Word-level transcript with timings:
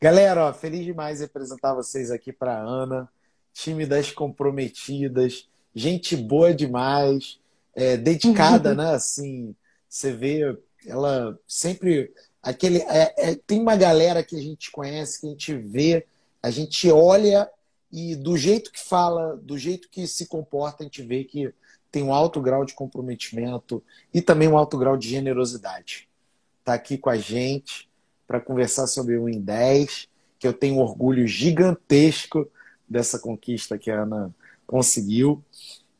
Galera, 0.00 0.46
ó, 0.46 0.52
feliz 0.52 0.84
demais 0.84 1.20
em 1.20 1.24
apresentar 1.24 1.74
vocês 1.74 2.10
aqui 2.10 2.32
para 2.32 2.58
Ana, 2.58 3.08
time 3.52 3.86
das 3.86 4.10
comprometidas, 4.10 5.48
gente 5.74 6.16
boa 6.16 6.52
demais, 6.52 7.38
é, 7.74 7.96
dedicada, 7.96 8.74
né? 8.76 8.94
Assim, 8.94 9.54
você 9.88 10.12
vê, 10.12 10.58
ela 10.86 11.38
sempre 11.48 12.12
aquele 12.42 12.78
é, 12.82 13.14
é, 13.16 13.34
tem 13.46 13.60
uma 13.60 13.76
galera 13.76 14.22
que 14.22 14.36
a 14.36 14.42
gente 14.42 14.70
conhece, 14.70 15.20
que 15.20 15.26
a 15.26 15.30
gente 15.30 15.54
vê, 15.54 16.06
a 16.42 16.50
gente 16.50 16.90
olha 16.90 17.48
e 17.90 18.14
do 18.14 18.36
jeito 18.36 18.70
que 18.70 18.80
fala, 18.80 19.36
do 19.36 19.56
jeito 19.56 19.88
que 19.88 20.06
se 20.06 20.26
comporta, 20.26 20.82
a 20.82 20.84
gente 20.84 21.02
vê 21.02 21.24
que 21.24 21.52
tem 21.90 22.02
um 22.02 22.12
alto 22.12 22.40
grau 22.40 22.64
de 22.64 22.74
comprometimento 22.74 23.82
e 24.12 24.20
também 24.20 24.48
um 24.48 24.58
alto 24.58 24.76
grau 24.76 24.96
de 24.96 25.08
generosidade. 25.08 26.08
Está 26.60 26.74
aqui 26.74 26.98
com 26.98 27.08
a 27.08 27.16
gente 27.16 27.88
para 28.26 28.40
conversar 28.40 28.86
sobre 28.86 29.16
o 29.16 29.28
em 29.28 29.40
10, 29.40 30.08
que 30.38 30.46
eu 30.46 30.52
tenho 30.52 30.76
um 30.76 30.80
orgulho 30.80 31.26
gigantesco 31.26 32.48
dessa 32.88 33.18
conquista 33.18 33.78
que 33.78 33.90
a 33.90 34.02
Ana 34.02 34.34
conseguiu. 34.66 35.42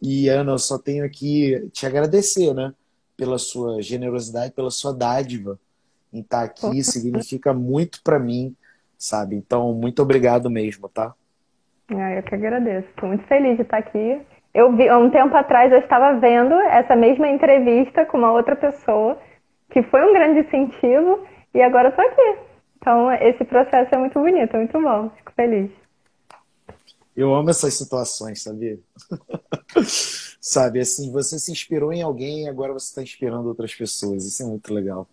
E, 0.01 0.29
Ana, 0.29 0.53
eu 0.53 0.59
só 0.59 0.79
tenho 0.79 1.05
aqui 1.05 1.69
te 1.73 1.87
agradecer, 1.87 2.53
né? 2.55 2.73
Pela 3.17 3.39
sua 3.39 3.81
generosidade, 3.81 4.53
pela 4.53 4.71
sua 4.71 4.93
dádiva 4.93 5.59
em 6.13 6.21
estar 6.21 6.39
tá 6.39 6.45
aqui. 6.45 6.83
Significa 6.83 7.53
muito 7.53 8.03
para 8.03 8.19
mim, 8.19 8.55
sabe? 8.99 9.37
Então, 9.37 9.73
muito 9.73 10.03
obrigado 10.03 10.51
mesmo, 10.51 10.89
tá? 10.89 11.15
Ah, 11.89 12.13
eu 12.13 12.23
que 12.23 12.35
agradeço. 12.35 12.89
Estou 12.89 13.09
muito 13.09 13.25
feliz 13.27 13.57
de 13.57 13.63
estar 13.63 13.79
aqui. 13.79 14.21
Eu 14.53 14.75
vi, 14.77 14.89
há 14.89 14.97
um 14.99 15.11
tempo 15.11 15.35
atrás, 15.37 15.73
eu 15.73 15.81
estava 15.81 16.19
vendo 16.19 16.55
essa 16.55 16.95
mesma 16.95 17.29
entrevista 17.29 18.07
com 18.07 18.19
uma 18.19 18.33
outra 18.33 18.55
pessoa, 18.55 19.19
que 19.71 19.83
foi 19.83 20.03
um 20.09 20.13
grande 20.13 20.41
incentivo, 20.41 21.27
e 21.55 21.63
agora 21.63 21.89
estou 21.89 22.05
aqui. 22.05 22.39
Então, 22.77 23.11
esse 23.13 23.45
processo 23.45 23.95
é 23.95 23.99
muito 23.99 24.19
bonito, 24.21 24.55
é 24.55 24.59
muito 24.59 24.81
bom. 24.81 25.11
Fico 25.17 25.33
feliz. 25.33 25.71
Eu 27.17 27.33
amo 27.35 27.49
essas 27.49 27.75
situações, 27.75 28.43
sabia? 28.43 28.79
Sabe, 30.41 30.81
assim, 30.81 31.11
você 31.13 31.39
se 31.39 31.53
inspirou 31.53 31.93
em 31.93 32.03
alguém 32.03 32.45
e 32.45 32.49
agora 32.49 32.73
você 32.73 32.89
está 32.89 33.03
inspirando 33.03 33.49
outras 33.49 33.75
pessoas. 33.75 34.27
Isso 34.27 34.43
é 34.43 34.47
muito 34.47 34.75
legal. 34.75 35.07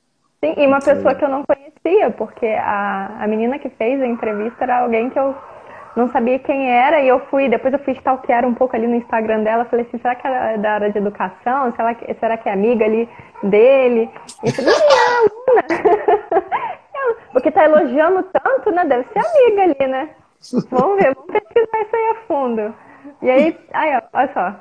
Sim, 0.44 0.56
e 0.58 0.66
uma 0.66 0.78
muito 0.78 0.86
pessoa 0.86 1.14
legal. 1.14 1.16
que 1.16 1.26
eu 1.26 1.30
não 1.30 1.46
conhecia, 1.46 2.12
porque 2.12 2.48
a, 2.48 3.24
a 3.24 3.28
menina 3.28 3.60
que 3.60 3.70
fez 3.70 4.02
a 4.02 4.08
entrevista 4.08 4.64
era 4.64 4.80
alguém 4.80 5.10
que 5.10 5.20
eu 5.20 5.36
não 5.96 6.10
sabia 6.12 6.40
quem 6.40 6.72
era 6.72 7.02
e 7.02 7.08
eu 7.08 7.20
fui, 7.28 7.50
depois 7.50 7.74
eu 7.74 7.80
fui 7.80 7.94
stalkear 7.94 8.46
um 8.46 8.54
pouco 8.54 8.76
ali 8.76 8.88
no 8.88 8.96
Instagram 8.96 9.44
dela, 9.44 9.66
falei 9.66 9.86
assim, 9.86 9.98
será 9.98 10.16
que 10.16 10.26
ela 10.26 10.52
é 10.52 10.58
da 10.58 10.74
área 10.74 10.92
de 10.92 10.98
educação? 10.98 11.74
Será 11.76 11.94
que, 11.94 12.14
será 12.16 12.38
que 12.38 12.48
é 12.48 12.54
amiga 12.54 12.86
ali 12.86 13.10
dele? 13.44 14.10
E 14.44 14.48
eu 14.48 14.54
falei, 14.54 14.74
não, 14.74 15.18
aluna. 15.18 16.52
Porque 17.34 17.52
tá 17.52 17.66
elogiando 17.66 18.24
tanto, 18.24 18.72
né? 18.72 18.86
Deve 18.86 19.06
ser 19.12 19.20
amiga 19.20 19.64
ali, 19.64 19.92
né? 19.92 20.10
Vamos 20.70 21.02
ver, 21.02 21.14
vamos 21.14 21.32
pesquisar 21.32 21.82
isso 21.82 21.96
aí 21.96 22.10
a 22.10 22.16
fundo. 22.28 22.76
E 23.22 23.30
aí, 23.30 23.60
aí 23.74 23.98
ó, 23.98 24.02
olha 24.14 24.34
só. 24.34 24.56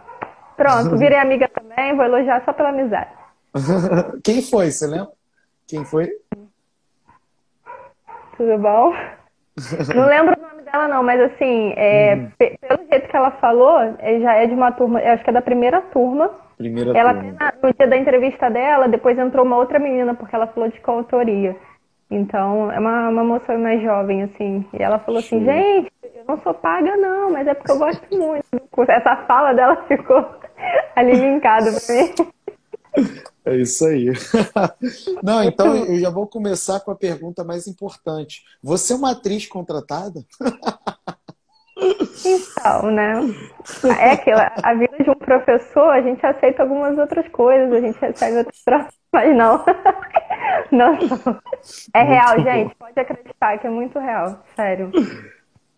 Pronto, 0.57 0.97
virei 0.97 1.19
amiga 1.19 1.49
também, 1.49 1.97
vou 1.97 2.05
elogiar 2.05 2.43
só 2.45 2.53
pela 2.53 2.71
amizade. 2.71 3.11
Quem 4.23 4.43
foi, 4.43 4.71
você 4.71 4.87
lembra? 4.87 5.11
Quem 5.67 5.85
foi? 5.85 6.11
Tudo 8.37 8.59
bom? 8.59 8.93
Não 9.95 10.07
lembro 10.07 10.35
o 10.39 10.43
nome 10.43 10.63
dela, 10.63 10.89
não, 10.89 11.03
mas 11.03 11.21
assim, 11.21 11.73
é, 11.77 12.15
uhum. 12.15 12.31
pelo 12.39 12.89
jeito 12.91 13.09
que 13.09 13.17
ela 13.17 13.31
falou, 13.33 13.79
é, 13.99 14.21
já 14.21 14.35
é 14.35 14.47
de 14.47 14.55
uma 14.55 14.73
turma, 14.73 15.01
acho 15.01 15.25
que 15.25 15.31
é 15.31 15.33
da 15.33 15.43
primeira 15.43 15.81
turma. 15.81 16.31
Primeira 16.57 16.97
ela, 16.97 17.15
turma. 17.15 17.53
No 17.63 17.73
dia 17.73 17.87
da 17.87 17.97
entrevista 17.97 18.51
dela, 18.51 18.89
depois 18.89 19.19
entrou 19.19 19.45
uma 19.45 19.57
outra 19.57 19.79
menina, 19.79 20.15
porque 20.15 20.35
ela 20.35 20.47
falou 20.47 20.69
de 20.69 20.81
coautoria. 20.81 21.57
Então, 22.11 22.73
é 22.73 22.79
uma, 22.79 23.09
uma 23.09 23.25
moça 23.25 23.57
mais 23.57 23.81
jovem, 23.83 24.25
assim. 24.25 24.65
E 24.73 24.83
ela 24.83 24.99
falou 24.99 25.21
assim, 25.21 25.45
gente, 25.45 25.93
eu 26.03 26.25
não 26.27 26.39
sou 26.43 26.53
paga, 26.53 26.97
não, 26.97 27.31
mas 27.31 27.47
é 27.47 27.55
porque 27.55 27.71
eu 27.71 27.79
gosto 27.79 28.03
muito 28.11 28.45
do 28.53 28.61
curso. 28.71 28.91
Essa 28.91 29.17
fala 29.29 29.53
dela 29.53 29.77
ficou 29.87 30.27
ali 30.97 31.13
linkada 31.13 31.71
pra 31.71 31.95
mim. 31.95 32.31
É 33.45 33.57
isso 33.57 33.87
aí. 33.87 34.07
Não, 35.23 35.43
então 35.43 35.75
eu 35.87 35.99
já 35.99 36.11
vou 36.11 36.27
começar 36.27 36.81
com 36.81 36.91
a 36.91 36.97
pergunta 36.97 37.45
mais 37.45 37.67
importante. 37.67 38.43
Você 38.63 38.93
é 38.93 38.97
uma 38.97 39.13
atriz 39.13 39.47
contratada? 39.47 40.25
Então, 41.77 42.91
né? 42.91 43.15
É 43.99 44.11
aquilo, 44.13 44.39
a 44.39 44.75
vida 44.75 45.03
de 45.03 45.11
um 45.11 45.15
professor, 45.15 45.89
a 45.89 46.03
gente 46.03 46.25
aceita 46.25 46.63
algumas 46.63 46.99
outras 46.99 47.27
coisas, 47.29 47.73
a 47.73 47.81
gente 47.81 47.99
recebe 47.99 48.39
outras 48.39 48.61
trocas, 48.65 48.95
mas 49.13 49.35
não. 49.35 49.65
Não, 50.71 50.99
É 51.95 52.03
real, 52.03 52.35
muito 52.37 52.51
gente. 52.51 52.69
Bom. 52.69 52.87
Pode 52.87 53.01
acreditar 53.01 53.59
que 53.59 53.67
é 53.67 53.71
muito 53.71 53.99
real, 53.99 54.45
sério. 54.55 54.93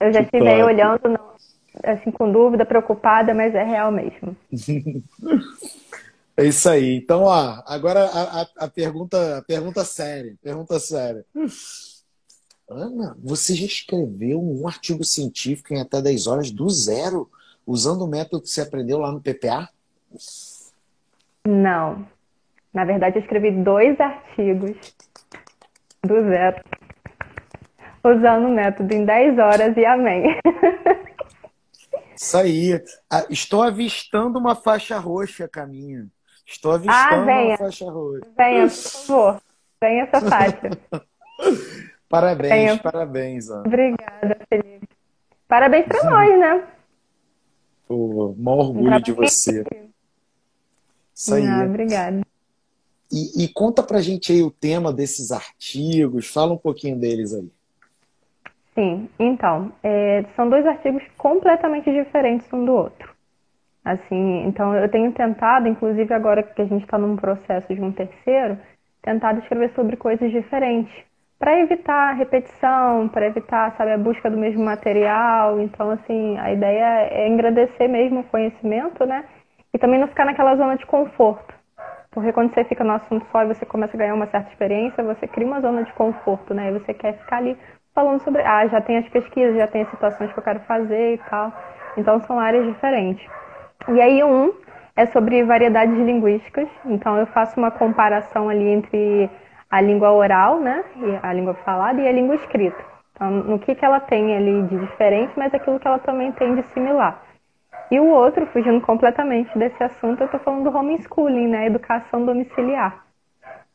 Eu 0.00 0.12
já 0.12 0.20
estive 0.20 0.48
aí 0.48 0.62
olhando, 0.62 1.08
não, 1.08 1.32
assim, 1.84 2.10
com 2.10 2.30
dúvida, 2.30 2.66
preocupada, 2.66 3.32
mas 3.32 3.54
é 3.54 3.62
real 3.62 3.92
mesmo. 3.92 4.36
É 6.36 6.44
isso 6.44 6.68
aí. 6.68 6.96
Então, 6.96 7.24
ó, 7.24 7.62
agora 7.66 8.04
a, 8.04 8.42
a, 8.42 8.46
a 8.60 8.68
pergunta, 8.68 9.38
a 9.38 9.42
pergunta 9.42 9.84
séria, 9.84 10.36
pergunta 10.42 10.78
séria. 10.78 11.24
Ana, 12.68 13.16
você 13.22 13.54
já 13.54 13.66
escreveu 13.66 14.42
um 14.42 14.66
artigo 14.66 15.04
científico 15.04 15.74
em 15.74 15.80
até 15.80 16.00
10 16.00 16.26
horas 16.26 16.50
do 16.50 16.68
zero, 16.70 17.30
usando 17.66 18.02
o 18.02 18.08
método 18.08 18.42
que 18.42 18.48
você 18.48 18.62
aprendeu 18.62 18.98
lá 18.98 19.12
no 19.12 19.20
PPA? 19.20 19.68
Não. 21.46 22.06
Na 22.72 22.84
verdade, 22.84 23.18
eu 23.18 23.22
escrevi 23.22 23.50
dois 23.62 24.00
artigos 24.00 24.94
do 26.02 26.22
zero, 26.30 26.62
usando 28.02 28.46
o 28.46 28.54
método 28.54 28.94
em 28.94 29.04
10 29.04 29.38
horas 29.38 29.76
e 29.76 29.84
amém. 29.84 30.24
Isso 32.16 32.36
aí. 32.36 32.82
Ah, 33.10 33.26
estou 33.28 33.62
avistando 33.62 34.38
uma 34.38 34.54
faixa 34.54 34.98
roxa, 34.98 35.46
caminho. 35.46 36.10
Estou 36.52 36.72
avistando 36.72 37.30
ah, 37.30 37.42
uma 37.44 37.56
faixa 37.56 37.90
roxa. 37.90 38.26
Venha, 38.36 38.68
por 38.68 38.70
favor. 38.70 39.42
Venha 39.80 40.02
essa 40.04 40.20
faixa. 40.20 40.70
parabéns, 42.08 42.52
venha. 42.52 42.78
parabéns. 42.78 43.50
Ó. 43.50 43.60
Obrigada, 43.60 44.38
Felipe. 44.48 44.88
Parabéns 45.48 45.86
para 45.86 46.10
nós, 46.10 46.38
né? 46.38 46.68
Pô, 47.88 48.34
maior 48.38 48.58
orgulho 48.58 49.02
de 49.02 49.12
você. 49.12 49.64
Isso 51.14 51.34
aí. 51.34 51.46
Ah, 51.46 51.64
obrigada. 51.64 52.20
E, 53.10 53.44
e, 53.44 53.48
conta 53.48 53.82
pra 53.82 54.00
gente 54.00 54.32
aí 54.32 54.42
o 54.42 54.50
tema 54.50 54.92
desses 54.92 55.32
artigos, 55.32 56.28
fala 56.28 56.52
um 56.52 56.58
pouquinho 56.58 56.98
deles 56.98 57.34
aí. 57.34 57.50
Sim, 58.74 59.08
então, 59.18 59.70
é, 59.82 60.24
são 60.34 60.48
dois 60.48 60.66
artigos 60.66 61.02
completamente 61.18 61.90
diferentes 61.92 62.50
um 62.52 62.64
do 62.64 62.72
outro. 62.72 63.11
Assim, 63.84 64.46
então 64.46 64.74
eu 64.74 64.88
tenho 64.88 65.10
tentado, 65.12 65.68
inclusive 65.68 66.14
agora 66.14 66.42
que 66.42 66.62
a 66.62 66.66
gente 66.66 66.84
está 66.84 66.96
num 66.96 67.16
processo 67.16 67.74
de 67.74 67.80
um 67.80 67.90
terceiro, 67.90 68.56
tentado 69.02 69.40
escrever 69.40 69.70
sobre 69.74 69.96
coisas 69.96 70.30
diferentes, 70.30 70.94
para 71.36 71.58
evitar 71.58 72.12
repetição, 72.12 73.08
para 73.08 73.26
evitar, 73.26 73.72
sabe, 73.76 73.90
a 73.90 73.98
busca 73.98 74.30
do 74.30 74.36
mesmo 74.36 74.64
material. 74.64 75.58
Então, 75.60 75.90
assim, 75.90 76.38
a 76.38 76.52
ideia 76.52 77.08
é 77.10 77.28
engrandecer 77.28 77.88
mesmo 77.88 78.20
o 78.20 78.24
conhecimento, 78.24 79.04
né? 79.04 79.24
E 79.74 79.78
também 79.78 79.98
não 79.98 80.06
ficar 80.06 80.24
naquela 80.24 80.54
zona 80.54 80.76
de 80.76 80.86
conforto. 80.86 81.52
Porque 82.12 82.32
quando 82.32 82.54
você 82.54 82.62
fica 82.62 82.84
no 82.84 82.92
assunto 82.92 83.26
só 83.32 83.42
e 83.42 83.48
você 83.48 83.66
começa 83.66 83.96
a 83.96 83.98
ganhar 83.98 84.14
uma 84.14 84.28
certa 84.28 84.50
experiência, 84.50 85.02
você 85.02 85.26
cria 85.26 85.46
uma 85.46 85.60
zona 85.60 85.82
de 85.82 85.92
conforto, 85.94 86.54
né? 86.54 86.68
E 86.68 86.78
você 86.78 86.94
quer 86.94 87.14
ficar 87.14 87.38
ali 87.38 87.58
falando 87.92 88.22
sobre, 88.22 88.42
ah, 88.42 88.64
já 88.68 88.80
tem 88.80 88.98
as 88.98 89.08
pesquisas, 89.08 89.56
já 89.56 89.66
tem 89.66 89.82
as 89.82 89.90
situações 89.90 90.32
que 90.32 90.38
eu 90.38 90.44
quero 90.44 90.60
fazer 90.60 91.14
e 91.14 91.18
tal. 91.28 91.52
Então 91.96 92.20
são 92.20 92.38
áreas 92.38 92.66
diferentes. 92.66 93.26
E 93.88 94.00
aí 94.00 94.22
um 94.22 94.52
é 94.94 95.06
sobre 95.06 95.42
variedades 95.44 95.96
linguísticas. 95.96 96.68
Então 96.84 97.16
eu 97.16 97.26
faço 97.26 97.58
uma 97.58 97.70
comparação 97.70 98.48
ali 98.48 98.68
entre 98.68 99.30
a 99.70 99.80
língua 99.80 100.12
oral, 100.12 100.60
né, 100.60 100.84
a 101.22 101.32
língua 101.32 101.54
falada 101.54 102.00
e 102.00 102.06
a 102.06 102.12
língua 102.12 102.34
escrita. 102.34 102.84
Então 103.14 103.30
no 103.30 103.58
que 103.58 103.74
que 103.74 103.84
ela 103.84 104.00
tem 104.00 104.36
ali 104.36 104.62
de 104.64 104.78
diferente, 104.78 105.32
mas 105.36 105.52
aquilo 105.54 105.80
que 105.80 105.86
ela 105.86 105.98
também 105.98 106.32
tem 106.32 106.54
de 106.54 106.62
similar. 106.68 107.22
E 107.90 108.00
o 108.00 108.06
outro, 108.06 108.46
fugindo 108.46 108.80
completamente 108.80 109.56
desse 109.58 109.82
assunto, 109.84 110.22
eu 110.22 110.24
estou 110.24 110.40
falando 110.40 110.70
do 110.70 110.76
homeschooling, 110.76 111.48
né? 111.48 111.66
Educação 111.66 112.24
domiciliar. 112.24 113.04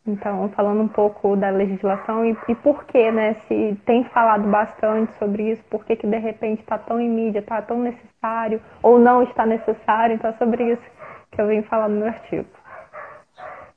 Então, 0.07 0.50
falando 0.56 0.81
um 0.81 0.88
pouco 0.88 1.36
da 1.36 1.50
legislação 1.50 2.25
e, 2.25 2.38
e 2.48 2.56
por 2.56 2.86
que, 2.86 3.12
né? 3.12 3.36
Se 3.48 3.77
tem 3.86 4.06
falado 4.06 4.50
bastante 4.50 5.12
sobre 5.19 5.51
isso, 5.51 5.62
por 5.69 5.83
que, 5.83 5.98
que 5.98 6.07
de 6.07 6.18
repente 6.18 6.62
está 6.62 6.77
tão 6.77 7.00
em 7.00 7.09
mídia, 7.09 7.39
está 7.39 7.62
tão 7.62 7.81
necessário 7.81 8.62
ou 8.81 8.98
não 8.98 9.21
está 9.21 9.45
necessário. 9.45 10.15
Então, 10.15 10.30
é 10.30 10.38
sobre 10.38 10.74
isso 10.74 10.83
que 11.31 11.42
eu 11.42 11.48
vim 11.48 11.62
falar 11.63 11.89
no 11.89 12.00
meu 12.00 12.07
artigo. 12.07 12.48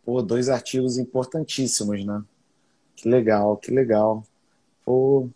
Pô, 0.05 0.23
dois 0.23 0.49
artigos 0.49 0.99
importantíssimos, 0.99 2.05
né? 2.05 2.23
Que 2.95 3.09
legal, 3.09 3.57
que 3.57 3.73
legal. 3.73 4.23
Pô, 4.85 5.29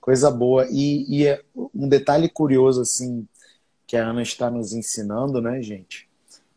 coisa 0.00 0.30
boa. 0.30 0.66
E, 0.70 1.04
e 1.08 1.26
é 1.26 1.40
um 1.74 1.88
detalhe 1.88 2.28
curioso, 2.28 2.80
assim, 2.80 3.26
que 3.86 3.96
a 3.96 4.04
Ana 4.04 4.22
está 4.22 4.50
nos 4.50 4.72
ensinando, 4.72 5.40
né, 5.40 5.62
gente? 5.62 6.08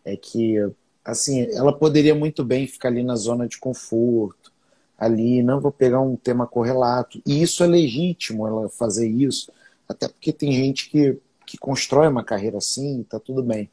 É 0.04 0.16
que, 0.18 0.58
assim, 1.04 1.42
ela 1.52 1.78
poderia 1.78 2.16
muito 2.16 2.44
bem 2.44 2.68
ficar 2.68 2.90
ali 2.90 3.04
na 3.04 3.16
zona 3.16 3.48
de 3.48 3.58
conforto, 3.58 4.52
ali, 4.98 5.44
não 5.44 5.60
vou 5.60 5.72
pegar 5.72 6.02
um 6.02 6.16
tema 6.16 6.48
correlato. 6.48 7.22
E 7.26 7.42
isso 7.42 7.64
é 7.64 7.68
legítimo, 7.68 8.48
ela 8.48 8.70
fazer 8.70 9.08
isso, 9.08 9.52
até 9.88 10.08
porque 10.08 10.32
tem 10.32 10.52
gente 10.52 10.90
que, 10.90 11.18
que 11.46 11.58
constrói 11.58 12.08
uma 12.08 12.24
carreira 12.24 12.58
assim, 12.58 13.04
tá 13.04 13.20
tudo 13.20 13.44
bem. 13.44 13.70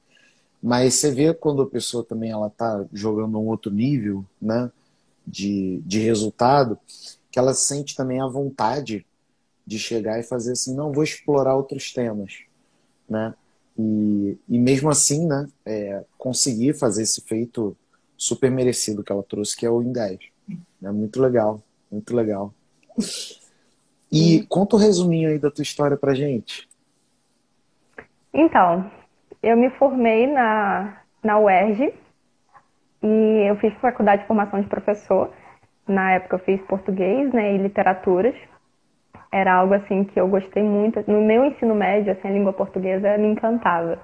Mas 0.63 0.95
você 0.95 1.11
vê 1.11 1.33
quando 1.33 1.63
a 1.63 1.67
pessoa 1.67 2.05
também 2.05 2.31
ela 2.31 2.51
tá 2.51 2.85
jogando 2.93 3.39
um 3.39 3.47
outro 3.47 3.73
nível, 3.73 4.25
né, 4.41 4.71
de, 5.27 5.81
de 5.87 6.01
resultado, 6.01 6.79
que 7.31 7.39
ela 7.39 7.55
sente 7.55 7.95
também 7.95 8.21
a 8.21 8.27
vontade 8.27 9.07
de 9.67 9.79
chegar 9.79 10.19
e 10.19 10.25
fazer 10.25 10.53
assim, 10.53 10.75
não, 10.75 10.93
vou 10.93 11.05
explorar 11.05 11.55
outros 11.55 11.93
temas, 11.93 12.41
né? 13.09 13.35
E, 13.81 14.39
e 14.49 14.59
mesmo 14.59 14.91
assim, 14.91 15.27
né, 15.27 15.47
é, 15.65 16.05
conseguir 16.19 16.75
fazer 16.75 17.03
esse 17.03 17.23
feito 17.23 17.77
super 18.17 18.51
merecido 18.51 19.03
que 19.03 19.11
ela 19.11 19.23
trouxe, 19.23 19.57
que 19.57 19.65
é 19.65 19.71
o 19.71 19.83
em 19.83 19.93
10. 19.93 20.19
É 20.83 20.91
muito 20.91 21.21
legal, 21.21 21.63
muito 21.91 22.15
legal. 22.15 22.53
E 24.13 24.45
conta 24.49 24.77
o 24.77 24.79
um 24.79 24.83
resuminho 24.83 25.31
aí 25.31 25.39
da 25.39 25.51
tua 25.51 25.63
história 25.63 25.97
pra 25.97 26.15
gente. 26.15 26.69
Então, 28.35 28.91
eu 29.43 29.57
me 29.57 29.71
formei 29.71 30.27
na, 30.27 31.01
na 31.23 31.39
UERJ 31.39 31.95
e 33.03 33.49
eu 33.49 33.57
fiz 33.57 33.73
faculdade 33.81 34.23
de 34.23 34.29
formação 34.29 34.61
de 34.61 34.69
professor. 34.69 35.33
Na 35.89 36.13
época 36.13 36.37
eu 36.37 36.41
fiz 36.41 36.61
português 36.63 37.33
né, 37.33 37.55
e 37.55 37.59
literaturas. 37.59 38.35
Era 39.33 39.55
algo 39.55 39.75
assim 39.75 40.05
que 40.05 40.21
eu 40.21 40.29
gostei 40.29 40.63
muito. 40.63 41.03
No 41.07 41.21
meu 41.21 41.45
ensino 41.45 41.75
médio, 41.75 42.13
assim, 42.13 42.29
a 42.29 42.33
língua 42.33 42.53
portuguesa 42.53 43.17
me 43.17 43.29
encantava. 43.29 43.99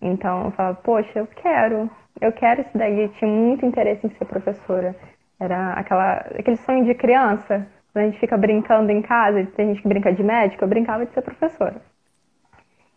Então 0.00 0.46
eu 0.46 0.50
falava, 0.52 0.78
poxa, 0.82 1.18
eu 1.18 1.26
quero, 1.26 1.90
eu 2.20 2.32
quero 2.32 2.62
isso 2.62 2.76
daí. 2.76 3.02
Eu 3.02 3.08
tinha 3.10 3.30
muito 3.30 3.64
interesse 3.64 4.06
em 4.06 4.10
ser 4.10 4.24
professora. 4.24 4.94
Era 5.38 5.72
aquela, 5.74 6.14
aquele 6.38 6.56
sonho 6.56 6.84
de 6.84 6.94
criança, 6.94 7.66
quando 7.92 8.04
a 8.04 8.08
gente 8.08 8.20
fica 8.20 8.36
brincando 8.36 8.90
em 8.90 9.02
casa, 9.02 9.46
tem 9.56 9.68
gente 9.68 9.82
que 9.82 9.88
brinca 9.88 10.12
de 10.12 10.22
médico, 10.22 10.64
eu 10.64 10.68
brincava 10.68 11.06
de 11.06 11.12
ser 11.12 11.22
professora. 11.22 11.80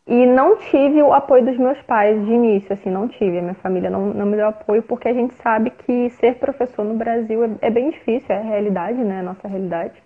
E 0.07 0.25
não 0.25 0.57
tive 0.57 1.03
o 1.03 1.13
apoio 1.13 1.45
dos 1.45 1.55
meus 1.57 1.79
pais 1.83 2.25
de 2.25 2.31
início, 2.31 2.73
assim, 2.73 2.89
não 2.89 3.07
tive. 3.07 3.37
A 3.37 3.41
minha 3.41 3.53
família 3.55 3.91
não, 3.91 4.07
não 4.07 4.25
me 4.25 4.35
deu 4.35 4.47
apoio 4.47 4.81
porque 4.81 5.07
a 5.07 5.13
gente 5.13 5.35
sabe 5.35 5.69
que 5.69 6.09
ser 6.09 6.35
professor 6.39 6.83
no 6.83 6.95
Brasil 6.95 7.43
é, 7.43 7.49
é 7.61 7.69
bem 7.69 7.91
difícil, 7.91 8.33
é 8.33 8.39
a 8.39 8.41
realidade, 8.41 8.97
né? 8.97 9.19
A 9.19 9.23
nossa 9.23 9.47
realidade. 9.47 10.01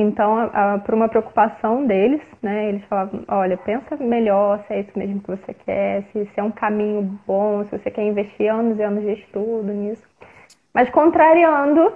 Então, 0.00 0.48
por 0.86 0.94
uma 0.94 1.08
preocupação 1.08 1.84
deles, 1.84 2.22
né, 2.40 2.68
eles 2.68 2.84
falavam, 2.84 3.24
olha, 3.26 3.56
pensa 3.56 3.96
melhor 3.96 4.62
se 4.64 4.74
é 4.74 4.80
isso 4.80 4.96
mesmo 4.96 5.20
que 5.20 5.26
você 5.26 5.52
quer, 5.52 6.04
se, 6.12 6.24
se 6.24 6.38
é 6.38 6.42
um 6.42 6.52
caminho 6.52 7.18
bom, 7.26 7.64
se 7.64 7.76
você 7.76 7.90
quer 7.90 8.04
investir 8.04 8.48
anos 8.48 8.78
e 8.78 8.82
anos 8.84 9.02
de 9.02 9.14
estudo 9.14 9.72
nisso. 9.72 10.06
Mas 10.72 10.88
contrariando, 10.88 11.92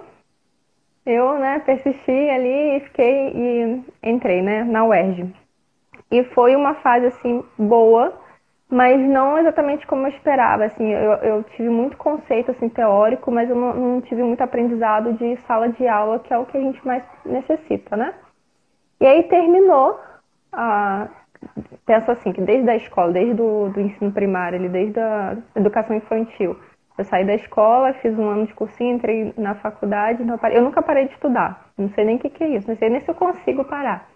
eu, 1.06 1.38
né, 1.38 1.60
persisti 1.60 2.10
ali 2.10 2.78
e 2.78 2.80
fiquei 2.80 3.28
e 3.36 3.82
entrei, 4.02 4.42
né, 4.42 4.64
na 4.64 4.84
UERJ. 4.84 5.32
E 6.10 6.24
foi 6.24 6.56
uma 6.56 6.74
fase 6.74 7.06
assim 7.06 7.44
boa, 7.56 8.20
mas 8.72 8.98
não 8.98 9.38
exatamente 9.38 9.86
como 9.86 10.06
eu 10.06 10.08
esperava. 10.08 10.64
Assim, 10.64 10.90
eu, 10.90 11.12
eu 11.16 11.42
tive 11.42 11.68
muito 11.68 11.94
conceito 11.98 12.50
assim 12.50 12.70
teórico, 12.70 13.30
mas 13.30 13.50
eu 13.50 13.54
não, 13.54 13.74
não, 13.74 14.00
tive 14.00 14.22
muito 14.22 14.40
aprendizado 14.40 15.12
de 15.12 15.36
sala 15.42 15.68
de 15.68 15.86
aula, 15.86 16.18
que 16.18 16.32
é 16.32 16.38
o 16.38 16.46
que 16.46 16.56
a 16.56 16.60
gente 16.60 16.84
mais 16.86 17.04
necessita, 17.22 17.98
né? 17.98 18.14
E 18.98 19.06
aí 19.06 19.24
terminou 19.24 20.00
a 20.50 21.06
penso 21.84 22.10
assim 22.10 22.32
que 22.32 22.40
desde 22.40 22.70
a 22.70 22.76
escola, 22.76 23.12
desde 23.12 23.34
do, 23.34 23.68
do 23.68 23.80
ensino 23.80 24.10
primário, 24.10 24.70
desde 24.70 24.98
a 24.98 25.36
educação 25.56 25.94
infantil, 25.94 26.56
eu 26.96 27.04
saí 27.04 27.26
da 27.26 27.34
escola, 27.34 27.92
fiz 27.94 28.16
um 28.18 28.28
ano 28.28 28.46
de 28.46 28.54
cursinho, 28.54 28.94
entrei 28.94 29.34
na 29.36 29.54
faculdade, 29.56 30.22
eu 30.52 30.62
nunca 30.62 30.80
parei 30.80 31.06
de 31.08 31.14
estudar. 31.14 31.66
Não 31.76 31.90
sei 31.90 32.04
nem 32.04 32.16
o 32.16 32.18
que, 32.18 32.30
que 32.30 32.44
é 32.44 32.48
isso, 32.56 32.68
não 32.68 32.76
sei 32.76 32.88
nem 32.88 33.00
se 33.00 33.10
eu 33.10 33.14
consigo 33.14 33.64
parar. 33.64 34.08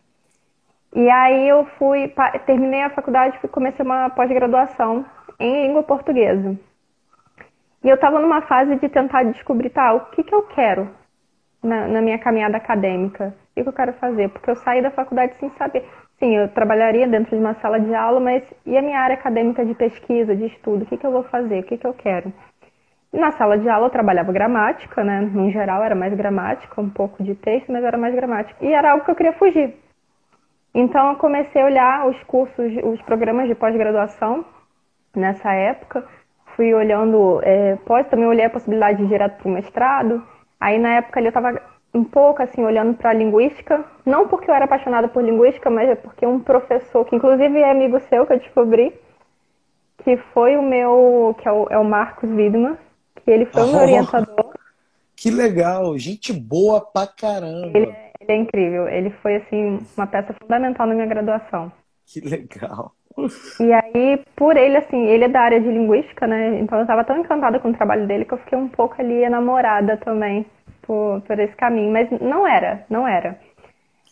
E 0.96 1.10
aí 1.10 1.46
eu 1.46 1.66
fui, 1.78 2.10
terminei 2.46 2.80
a 2.80 2.88
faculdade 2.88 3.38
e 3.44 3.48
comecei 3.48 3.84
uma 3.84 4.08
pós-graduação 4.08 5.04
em 5.38 5.66
língua 5.66 5.82
portuguesa. 5.82 6.58
E 7.84 7.88
eu 7.90 7.96
estava 7.96 8.18
numa 8.18 8.40
fase 8.40 8.76
de 8.76 8.88
tentar 8.88 9.24
descobrir, 9.24 9.68
tá, 9.68 9.92
o 9.92 10.06
que, 10.06 10.24
que 10.24 10.34
eu 10.34 10.44
quero 10.44 10.88
na, 11.62 11.86
na 11.86 12.00
minha 12.00 12.18
caminhada 12.18 12.56
acadêmica. 12.56 13.34
O 13.50 13.54
que, 13.54 13.62
que 13.62 13.68
eu 13.68 13.74
quero 13.74 13.92
fazer? 13.92 14.30
Porque 14.30 14.48
eu 14.48 14.56
saí 14.56 14.80
da 14.80 14.90
faculdade 14.90 15.34
sem 15.38 15.50
saber. 15.58 15.86
Sim, 16.18 16.34
eu 16.34 16.48
trabalharia 16.48 17.06
dentro 17.06 17.36
de 17.36 17.42
uma 17.42 17.52
sala 17.56 17.78
de 17.78 17.94
aula, 17.94 18.18
mas 18.18 18.42
e 18.64 18.74
a 18.78 18.80
minha 18.80 18.98
área 18.98 19.16
acadêmica 19.16 19.66
de 19.66 19.74
pesquisa, 19.74 20.34
de 20.34 20.46
estudo? 20.46 20.84
O 20.84 20.86
que, 20.86 20.96
que 20.96 21.06
eu 21.06 21.12
vou 21.12 21.24
fazer? 21.24 21.60
O 21.60 21.64
que, 21.64 21.76
que 21.76 21.86
eu 21.86 21.92
quero? 21.92 22.32
Na 23.12 23.32
sala 23.32 23.58
de 23.58 23.68
aula 23.68 23.88
eu 23.88 23.90
trabalhava 23.90 24.32
gramática, 24.32 25.04
né? 25.04 25.20
No 25.20 25.50
geral 25.50 25.84
era 25.84 25.94
mais 25.94 26.14
gramática, 26.14 26.80
um 26.80 26.88
pouco 26.88 27.22
de 27.22 27.34
texto, 27.34 27.70
mas 27.70 27.84
era 27.84 27.98
mais 27.98 28.14
gramática. 28.14 28.64
E 28.64 28.72
era 28.72 28.92
algo 28.92 29.04
que 29.04 29.10
eu 29.10 29.14
queria 29.14 29.34
fugir. 29.34 29.74
Então 30.76 31.12
eu 31.12 31.16
comecei 31.16 31.62
a 31.62 31.64
olhar 31.64 32.06
os 32.06 32.22
cursos, 32.24 32.70
os 32.84 33.00
programas 33.00 33.48
de 33.48 33.54
pós-graduação 33.54 34.44
nessa 35.14 35.50
época. 35.50 36.06
Fui 36.54 36.74
olhando, 36.74 37.40
é, 37.42 37.76
pós 37.86 38.06
também 38.08 38.26
olhei 38.26 38.44
a 38.44 38.50
possibilidade 38.50 38.98
de 38.98 39.04
ir 39.04 39.08
direto 39.08 39.38
para 39.38 39.48
o 39.48 39.54
mestrado. 39.54 40.22
Aí 40.60 40.78
na 40.78 40.96
época 40.96 41.18
ali 41.18 41.28
eu 41.28 41.30
estava 41.30 41.62
um 41.94 42.04
pouco 42.04 42.42
assim 42.42 42.62
olhando 42.62 42.92
para 42.92 43.08
a 43.08 43.14
linguística, 43.14 43.82
não 44.04 44.28
porque 44.28 44.50
eu 44.50 44.54
era 44.54 44.66
apaixonada 44.66 45.08
por 45.08 45.24
linguística, 45.24 45.70
mas 45.70 45.88
é 45.88 45.94
porque 45.94 46.26
um 46.26 46.40
professor 46.40 47.06
que 47.06 47.16
inclusive 47.16 47.58
é 47.58 47.70
amigo 47.70 47.98
seu 48.10 48.26
que 48.26 48.34
eu 48.34 48.38
descobri, 48.38 48.92
que 50.04 50.18
foi 50.34 50.58
o 50.58 50.62
meu, 50.62 51.34
que 51.40 51.48
é 51.48 51.52
o, 51.52 51.68
é 51.70 51.78
o 51.78 51.84
Marcos 51.84 52.28
Widman, 52.28 52.76
que 53.24 53.30
ele 53.30 53.46
foi 53.46 53.62
oh, 53.62 53.66
meu 53.68 53.80
orientador. 53.80 54.52
Que 55.16 55.30
legal, 55.30 55.96
gente 55.96 56.34
boa 56.34 56.82
pra 56.82 57.06
caramba. 57.06 57.70
Ele, 57.74 57.86
é, 57.86 58.05
ele 58.20 58.32
é 58.32 58.36
incrível, 58.36 58.88
ele 58.88 59.10
foi 59.22 59.36
assim 59.36 59.80
uma 59.96 60.06
peça 60.06 60.34
fundamental 60.34 60.86
na 60.86 60.94
minha 60.94 61.06
graduação. 61.06 61.72
Que 62.06 62.20
legal. 62.20 62.92
E 63.60 63.72
aí, 63.72 64.22
por 64.36 64.56
ele, 64.56 64.76
assim, 64.76 65.06
ele 65.06 65.24
é 65.24 65.28
da 65.28 65.40
área 65.40 65.60
de 65.60 65.68
linguística, 65.68 66.26
né? 66.26 66.60
Então 66.60 66.78
eu 66.78 66.82
estava 66.82 67.02
tão 67.02 67.18
encantada 67.18 67.58
com 67.58 67.70
o 67.70 67.74
trabalho 67.74 68.06
dele 68.06 68.26
que 68.26 68.34
eu 68.34 68.38
fiquei 68.38 68.58
um 68.58 68.68
pouco 68.68 69.00
ali 69.00 69.24
enamorada 69.24 69.96
também 69.96 70.44
por, 70.82 71.22
por 71.22 71.38
esse 71.38 71.56
caminho. 71.56 71.90
Mas 71.90 72.10
não 72.20 72.46
era, 72.46 72.84
não 72.90 73.08
era. 73.08 73.38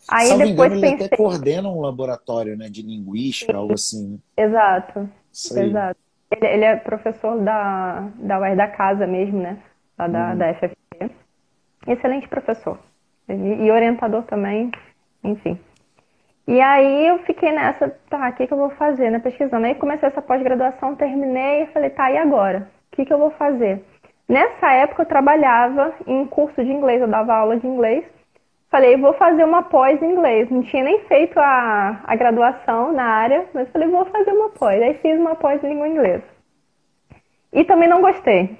Aí 0.08 0.26
Salvo 0.26 0.44
depois 0.44 0.72
engano, 0.72 0.80
pensei... 0.80 0.96
ele 0.96 1.04
até 1.04 1.16
coordena 1.16 1.68
um 1.68 1.80
laboratório 1.80 2.56
né, 2.56 2.68
de 2.68 2.82
linguística, 2.82 3.52
Sim. 3.52 3.58
algo 3.58 3.74
assim. 3.74 4.20
Exato, 4.36 5.08
exato. 5.32 6.00
Ele, 6.30 6.46
ele, 6.46 6.64
é 6.64 6.76
professor 6.76 7.38
da, 7.40 8.08
da 8.16 8.40
UER 8.40 8.56
da 8.56 8.68
Casa 8.68 9.06
mesmo, 9.06 9.40
né? 9.40 9.58
Lá 9.98 10.08
da, 10.08 10.30
uhum. 10.30 10.38
da 10.38 10.54
FFP. 10.54 11.10
Excelente 11.86 12.28
professor. 12.28 12.78
E, 13.28 13.70
orientador 13.70 14.22
também, 14.24 14.70
enfim. 15.22 15.58
E 16.46 16.60
aí 16.60 17.08
eu 17.08 17.18
fiquei 17.20 17.52
nessa, 17.52 17.88
tá, 18.10 18.28
o 18.28 18.32
que, 18.34 18.46
que 18.46 18.52
eu 18.52 18.58
vou 18.58 18.70
fazer, 18.70 19.10
né? 19.10 19.18
Pesquisando. 19.18 19.64
Aí 19.64 19.74
comecei 19.74 20.08
essa 20.08 20.20
pós-graduação, 20.20 20.94
terminei 20.94 21.62
e 21.62 21.66
falei, 21.68 21.90
tá, 21.90 22.10
e 22.10 22.18
agora? 22.18 22.68
O 22.92 22.96
que, 22.96 23.04
que 23.04 23.12
eu 23.12 23.18
vou 23.18 23.30
fazer? 23.30 23.82
Nessa 24.28 24.72
época 24.72 25.02
eu 25.02 25.06
trabalhava 25.06 25.94
em 26.06 26.26
curso 26.26 26.62
de 26.62 26.70
inglês, 26.70 27.00
eu 27.00 27.08
dava 27.08 27.34
aula 27.34 27.56
de 27.56 27.66
inglês. 27.66 28.04
Falei, 28.70 28.96
vou 28.96 29.14
fazer 29.14 29.44
uma 29.44 29.62
pós 29.62 30.02
em 30.02 30.12
inglês. 30.12 30.50
Não 30.50 30.62
tinha 30.62 30.82
nem 30.82 31.00
feito 31.04 31.38
a, 31.38 32.00
a 32.04 32.16
graduação 32.16 32.92
na 32.92 33.04
área, 33.04 33.46
mas 33.54 33.70
falei, 33.70 33.88
vou 33.88 34.04
fazer 34.06 34.32
uma 34.32 34.50
pós. 34.50 34.82
Aí 34.82 34.94
fiz 34.94 35.18
uma 35.18 35.34
pós 35.36 35.62
em 35.62 35.68
língua 35.68 35.88
inglesa. 35.88 36.24
E 37.52 37.64
também 37.64 37.88
não 37.88 38.00
gostei. 38.02 38.58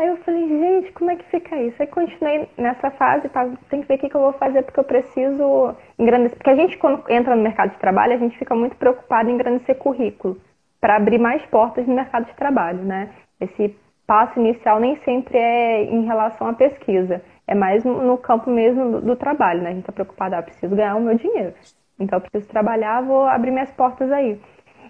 Aí 0.00 0.08
eu 0.08 0.16
falei, 0.18 0.48
gente, 0.48 0.92
como 0.92 1.10
é 1.10 1.16
que 1.16 1.24
fica 1.24 1.54
isso? 1.56 1.76
Aí 1.78 1.86
continuei 1.86 2.48
nessa 2.56 2.90
fase, 2.92 3.28
tá, 3.28 3.46
tem 3.68 3.82
que 3.82 3.88
ver 3.88 3.96
o 3.96 3.98
que, 3.98 4.16
eu 4.16 4.20
vou 4.20 4.32
fazer, 4.32 4.62
porque 4.62 4.80
eu 4.80 4.84
preciso 4.84 5.76
engrandecer. 5.98 6.38
Porque 6.38 6.48
a 6.48 6.54
gente, 6.54 6.78
quando 6.78 7.04
entra 7.10 7.36
no 7.36 7.42
mercado 7.42 7.72
de 7.72 7.78
trabalho, 7.78 8.14
a 8.14 8.16
gente 8.16 8.38
fica 8.38 8.54
muito 8.54 8.76
preocupado 8.76 9.28
em 9.28 9.34
engrandecer 9.34 9.76
currículo, 9.76 10.40
para 10.80 10.96
abrir 10.96 11.18
mais 11.18 11.44
portas 11.46 11.86
no 11.86 11.94
mercado 11.94 12.24
de 12.24 12.34
trabalho, 12.34 12.82
né? 12.82 13.10
Esse 13.38 13.76
passo 14.06 14.40
inicial 14.40 14.80
nem 14.80 14.96
sempre 15.04 15.36
é 15.36 15.84
em 15.84 16.06
relação 16.06 16.48
à 16.48 16.54
pesquisa 16.54 17.22
é 17.50 17.54
mais 17.54 17.84
no 17.84 18.16
campo 18.16 18.48
mesmo 18.48 18.92
do, 18.92 19.00
do 19.00 19.16
trabalho, 19.16 19.60
né? 19.60 19.70
A 19.70 19.72
gente 19.72 19.80
está 19.80 19.92
preocupado, 19.92 20.36
ah, 20.36 20.42
preciso 20.42 20.74
ganhar 20.74 20.94
o 20.94 21.00
meu 21.00 21.16
dinheiro. 21.16 21.52
Então, 21.98 22.18
eu 22.18 22.22
preciso 22.22 22.48
trabalhar, 22.48 23.02
vou 23.02 23.24
abrir 23.24 23.50
minhas 23.50 23.72
portas 23.72 24.10
aí. 24.12 24.40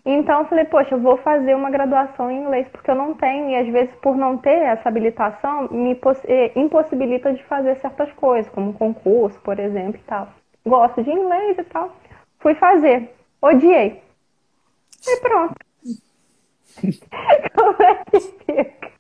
Então, 0.05 0.41
eu 0.41 0.45
falei, 0.47 0.65
poxa, 0.65 0.95
eu 0.95 1.01
vou 1.01 1.19
fazer 1.19 1.55
uma 1.55 1.71
graduação 1.71 2.31
em 2.31 2.41
inglês, 2.43 2.67
porque 2.69 2.91
eu 2.91 2.95
não 2.95 3.15
tenho, 3.15 3.51
e 3.51 3.57
às 3.57 3.69
vezes, 3.69 3.95
por 3.97 4.17
não 4.17 4.39
ter 4.39 4.63
essa 4.63 4.89
habilitação, 4.89 5.69
me 5.71 5.99
eh, 6.25 6.53
impossibilita 6.57 7.33
de 7.33 7.43
fazer 7.45 7.77
certas 7.77 8.11
coisas, 8.13 8.51
como 8.53 8.73
concurso, 8.73 9.39
por 9.41 9.59
exemplo, 9.59 10.01
e 10.01 10.05
tal. 10.05 10.29
Gosto 10.65 11.03
de 11.03 11.11
inglês 11.11 11.59
e 11.59 11.65
tal. 11.65 11.95
Fui 12.39 12.55
fazer. 12.55 13.15
Odiei. 13.43 14.03
E 15.07 15.17
pronto. 15.21 15.55
Como 17.55 17.83
é 17.83 17.95
que 18.11 18.21
fica? 18.21 18.91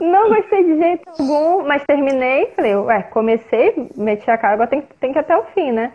Não 0.00 0.28
gostei 0.28 0.64
de 0.64 0.76
jeito 0.76 1.08
algum, 1.08 1.66
mas 1.66 1.84
terminei. 1.84 2.46
Falei, 2.56 2.74
ué, 2.76 3.02
comecei, 3.04 3.88
meti 3.96 4.30
a 4.30 4.36
cara, 4.36 4.54
agora 4.54 4.68
tem, 4.68 4.82
tem 5.00 5.12
que 5.12 5.18
ir 5.18 5.20
até 5.20 5.36
o 5.36 5.44
fim, 5.46 5.72
né? 5.72 5.92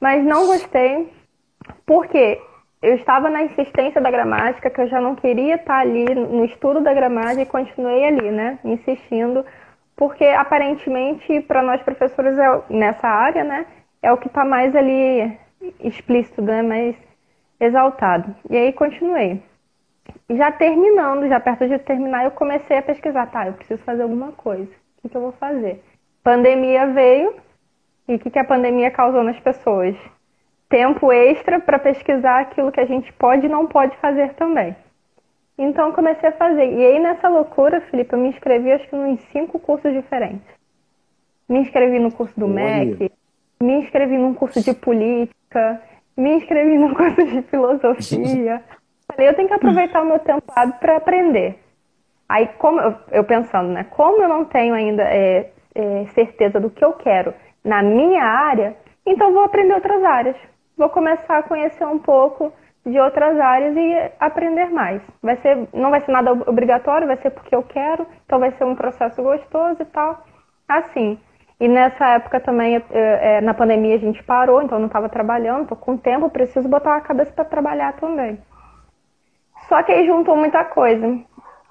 Mas 0.00 0.24
não 0.24 0.46
gostei, 0.46 1.12
porque 1.84 2.40
eu 2.80 2.94
estava 2.94 3.28
na 3.28 3.42
insistência 3.42 4.00
da 4.00 4.10
gramática, 4.10 4.70
que 4.70 4.80
eu 4.80 4.88
já 4.88 5.00
não 5.00 5.14
queria 5.14 5.56
estar 5.56 5.80
ali 5.80 6.14
no 6.14 6.44
estudo 6.44 6.80
da 6.80 6.94
gramática 6.94 7.42
e 7.42 7.46
continuei 7.46 8.04
ali, 8.04 8.30
né? 8.30 8.58
Insistindo, 8.64 9.44
porque 9.96 10.24
aparentemente 10.24 11.40
para 11.40 11.62
nós 11.62 11.82
professores 11.82 12.38
é, 12.38 12.62
nessa 12.70 13.08
área, 13.08 13.42
né, 13.42 13.66
é 14.00 14.12
o 14.12 14.16
que 14.16 14.28
está 14.28 14.44
mais 14.44 14.74
ali 14.76 15.36
explícito, 15.80 16.40
né, 16.40 16.62
mais 16.62 16.94
exaltado. 17.58 18.34
E 18.48 18.56
aí 18.56 18.72
continuei. 18.72 19.42
Já 20.30 20.52
terminando, 20.52 21.28
já 21.28 21.40
perto 21.40 21.66
de 21.66 21.78
terminar, 21.80 22.24
eu 22.24 22.30
comecei 22.30 22.78
a 22.78 22.82
pesquisar, 22.82 23.26
tá, 23.26 23.48
eu 23.48 23.54
preciso 23.54 23.82
fazer 23.82 24.02
alguma 24.02 24.30
coisa. 24.32 24.70
O 24.70 25.02
que, 25.02 25.08
que 25.08 25.16
eu 25.16 25.20
vou 25.20 25.32
fazer? 25.32 25.82
Pandemia 26.22 26.86
veio, 26.86 27.34
e 28.06 28.14
o 28.14 28.18
que, 28.18 28.30
que 28.30 28.38
a 28.38 28.44
pandemia 28.44 28.90
causou 28.90 29.24
nas 29.24 29.38
pessoas? 29.40 29.96
Tempo 30.68 31.12
extra 31.12 31.58
para 31.60 31.78
pesquisar 31.78 32.40
aquilo 32.40 32.70
que 32.70 32.80
a 32.80 32.86
gente 32.86 33.12
pode 33.14 33.46
e 33.46 33.48
não 33.48 33.66
pode 33.66 33.96
fazer 33.98 34.34
também. 34.34 34.76
Então 35.56 35.92
comecei 35.92 36.28
a 36.28 36.32
fazer. 36.32 36.72
E 36.72 36.84
aí 36.84 36.98
nessa 37.00 37.28
loucura, 37.28 37.80
Felipe, 37.80 38.14
eu 38.14 38.18
me 38.18 38.28
inscrevi 38.28 38.72
acho 38.72 38.88
que 38.88 38.94
em 38.94 39.16
cinco 39.32 39.58
cursos 39.58 39.92
diferentes. 39.92 40.46
Me 41.48 41.60
inscrevi 41.60 41.98
no 41.98 42.12
curso 42.12 42.38
do 42.38 42.46
Olha. 42.46 42.54
MEC, 42.54 43.10
me 43.60 43.74
inscrevi 43.74 44.18
num 44.18 44.34
curso 44.34 44.62
de 44.62 44.74
política, 44.74 45.82
me 46.16 46.34
inscrevi 46.34 46.76
num 46.76 46.92
curso 46.94 47.24
de 47.24 47.42
filosofia. 47.42 48.62
Falei, 49.10 49.28
eu 49.28 49.34
tenho 49.34 49.48
que 49.48 49.54
aproveitar 49.54 50.02
o 50.02 50.06
meu 50.06 50.18
tempo 50.18 50.42
para 50.78 50.96
aprender. 50.96 51.58
Aí, 52.28 52.46
como 52.58 52.78
eu, 52.78 52.94
eu, 53.10 53.24
pensando, 53.24 53.70
né? 53.70 53.84
Como 53.84 54.22
eu 54.22 54.28
não 54.28 54.44
tenho 54.44 54.74
ainda 54.74 55.02
é, 55.02 55.50
é, 55.74 56.04
certeza 56.14 56.60
do 56.60 56.68
que 56.68 56.84
eu 56.84 56.92
quero 56.92 57.32
na 57.64 57.82
minha 57.82 58.22
área, 58.22 58.76
então 59.06 59.32
vou 59.32 59.44
aprender 59.44 59.72
outras 59.72 60.04
áreas. 60.04 60.36
Vou 60.78 60.88
começar 60.88 61.38
a 61.38 61.42
conhecer 61.42 61.84
um 61.84 61.98
pouco 61.98 62.52
de 62.86 62.98
outras 63.00 63.38
áreas 63.38 63.76
e 63.76 64.12
aprender 64.20 64.70
mais. 64.70 65.02
Vai 65.20 65.36
ser, 65.38 65.68
não 65.74 65.90
vai 65.90 66.00
ser 66.00 66.12
nada 66.12 66.30
obrigatório, 66.32 67.06
vai 67.06 67.16
ser 67.16 67.30
porque 67.30 67.54
eu 67.54 67.64
quero, 67.64 68.06
então 68.24 68.38
vai 68.38 68.52
ser 68.52 68.64
um 68.64 68.76
processo 68.76 69.20
gostoso 69.20 69.82
e 69.82 69.84
tal. 69.86 70.24
Assim. 70.68 71.18
E 71.60 71.66
nessa 71.66 72.10
época 72.10 72.38
também, 72.38 72.80
é, 72.90 73.40
na 73.40 73.52
pandemia, 73.52 73.96
a 73.96 73.98
gente 73.98 74.22
parou, 74.22 74.62
então 74.62 74.76
eu 74.76 74.80
não 74.80 74.86
estava 74.86 75.08
trabalhando, 75.08 75.62
estou 75.62 75.76
com 75.76 75.96
tempo, 75.96 76.30
preciso 76.30 76.68
botar 76.68 76.94
a 76.94 77.00
cabeça 77.00 77.32
para 77.32 77.44
trabalhar 77.44 77.94
também. 77.94 78.38
Só 79.68 79.82
que 79.82 79.90
aí 79.90 80.06
juntou 80.06 80.36
muita 80.36 80.64
coisa. 80.64 81.18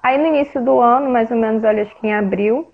Aí 0.02 0.18
no 0.18 0.26
início 0.26 0.62
do 0.62 0.78
ano, 0.78 1.10
mais 1.10 1.30
ou 1.30 1.38
menos, 1.38 1.64
olha, 1.64 1.82
acho 1.82 1.96
que 1.96 2.06
em 2.06 2.14
abril, 2.14 2.70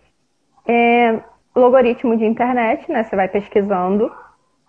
é, 0.67 1.21
logaritmo 1.55 2.17
de 2.17 2.25
internet, 2.25 2.91
né? 2.91 3.05
Você 3.05 3.15
vai 3.15 3.29
pesquisando 3.29 4.11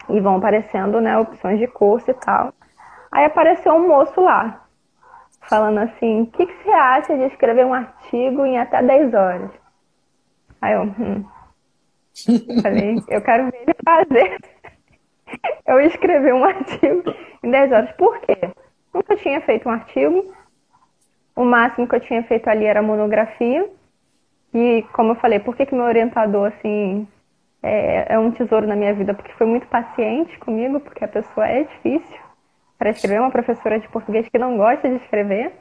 e 0.10 0.20
vão 0.20 0.38
aparecendo, 0.38 1.02
né, 1.02 1.18
opções 1.18 1.60
de 1.60 1.68
curso 1.68 2.10
e 2.12 2.14
tal. 2.14 2.54
Aí 3.12 3.26
apareceu 3.26 3.74
um 3.74 3.88
moço 3.88 4.20
lá, 4.22 4.66
falando 5.50 5.80
assim: 5.80 6.24
o 6.24 6.28
que, 6.28 6.46
que 6.46 6.64
você 6.64 6.72
acha 6.72 7.18
de 7.18 7.24
escrever 7.26 7.66
um 7.66 7.74
artigo 7.74 8.46
em 8.46 8.58
até 8.58 8.82
10 8.82 9.14
horas? 9.14 9.52
Aí 10.62 10.74
eu, 10.74 10.84
hum. 10.84 11.26
Falei, 12.62 12.96
eu 13.10 13.22
quero 13.22 13.52
ver 13.52 13.62
ele 13.62 13.76
fazer. 13.84 14.38
Eu 15.66 15.82
escrevi 15.82 16.32
um 16.32 16.46
artigo 16.46 17.04
em 17.44 17.50
10 17.50 17.72
horas. 17.72 17.92
Por 17.94 18.20
quê? 18.20 18.38
Nunca 18.94 19.18
tinha 19.18 19.42
feito 19.42 19.68
um 19.68 19.72
artigo. 19.72 20.34
O 21.36 21.44
máximo 21.44 21.88
que 21.88 21.96
eu 21.96 22.00
tinha 22.00 22.24
feito 22.24 22.48
ali 22.48 22.66
era 22.66 22.82
monografia. 22.82 23.68
E, 24.54 24.86
como 24.94 25.12
eu 25.12 25.16
falei, 25.16 25.40
por 25.40 25.56
que, 25.56 25.66
que 25.66 25.76
meu 25.76 25.84
orientador, 25.84 26.48
assim, 26.48 27.06
é, 27.66 28.14
é 28.14 28.20
um 28.20 28.32
tesouro 28.32 28.68
na 28.68 28.76
minha 28.76 28.94
vida? 28.94 29.14
Porque 29.14 29.34
foi 29.34 29.48
muito 29.48 29.68
paciente 29.68 30.38
comigo, 30.40 30.80
porque 30.80 31.04
a 31.04 31.08
pessoa 31.08 31.48
é 31.48 31.64
difícil 31.64 32.20
para 32.78 32.92
escrever. 32.92 33.20
Uma 33.20 33.32
professora 33.32 33.80
de 33.80 33.88
português 33.90 34.28
que 34.30 34.38
não 34.38 34.58
gosta 34.58 34.88
de 34.88 34.96
escrever, 34.96 35.52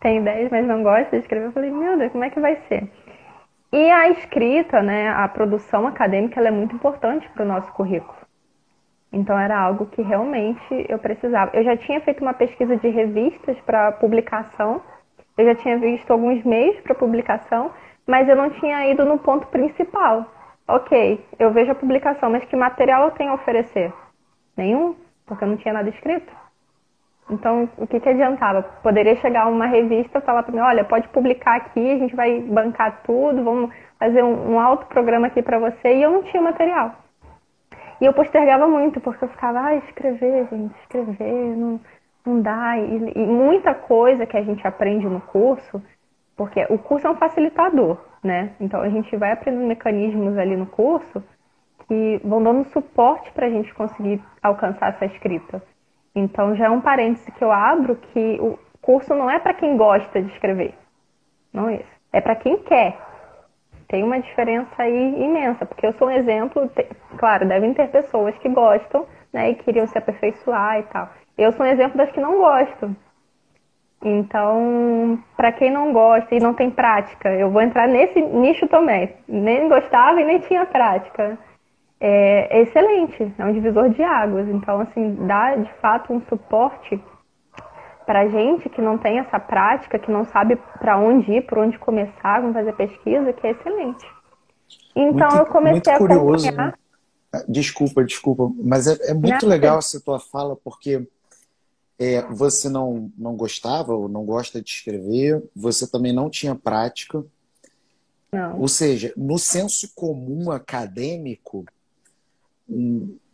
tem 0.00 0.18
ideias, 0.18 0.50
mas 0.50 0.66
não 0.66 0.82
gosta 0.82 1.10
de 1.10 1.22
escrever. 1.22 1.46
Eu 1.46 1.52
falei, 1.52 1.70
meu 1.70 1.98
Deus, 1.98 2.12
como 2.12 2.24
é 2.24 2.30
que 2.30 2.40
vai 2.40 2.56
ser? 2.68 2.88
E 3.72 3.90
a 3.90 4.08
escrita, 4.10 4.80
né, 4.82 5.08
a 5.08 5.26
produção 5.26 5.86
acadêmica, 5.86 6.38
ela 6.38 6.48
é 6.48 6.52
muito 6.52 6.76
importante 6.76 7.28
para 7.30 7.42
o 7.42 7.48
nosso 7.48 7.72
currículo. 7.72 8.16
Então 9.12 9.38
era 9.38 9.58
algo 9.58 9.86
que 9.86 10.02
realmente 10.02 10.86
eu 10.88 10.98
precisava. 10.98 11.50
Eu 11.54 11.64
já 11.64 11.76
tinha 11.76 12.00
feito 12.00 12.20
uma 12.20 12.34
pesquisa 12.34 12.76
de 12.76 12.88
revistas 12.88 13.58
para 13.60 13.92
publicação, 13.92 14.80
eu 15.36 15.44
já 15.46 15.54
tinha 15.56 15.78
visto 15.78 16.10
alguns 16.12 16.44
meios 16.44 16.80
para 16.80 16.94
publicação, 16.94 17.72
mas 18.06 18.28
eu 18.28 18.36
não 18.36 18.50
tinha 18.50 18.88
ido 18.88 19.04
no 19.04 19.18
ponto 19.18 19.46
principal. 19.48 20.26
Ok, 20.66 21.24
eu 21.38 21.52
vejo 21.52 21.72
a 21.72 21.74
publicação, 21.74 22.30
mas 22.30 22.44
que 22.44 22.56
material 22.56 23.04
eu 23.04 23.10
tenho 23.12 23.30
a 23.30 23.34
oferecer? 23.34 23.92
Nenhum 24.56 24.96
porque 25.26 25.44
eu 25.44 25.48
não 25.48 25.56
tinha 25.56 25.74
nada 25.74 25.88
escrito. 25.88 26.32
Então, 27.30 27.68
o 27.78 27.86
que, 27.86 28.00
que 28.00 28.08
adiantava? 28.08 28.62
Poderia 28.62 29.16
chegar 29.16 29.46
uma 29.46 29.66
revista 29.66 30.18
e 30.18 30.22
falar 30.22 30.42
para 30.42 30.52
mim: 30.52 30.60
olha, 30.60 30.84
pode 30.84 31.08
publicar 31.08 31.56
aqui, 31.56 31.92
a 31.92 31.98
gente 31.98 32.14
vai 32.14 32.40
bancar 32.40 33.02
tudo, 33.02 33.42
vamos 33.42 33.74
fazer 33.98 34.22
um, 34.22 34.52
um 34.52 34.60
alto 34.60 34.86
programa 34.86 35.28
aqui 35.28 35.42
para 35.42 35.58
você. 35.58 35.96
E 35.96 36.02
eu 36.02 36.10
não 36.10 36.22
tinha 36.24 36.42
material. 36.42 36.94
E 38.00 38.04
eu 38.04 38.12
postergava 38.12 38.68
muito, 38.68 39.00
porque 39.00 39.24
eu 39.24 39.28
ficava, 39.28 39.60
ah, 39.60 39.76
escrever, 39.76 40.46
gente, 40.50 40.74
escrever, 40.82 41.56
não, 41.56 41.80
não 42.26 42.42
dá. 42.42 42.76
E, 42.76 43.12
e 43.16 43.26
muita 43.26 43.72
coisa 43.74 44.26
que 44.26 44.36
a 44.36 44.42
gente 44.42 44.66
aprende 44.66 45.06
no 45.06 45.22
curso, 45.22 45.82
porque 46.36 46.66
o 46.68 46.78
curso 46.78 47.06
é 47.06 47.10
um 47.10 47.16
facilitador, 47.16 47.98
né? 48.22 48.54
Então 48.60 48.80
a 48.80 48.88
gente 48.88 49.16
vai 49.16 49.32
aprendendo 49.32 49.66
mecanismos 49.66 50.36
ali 50.36 50.56
no 50.56 50.66
curso 50.66 51.22
que 51.86 52.20
vão 52.24 52.42
dando 52.42 52.64
suporte 52.70 53.30
para 53.32 53.46
a 53.46 53.50
gente 53.50 53.72
conseguir 53.74 54.22
alcançar 54.42 54.90
essa 54.90 55.04
escrita. 55.04 55.62
Então 56.14 56.54
já 56.56 56.66
é 56.66 56.70
um 56.70 56.80
parêntese 56.80 57.30
que 57.32 57.42
eu 57.42 57.52
abro 57.52 57.96
que 57.96 58.38
o 58.40 58.58
curso 58.80 59.14
não 59.14 59.30
é 59.30 59.38
para 59.38 59.54
quem 59.54 59.76
gosta 59.76 60.22
de 60.22 60.32
escrever. 60.32 60.74
Não 61.52 61.68
é 61.68 61.76
isso. 61.76 61.94
É 62.12 62.20
para 62.20 62.36
quem 62.36 62.58
quer. 62.58 62.98
Tem 63.88 64.02
uma 64.02 64.20
diferença 64.20 64.82
aí 64.82 65.22
imensa, 65.22 65.66
porque 65.66 65.86
eu 65.86 65.92
sou 65.92 66.08
um 66.08 66.10
exemplo, 66.10 66.70
claro, 67.18 67.46
devem 67.46 67.74
ter 67.74 67.88
pessoas 67.90 68.36
que 68.38 68.48
gostam, 68.48 69.06
né, 69.32 69.50
e 69.50 69.54
queriam 69.56 69.86
se 69.86 69.98
aperfeiçoar 69.98 70.80
e 70.80 70.82
tal. 70.84 71.08
Eu 71.36 71.52
sou 71.52 71.66
um 71.66 71.68
exemplo 71.68 71.98
das 71.98 72.10
que 72.10 72.20
não 72.20 72.38
gostam. 72.38 72.96
Então, 74.04 75.18
para 75.34 75.50
quem 75.50 75.70
não 75.70 75.92
gosta 75.92 76.34
e 76.34 76.40
não 76.40 76.52
tem 76.52 76.70
prática, 76.70 77.30
eu 77.30 77.50
vou 77.50 77.62
entrar 77.62 77.88
nesse 77.88 78.20
nicho 78.20 78.68
também. 78.68 79.14
Nem 79.26 79.68
gostava 79.68 80.20
e 80.20 80.24
nem 80.24 80.38
tinha 80.40 80.66
prática 80.66 81.38
é, 82.00 82.58
é 82.58 82.62
excelente, 82.62 83.32
é 83.38 83.44
um 83.46 83.52
divisor 83.54 83.88
de 83.88 84.02
águas. 84.02 84.46
Então, 84.48 84.80
assim, 84.80 85.14
dá 85.26 85.56
de 85.56 85.72
fato 85.80 86.12
um 86.12 86.20
suporte 86.28 87.00
para 88.04 88.28
gente 88.28 88.68
que 88.68 88.82
não 88.82 88.98
tem 88.98 89.18
essa 89.18 89.40
prática, 89.40 89.98
que 89.98 90.10
não 90.10 90.26
sabe 90.26 90.56
para 90.78 90.98
onde 90.98 91.32
ir, 91.32 91.46
por 91.46 91.56
onde 91.56 91.78
começar, 91.78 92.42
como 92.42 92.52
fazer 92.52 92.74
pesquisa, 92.74 93.32
que 93.32 93.46
é 93.46 93.52
excelente. 93.52 94.06
Então 94.94 95.28
muito, 95.28 95.36
eu 95.36 95.46
comecei 95.46 95.92
muito 95.92 95.98
curioso, 95.98 96.46
a 96.46 96.50
acompanhar. 96.50 96.66
Né? 97.32 97.44
Desculpa, 97.48 98.04
desculpa, 98.04 98.50
mas 98.62 98.86
é, 98.86 99.10
é 99.10 99.14
muito 99.14 99.46
legal 99.46 99.78
essa 99.78 99.98
tua 99.98 100.20
fala, 100.20 100.54
porque 100.62 101.08
é, 102.04 102.26
você 102.30 102.68
não, 102.68 103.10
não 103.16 103.36
gostava 103.36 103.94
ou 103.94 104.08
não 104.08 104.24
gosta 104.24 104.60
de 104.60 104.70
escrever, 104.70 105.42
você 105.54 105.86
também 105.86 106.12
não 106.12 106.28
tinha 106.28 106.54
prática. 106.54 107.24
Não. 108.32 108.60
Ou 108.60 108.68
seja, 108.68 109.12
no 109.16 109.38
senso 109.38 109.90
comum 109.94 110.50
acadêmico, 110.50 111.64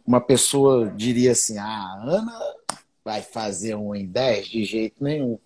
uma 0.06 0.20
pessoa 0.20 0.90
diria 0.90 1.32
assim: 1.32 1.58
ah, 1.58 1.64
a 1.64 2.02
Ana 2.04 2.38
vai 3.04 3.22
fazer 3.22 3.74
um 3.74 3.94
em 3.94 4.06
10 4.06 4.48
de 4.48 4.64
jeito 4.64 5.02
nenhum, 5.02 5.38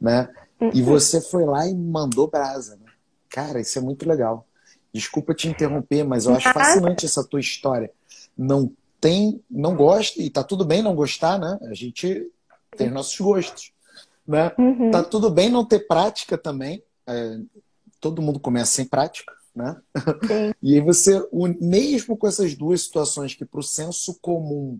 né? 0.00 0.28
E 0.72 0.80
uhum. 0.80 0.86
você 0.86 1.20
foi 1.20 1.44
lá 1.44 1.66
e 1.66 1.74
mandou 1.74 2.28
brasa, 2.28 2.76
né? 2.76 2.92
Cara, 3.28 3.60
isso 3.60 3.78
é 3.78 3.82
muito 3.82 4.08
legal. 4.08 4.46
Desculpa 4.92 5.34
te 5.34 5.48
interromper, 5.48 6.04
mas 6.04 6.26
eu 6.26 6.34
acho 6.34 6.52
fascinante 6.52 7.06
essa 7.06 7.24
tua 7.24 7.40
história. 7.40 7.90
Não 8.36 8.70
tem, 9.00 9.42
não 9.50 9.74
gosta, 9.74 10.22
e 10.22 10.30
tá 10.30 10.44
tudo 10.44 10.64
bem 10.64 10.82
não 10.82 10.94
gostar, 10.94 11.38
né? 11.38 11.58
A 11.62 11.74
gente 11.74 12.30
tem 12.76 12.90
nossos 12.90 13.18
gostos, 13.18 13.72
né? 14.26 14.52
Uhum. 14.58 14.90
Tá 14.90 15.02
tudo 15.02 15.30
bem 15.30 15.50
não 15.50 15.64
ter 15.64 15.86
prática 15.86 16.36
também. 16.38 16.82
É, 17.06 17.38
todo 18.00 18.22
mundo 18.22 18.40
começa 18.40 18.72
sem 18.72 18.84
prática 18.84 19.32
né? 19.54 19.76
Sim. 20.26 20.52
E 20.62 20.74
aí 20.74 20.80
você, 20.80 21.20
mesmo 21.60 22.16
com 22.16 22.26
essas 22.26 22.54
duas 22.54 22.82
situações 22.82 23.34
que 23.34 23.44
para 23.44 23.60
o 23.60 23.62
senso 23.62 24.18
comum 24.20 24.78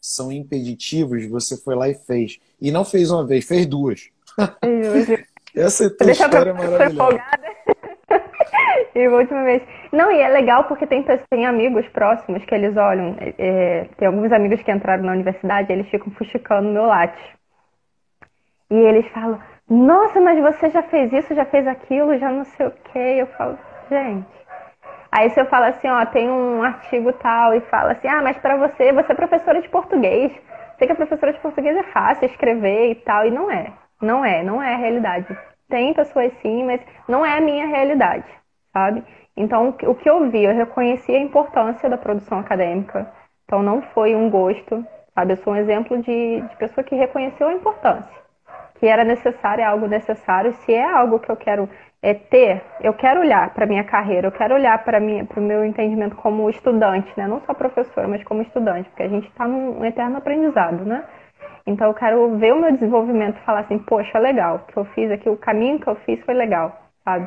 são 0.00 0.30
impeditivos, 0.30 1.26
você 1.28 1.56
foi 1.56 1.74
lá 1.74 1.88
e 1.88 1.94
fez. 1.94 2.38
E 2.60 2.70
não 2.70 2.84
fez 2.84 3.10
uma 3.10 3.26
vez, 3.26 3.46
fez 3.46 3.66
duas. 3.66 4.10
Essa 5.54 5.86
é 5.86 5.90
tua 5.90 6.10
história 6.10 6.52
pra... 6.52 6.70
maravilhosa. 6.70 7.20
e 8.94 9.04
a 9.04 9.10
última 9.10 9.44
vez. 9.44 9.62
Não, 9.92 10.10
e 10.10 10.20
é 10.20 10.28
legal 10.28 10.64
porque 10.64 10.86
tem, 10.86 11.04
tem 11.30 11.46
amigos 11.46 11.86
próximos 11.88 12.44
que 12.44 12.54
eles 12.54 12.76
olham. 12.76 13.16
É, 13.38 13.88
tem 13.96 14.08
alguns 14.08 14.32
amigos 14.32 14.60
que 14.62 14.72
entraram 14.72 15.04
na 15.04 15.12
universidade, 15.12 15.72
eles 15.72 15.88
ficam 15.88 16.12
fuxicando 16.12 16.68
meu 16.68 16.86
latte. 16.86 17.16
E 18.74 18.76
eles 18.76 19.06
falam, 19.10 19.38
nossa, 19.70 20.20
mas 20.20 20.36
você 20.40 20.68
já 20.68 20.82
fez 20.82 21.12
isso, 21.12 21.32
já 21.32 21.44
fez 21.44 21.64
aquilo, 21.64 22.18
já 22.18 22.28
não 22.28 22.42
sei 22.42 22.66
o 22.66 22.72
quê. 22.90 23.18
Eu 23.18 23.26
falo, 23.28 23.56
gente. 23.88 24.26
Aí 25.12 25.30
se 25.30 25.40
eu 25.40 25.46
falo 25.46 25.66
assim, 25.66 25.86
ó, 25.88 26.04
tem 26.06 26.28
um 26.28 26.60
artigo 26.60 27.12
tal 27.12 27.54
e 27.54 27.60
fala 27.60 27.92
assim, 27.92 28.08
ah, 28.08 28.20
mas 28.20 28.36
para 28.36 28.56
você, 28.56 28.92
você 28.92 29.12
é 29.12 29.14
professora 29.14 29.62
de 29.62 29.68
português. 29.68 30.32
Sei 30.76 30.88
que 30.88 30.92
a 30.92 30.96
professora 30.96 31.32
de 31.32 31.38
português 31.38 31.76
é 31.76 31.84
fácil 31.84 32.26
escrever 32.26 32.90
e 32.90 32.94
tal, 32.96 33.24
e 33.24 33.30
não 33.30 33.48
é. 33.48 33.72
Não 34.02 34.24
é, 34.24 34.42
não 34.42 34.60
é 34.60 34.74
a 34.74 34.76
realidade. 34.76 35.38
Tem 35.68 35.94
pessoas 35.94 36.32
sim, 36.42 36.64
mas 36.64 36.80
não 37.06 37.24
é 37.24 37.38
a 37.38 37.40
minha 37.40 37.68
realidade, 37.68 38.26
sabe? 38.72 39.04
Então, 39.36 39.68
o 39.68 39.94
que 39.94 40.10
eu 40.10 40.28
vi, 40.30 40.42
eu 40.42 40.52
reconheci 40.52 41.14
a 41.14 41.20
importância 41.20 41.88
da 41.88 41.96
produção 41.96 42.40
acadêmica. 42.40 43.08
Então, 43.44 43.62
não 43.62 43.82
foi 43.82 44.16
um 44.16 44.28
gosto, 44.28 44.84
sabe? 45.14 45.34
Eu 45.34 45.36
sou 45.36 45.52
um 45.52 45.56
exemplo 45.56 45.96
de, 46.02 46.40
de 46.40 46.56
pessoa 46.56 46.84
que 46.84 46.96
reconheceu 46.96 47.46
a 47.46 47.52
importância, 47.52 48.23
que 48.74 48.86
era 48.86 49.04
necessário, 49.04 49.62
é 49.62 49.64
algo 49.64 49.86
necessário. 49.86 50.52
Se 50.52 50.72
é 50.72 50.84
algo 50.84 51.18
que 51.18 51.30
eu 51.30 51.36
quero 51.36 51.68
é, 52.02 52.12
ter, 52.12 52.62
eu 52.82 52.92
quero 52.92 53.20
olhar 53.20 53.54
para 53.54 53.66
minha 53.66 53.84
carreira, 53.84 54.28
eu 54.28 54.32
quero 54.32 54.54
olhar 54.54 54.76
para 54.84 54.98
o 54.98 55.40
meu 55.40 55.64
entendimento 55.64 56.16
como 56.16 56.50
estudante, 56.50 57.10
né? 57.16 57.26
Não 57.26 57.40
só 57.40 57.54
professora, 57.54 58.06
mas 58.06 58.22
como 58.24 58.42
estudante, 58.42 58.88
porque 58.90 59.04
a 59.04 59.08
gente 59.08 59.26
está 59.28 59.48
num 59.48 59.84
eterno 59.84 60.18
aprendizado, 60.18 60.84
né? 60.84 61.04
Então, 61.66 61.88
eu 61.88 61.94
quero 61.94 62.36
ver 62.36 62.52
o 62.52 62.60
meu 62.60 62.72
desenvolvimento 62.72 63.38
e 63.38 63.44
falar 63.44 63.60
assim, 63.60 63.78
poxa, 63.78 64.18
legal, 64.18 64.56
o 64.56 64.72
que 64.72 64.76
eu 64.76 64.84
fiz 64.86 65.10
aqui, 65.10 65.30
o 65.30 65.36
caminho 65.36 65.80
que 65.80 65.86
eu 65.86 65.94
fiz 65.96 66.22
foi 66.24 66.34
legal, 66.34 66.78
sabe? 67.02 67.26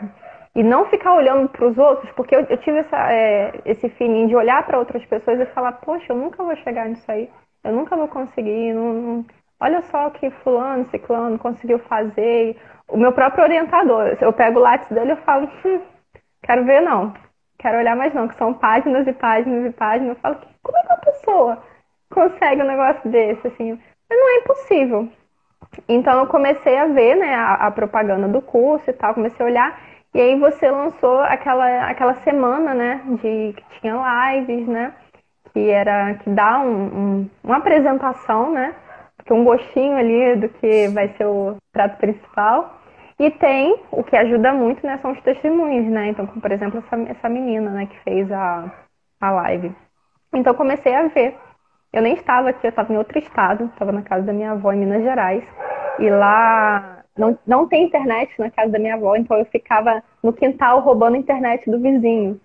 E 0.54 0.64
não 0.64 0.86
ficar 0.86 1.16
olhando 1.16 1.50
para 1.50 1.66
os 1.66 1.78
outros, 1.78 2.12
porque 2.12 2.36
eu, 2.36 2.42
eu 2.50 2.58
tive 2.58 2.78
essa, 2.80 3.12
é, 3.12 3.60
esse 3.66 3.90
feeling 3.90 4.28
de 4.28 4.36
olhar 4.36 4.64
para 4.64 4.78
outras 4.78 5.04
pessoas 5.06 5.40
e 5.40 5.46
falar, 5.48 5.72
poxa, 5.74 6.06
eu 6.14 6.16
nunca 6.16 6.44
vou 6.44 6.56
chegar 6.58 6.88
nisso 6.88 7.12
aí, 7.12 7.30
eu 7.64 7.74
nunca 7.74 7.96
vou 7.96 8.08
conseguir, 8.08 8.74
não, 8.74 8.94
não... 8.94 9.26
olha 9.60 9.82
só 9.84 10.08
o 10.08 10.12
que 10.12 10.30
fulano, 10.30 10.90
ciclano 10.90 11.38
conseguiu 11.40 11.80
fazer. 11.80 12.58
O 12.88 12.98
meu 12.98 13.12
próprio 13.12 13.44
orientador, 13.44 14.18
eu 14.22 14.34
pego 14.34 14.60
o 14.60 14.62
lápis 14.62 14.90
dele 14.90 15.14
e 15.14 15.16
falo, 15.18 15.50
hum, 15.66 15.82
quero 16.44 16.64
ver 16.66 16.82
não, 16.82 17.14
quero 17.60 17.78
olhar 17.78 17.96
mais 17.96 18.14
não, 18.14 18.28
que 18.28 18.36
são 18.36 18.54
páginas 18.54 19.08
e 19.08 19.14
páginas 19.14 19.66
e 19.66 19.72
páginas. 19.72 20.16
Eu 20.16 20.22
falo, 20.22 20.38
como 20.64 20.78
é 20.78 20.82
que 20.84 20.94
a 20.94 20.98
pessoa 20.98 21.64
consegue 22.10 22.62
um 22.62 22.68
negócio 22.68 23.10
desse, 23.10 23.48
assim? 23.48 23.80
Mas 24.10 24.20
não 24.20 24.30
é 24.30 24.38
impossível. 24.38 25.10
Então 25.88 26.20
eu 26.20 26.28
comecei 26.28 26.78
a 26.78 26.88
ver 26.88 27.16
né, 27.16 27.36
a, 27.36 27.68
a 27.68 27.72
propaganda 27.72 28.28
do 28.28 28.42
curso 28.42 28.90
e 28.90 28.94
tal, 28.94 29.14
comecei 29.14 29.46
a 29.46 29.50
olhar 29.50 29.80
e 30.14 30.22
aí 30.22 30.40
você 30.40 30.70
lançou 30.72 31.20
aquela, 31.20 31.90
aquela 31.90 32.16
semana, 32.16 32.74
né, 32.74 33.02
de 33.22 33.54
que 33.54 33.80
tinha 33.80 34.34
lives, 34.34 34.68
né, 34.68 34.94
que 35.54 35.70
era 35.70 36.16
que 36.16 36.30
dá 36.30 36.60
um, 36.60 36.86
um, 36.86 37.30
uma 37.44 37.58
apresentação, 37.58 38.52
né, 38.52 38.74
um 39.34 39.44
gostinho 39.44 39.96
ali 39.96 40.36
do 40.36 40.50
que 40.50 40.88
vai 40.90 41.10
ser 41.18 41.26
o 41.26 41.58
prato 41.72 41.98
principal. 41.98 42.82
E 43.20 43.32
tem 43.32 43.80
o 43.92 44.04
que 44.04 44.16
ajuda 44.16 44.54
muito, 44.54 44.86
né, 44.86 44.98
são 45.00 45.12
os 45.12 45.22
testemunhos, 45.22 45.88
né? 45.92 46.10
Então, 46.10 46.28
como, 46.28 46.40
por 46.40 46.52
exemplo, 46.52 46.80
essa, 46.80 46.96
essa 47.10 47.30
menina, 47.30 47.72
né, 47.72 47.88
que 47.88 48.00
fez 48.02 48.32
a, 48.32 48.72
a 49.20 49.32
live. 49.32 49.76
Então, 50.34 50.54
comecei 50.54 50.94
a 50.94 51.08
ver. 51.08 51.36
Eu 51.92 52.02
nem 52.04 52.14
estava 52.14 52.50
aqui, 52.50 52.68
eu 52.68 52.70
estava 52.70 52.94
em 52.94 52.98
outro 52.98 53.18
estado, 53.18 53.66
estava 53.66 53.92
na 53.92 54.04
casa 54.04 54.24
da 54.24 54.34
minha 54.34 54.52
avó 54.52 54.72
em 54.72 54.78
Minas 54.78 55.02
Gerais. 55.02 55.44
E 55.98 56.10
lá 56.10 57.04
não, 57.18 57.38
não 57.46 57.68
tem 57.68 57.86
internet 57.86 58.32
na 58.38 58.52
casa 58.52 58.72
da 58.72 58.80
minha 58.80 58.96
avó, 58.96 59.16
então 59.16 59.38
eu 59.38 59.46
ficava 59.46 60.04
no 60.22 60.32
quintal 60.32 60.82
roubando 60.82 61.16
a 61.16 61.20
internet 61.20 61.70
do 61.70 61.80
vizinho, 61.82 62.40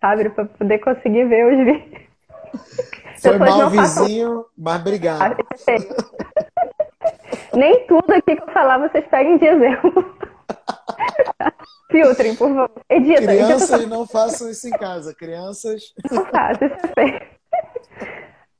sabe? 0.00 0.30
Pra 0.30 0.44
poder 0.44 0.78
conseguir 0.78 1.24
ver 1.24 1.52
os 1.52 1.58
vídeos. 1.64 2.11
Foi 3.20 3.38
mal 3.38 3.70
vizinho, 3.70 4.44
mas 4.56 4.80
obrigado. 4.80 5.36
Nem 7.54 7.86
tudo 7.86 8.12
aqui 8.12 8.36
que 8.36 8.42
eu 8.42 8.52
falar 8.52 8.78
vocês 8.78 9.04
peguem 9.08 9.38
de 9.38 9.46
exemplo. 9.46 9.92
Filtrem, 11.90 12.34
por 12.34 12.48
favor. 12.48 12.70
Edita. 12.88 13.20
Crianças 13.20 13.86
não 13.86 14.06
façam 14.06 14.50
isso 14.50 14.66
em 14.66 14.70
casa. 14.70 15.14
Crianças. 15.14 15.92
Não 16.10 16.24
façam, 16.24 16.68
isso 16.68 16.76
é 16.98 17.28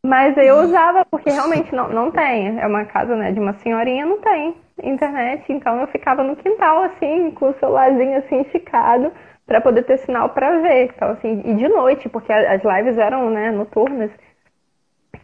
Mas 0.05 0.37
eu 0.37 0.59
usava 0.61 1.05
porque 1.07 1.31
realmente 1.31 1.75
não, 1.75 1.89
não 1.89 2.11
tem. 2.11 2.61
É 2.61 2.67
uma 2.67 2.85
casa 2.85 3.17
né, 3.17 3.33
de 3.33 3.41
uma 3.41 3.55
senhorinha, 3.61 4.05
não 4.05 4.21
tem 4.21 4.55
internet, 4.83 5.45
então 5.49 5.81
eu 5.81 5.87
ficava 5.89 6.23
no 6.23 6.37
quintal, 6.37 6.83
assim, 6.85 7.31
com 7.33 7.51
o 7.51 7.55
celularzinho 7.59 8.19
assim 8.19 8.41
esticado, 8.41 9.13
para 9.47 9.61
poder 9.61 9.83
ter 9.83 9.99
sinal 9.99 10.31
para 10.31 10.61
ver. 10.61 10.93
Então, 10.95 11.11
assim, 11.11 11.43
e 11.45 11.55
de 11.55 11.69
noite, 11.69 12.09
porque 12.09 12.33
as 12.33 12.63
lives 12.63 12.99
eram, 12.99 13.31
né, 13.31 13.51
noturnas. 13.51 14.11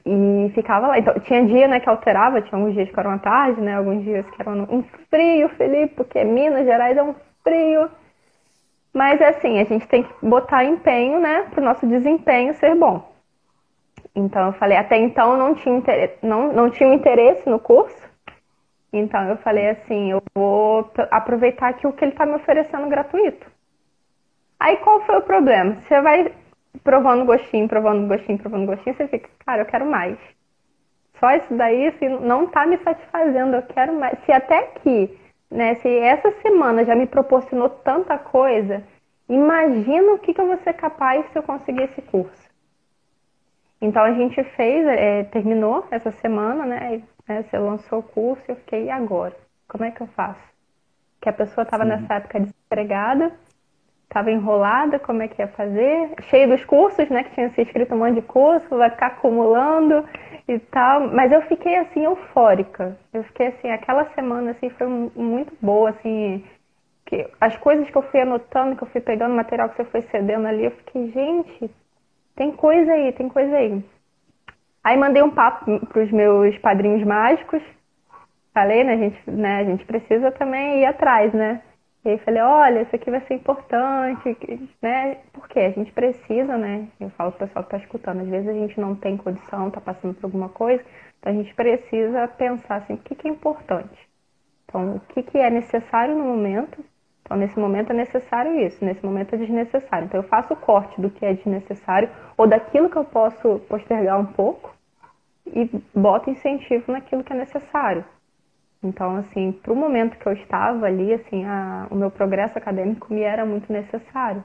E 0.04 0.50
ficava 0.54 0.88
lá. 0.88 0.98
Então, 0.98 1.18
tinha 1.20 1.44
dia, 1.44 1.68
né, 1.68 1.80
que 1.80 1.88
alterava, 1.88 2.40
tinha 2.40 2.58
alguns 2.58 2.74
dias 2.74 2.90
que 2.90 2.98
eram 2.98 3.10
à 3.12 3.18
tarde, 3.18 3.60
né, 3.60 3.76
alguns 3.76 4.02
dias 4.02 4.28
que 4.30 4.40
eram 4.40 4.66
um 4.70 4.82
frio, 5.10 5.48
Felipe, 5.50 5.94
porque 5.94 6.22
Minas 6.24 6.64
Gerais 6.64 6.96
é 6.96 7.02
um 7.02 7.14
frio. 7.42 7.90
Mas, 8.92 9.20
assim, 9.20 9.60
a 9.60 9.64
gente 9.64 9.86
tem 9.86 10.02
que 10.02 10.12
botar 10.22 10.64
empenho, 10.64 11.20
né, 11.20 11.46
pro 11.50 11.62
nosso 11.62 11.86
desempenho 11.86 12.54
ser 12.54 12.74
bom. 12.74 13.12
Então, 14.14 14.46
eu 14.46 14.52
falei, 14.54 14.76
até 14.76 14.96
então 14.96 15.36
não 15.36 15.54
tinha, 15.54 15.76
interesse, 15.76 16.18
não, 16.22 16.52
não 16.52 16.70
tinha 16.70 16.92
interesse 16.92 17.48
no 17.48 17.58
curso, 17.58 18.08
então 18.92 19.28
eu 19.28 19.36
falei 19.38 19.68
assim, 19.68 20.10
eu 20.10 20.22
vou 20.34 20.90
aproveitar 21.10 21.68
aqui 21.68 21.86
o 21.86 21.92
que 21.92 22.04
ele 22.04 22.12
está 22.12 22.24
me 22.24 22.34
oferecendo 22.34 22.88
gratuito. 22.88 23.46
Aí 24.58 24.76
qual 24.78 25.00
foi 25.06 25.18
o 25.18 25.22
problema? 25.22 25.76
Você 25.82 26.00
vai 26.00 26.32
provando 26.82 27.24
gostinho, 27.24 27.68
provando 27.68 28.08
gostinho, 28.08 28.38
provando 28.38 28.66
gostinho, 28.66 28.96
você 28.96 29.08
fica, 29.08 29.28
cara, 29.44 29.62
eu 29.62 29.66
quero 29.66 29.86
mais. 29.86 30.18
Só 31.18 31.30
isso 31.32 31.54
daí 31.54 31.88
assim, 31.88 32.08
não 32.08 32.44
está 32.44 32.66
me 32.66 32.78
satisfazendo, 32.78 33.56
eu 33.56 33.62
quero 33.62 33.94
mais. 33.94 34.18
Se 34.24 34.32
até 34.32 34.58
aqui, 34.58 35.18
né, 35.50 35.74
se 35.76 35.88
essa 35.88 36.30
semana 36.42 36.84
já 36.84 36.94
me 36.94 37.06
proporcionou 37.06 37.68
tanta 37.68 38.18
coisa, 38.18 38.82
imagina 39.28 40.12
o 40.12 40.18
que, 40.18 40.34
que 40.34 40.40
eu 40.40 40.46
vou 40.46 40.58
ser 40.58 40.74
capaz 40.74 41.26
se 41.30 41.38
eu 41.38 41.42
conseguir 41.42 41.84
esse 41.84 42.02
curso. 42.02 42.48
Então 43.80 44.02
a 44.02 44.12
gente 44.12 44.42
fez, 44.42 44.86
é, 44.86 45.24
terminou 45.24 45.86
essa 45.90 46.10
semana, 46.10 46.66
né? 46.66 47.02
Né? 47.28 47.42
Você 47.42 47.58
lançou 47.58 47.98
o 47.98 48.02
curso 48.02 48.42
e 48.48 48.52
eu 48.52 48.56
fiquei, 48.56 48.84
e 48.84 48.90
agora? 48.90 49.36
Como 49.68 49.84
é 49.84 49.90
que 49.90 50.00
eu 50.00 50.06
faço? 50.08 50.40
Que 51.20 51.28
a 51.28 51.32
pessoa 51.32 51.64
estava 51.64 51.84
nessa 51.84 52.14
época 52.14 52.40
desempregada, 52.40 53.32
estava 54.08 54.30
enrolada, 54.30 54.98
como 54.98 55.22
é 55.22 55.28
que 55.28 55.40
ia 55.40 55.48
fazer? 55.48 56.10
Cheio 56.22 56.48
dos 56.48 56.64
cursos, 56.64 57.08
né? 57.10 57.24
Que 57.24 57.34
tinha 57.34 57.50
se 57.50 57.62
inscrito 57.62 57.94
um 57.94 57.98
monte 57.98 58.14
de 58.14 58.22
curso, 58.22 58.76
vai 58.76 58.90
ficar 58.90 59.08
acumulando 59.08 60.04
e 60.48 60.58
tal. 60.58 61.08
Mas 61.08 61.30
eu 61.30 61.42
fiquei 61.42 61.76
assim 61.76 62.04
eufórica. 62.04 62.96
Eu 63.12 63.22
fiquei 63.24 63.48
assim, 63.48 63.70
aquela 63.70 64.06
semana 64.14 64.52
assim 64.52 64.70
foi 64.70 64.86
muito 64.86 65.52
boa, 65.60 65.90
assim. 65.90 66.44
Que 67.04 67.28
as 67.40 67.56
coisas 67.58 67.88
que 67.88 67.96
eu 67.96 68.02
fui 68.02 68.20
anotando, 68.20 68.76
que 68.76 68.82
eu 68.82 68.88
fui 68.88 69.00
pegando, 69.00 69.34
material 69.34 69.68
que 69.68 69.76
você 69.76 69.84
foi 69.84 70.02
cedendo 70.10 70.46
ali, 70.46 70.64
eu 70.64 70.70
fiquei, 70.70 71.10
gente, 71.10 71.70
tem 72.34 72.52
coisa 72.52 72.92
aí, 72.92 73.12
tem 73.12 73.28
coisa 73.28 73.56
aí. 73.56 73.84
Aí 74.82 74.96
mandei 74.96 75.22
um 75.22 75.30
papo 75.30 75.80
para 75.86 76.02
os 76.02 76.10
meus 76.10 76.56
padrinhos 76.58 77.04
mágicos. 77.04 77.62
Falei, 78.54 78.84
né, 78.84 78.94
a 78.94 78.96
gente, 78.96 79.30
né, 79.30 79.56
a 79.56 79.64
gente 79.64 79.84
precisa 79.84 80.32
também 80.32 80.80
ir 80.80 80.86
atrás, 80.86 81.32
né? 81.32 81.62
E 82.08 82.12
aí 82.12 82.18
falei, 82.20 82.40
olha, 82.40 82.80
isso 82.80 82.96
aqui 82.96 83.10
vai 83.10 83.20
ser 83.26 83.34
importante, 83.34 84.34
né? 84.80 85.18
Porque 85.30 85.60
a 85.60 85.70
gente 85.72 85.92
precisa, 85.92 86.56
né? 86.56 86.88
Eu 86.98 87.10
falo 87.10 87.32
pro 87.32 87.46
pessoal 87.46 87.62
que 87.62 87.76
está 87.76 87.84
escutando, 87.84 88.22
às 88.22 88.28
vezes 88.28 88.48
a 88.48 88.54
gente 88.54 88.80
não 88.80 88.94
tem 88.94 89.14
condição, 89.18 89.68
está 89.68 89.78
passando 89.78 90.14
por 90.14 90.24
alguma 90.24 90.48
coisa, 90.48 90.82
então 91.18 91.30
a 91.30 91.36
gente 91.36 91.54
precisa 91.54 92.26
pensar 92.28 92.76
assim, 92.76 92.94
o 92.94 92.96
que, 92.96 93.14
que 93.14 93.28
é 93.28 93.30
importante? 93.30 94.08
Então, 94.64 94.96
o 94.96 95.00
que, 95.00 95.22
que 95.22 95.36
é 95.36 95.50
necessário 95.50 96.16
no 96.16 96.24
momento? 96.24 96.82
Então, 97.22 97.36
nesse 97.36 97.58
momento 97.58 97.90
é 97.90 97.94
necessário 97.94 98.58
isso, 98.58 98.82
nesse 98.82 99.04
momento 99.04 99.34
é 99.34 99.36
desnecessário. 99.36 100.06
Então, 100.06 100.20
eu 100.20 100.26
faço 100.26 100.54
o 100.54 100.56
corte 100.56 100.98
do 100.98 101.10
que 101.10 101.26
é 101.26 101.34
desnecessário 101.34 102.08
ou 102.38 102.46
daquilo 102.46 102.88
que 102.88 102.96
eu 102.96 103.04
posso 103.04 103.58
postergar 103.68 104.18
um 104.18 104.32
pouco 104.32 104.74
e 105.46 105.70
boto 105.94 106.30
incentivo 106.30 106.90
naquilo 106.90 107.22
que 107.22 107.34
é 107.34 107.36
necessário. 107.36 108.02
Então, 108.82 109.16
assim, 109.16 109.52
para 109.52 109.72
o 109.72 109.76
momento 109.76 110.16
que 110.18 110.26
eu 110.26 110.32
estava 110.32 110.86
ali, 110.86 111.12
assim, 111.12 111.44
a, 111.44 111.88
o 111.90 111.96
meu 111.96 112.10
progresso 112.10 112.56
acadêmico 112.56 113.12
me 113.12 113.22
era 113.22 113.44
muito 113.44 113.72
necessário. 113.72 114.44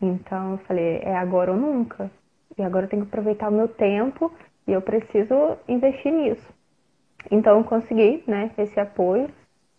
Então, 0.00 0.52
eu 0.52 0.58
falei, 0.58 0.98
é 1.02 1.16
agora 1.16 1.50
ou 1.52 1.56
nunca. 1.58 2.10
E 2.56 2.62
agora 2.62 2.86
eu 2.86 2.90
tenho 2.90 3.02
que 3.02 3.08
aproveitar 3.08 3.48
o 3.48 3.52
meu 3.52 3.68
tempo 3.68 4.32
e 4.66 4.72
eu 4.72 4.80
preciso 4.80 5.58
investir 5.68 6.12
nisso. 6.12 6.54
Então, 7.30 7.58
eu 7.58 7.64
consegui, 7.64 8.22
né, 8.26 8.52
esse 8.56 8.78
apoio, 8.78 9.28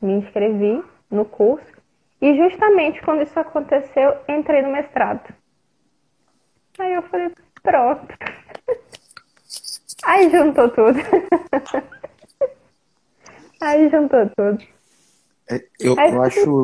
me 0.01 0.13
inscrevi 0.13 0.83
no 1.09 1.23
curso 1.23 1.77
e 2.21 2.35
justamente 2.35 3.01
quando 3.01 3.21
isso 3.21 3.39
aconteceu, 3.39 4.17
entrei 4.27 4.61
no 4.61 4.71
mestrado. 4.71 5.33
Aí 6.79 6.93
eu 6.93 7.01
falei, 7.03 7.31
pronto. 7.63 8.07
Aí 10.03 10.29
juntou 10.29 10.69
tudo. 10.69 10.99
Aí 13.61 13.89
juntou 13.89 14.29
tudo. 14.35 14.63
É, 15.49 15.65
eu, 15.79 15.95
eu 15.95 16.21
acho. 16.21 16.63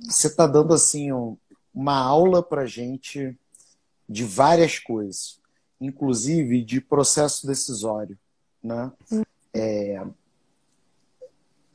Você 0.00 0.28
está 0.28 0.46
dando 0.46 0.72
assim 0.74 1.10
uma 1.74 1.96
aula 1.96 2.42
para 2.42 2.66
gente 2.66 3.36
de 4.08 4.24
várias 4.24 4.78
coisas, 4.78 5.38
inclusive 5.80 6.62
de 6.62 6.80
processo 6.80 7.46
decisório, 7.46 8.18
né? 8.62 8.92
É, 9.52 10.02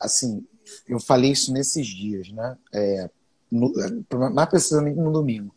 assim, 0.00 0.46
eu 0.88 0.98
falei 0.98 1.32
isso 1.32 1.52
nesses 1.52 1.86
dias, 1.86 2.30
né? 2.30 2.56
É, 2.72 3.10
no, 3.50 3.72
mais 4.32 4.48
precisamente 4.48 4.98
no 4.98 5.12
domingo, 5.12 5.54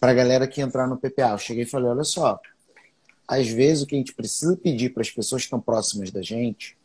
para 0.00 0.12
a 0.12 0.14
galera 0.14 0.48
que 0.48 0.60
entrar 0.60 0.86
no 0.86 0.98
PPA. 0.98 1.30
Eu 1.30 1.38
cheguei 1.38 1.64
e 1.64 1.68
falei: 1.68 1.88
olha 1.88 2.04
só, 2.04 2.40
às 3.26 3.48
vezes 3.48 3.82
o 3.82 3.86
que 3.86 3.94
a 3.94 3.98
gente 3.98 4.14
precisa 4.14 4.56
pedir 4.56 4.90
para 4.90 5.02
as 5.02 5.10
pessoas 5.10 5.42
que 5.42 5.46
estão 5.46 5.60
próximas 5.60 6.10
da 6.10 6.22
gente 6.22 6.77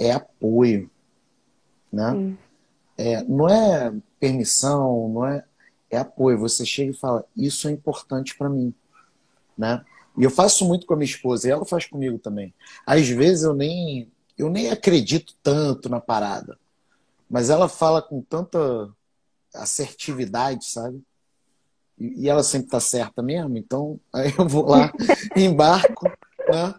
é 0.00 0.12
apoio, 0.12 0.90
né? 1.92 2.34
É, 2.96 3.22
não 3.24 3.48
é 3.48 3.92
permissão, 4.18 5.08
não 5.10 5.26
é, 5.26 5.44
é 5.90 5.98
apoio. 5.98 6.38
Você 6.38 6.64
chega 6.64 6.90
e 6.90 6.94
fala, 6.96 7.24
isso 7.36 7.68
é 7.68 7.70
importante 7.70 8.36
para 8.36 8.48
mim, 8.48 8.74
né? 9.56 9.84
E 10.18 10.24
eu 10.24 10.30
faço 10.30 10.66
muito 10.66 10.86
com 10.86 10.94
a 10.94 10.96
minha 10.96 11.08
esposa, 11.08 11.46
e 11.46 11.50
ela 11.50 11.64
faz 11.64 11.86
comigo 11.86 12.18
também. 12.18 12.52
Às 12.86 13.08
vezes 13.08 13.44
eu 13.44 13.54
nem 13.54 14.10
eu 14.36 14.48
nem 14.48 14.70
acredito 14.70 15.34
tanto 15.42 15.90
na 15.90 16.00
parada, 16.00 16.58
mas 17.28 17.50
ela 17.50 17.68
fala 17.68 18.00
com 18.00 18.22
tanta 18.22 18.88
assertividade, 19.54 20.64
sabe? 20.64 21.02
E, 21.98 22.22
e 22.22 22.28
ela 22.28 22.42
sempre 22.42 22.70
tá 22.70 22.80
certa 22.80 23.22
mesmo, 23.22 23.58
então 23.58 24.00
aí 24.12 24.32
eu 24.36 24.48
vou 24.48 24.66
lá, 24.66 24.90
embarco, 25.36 26.08
né? 26.48 26.74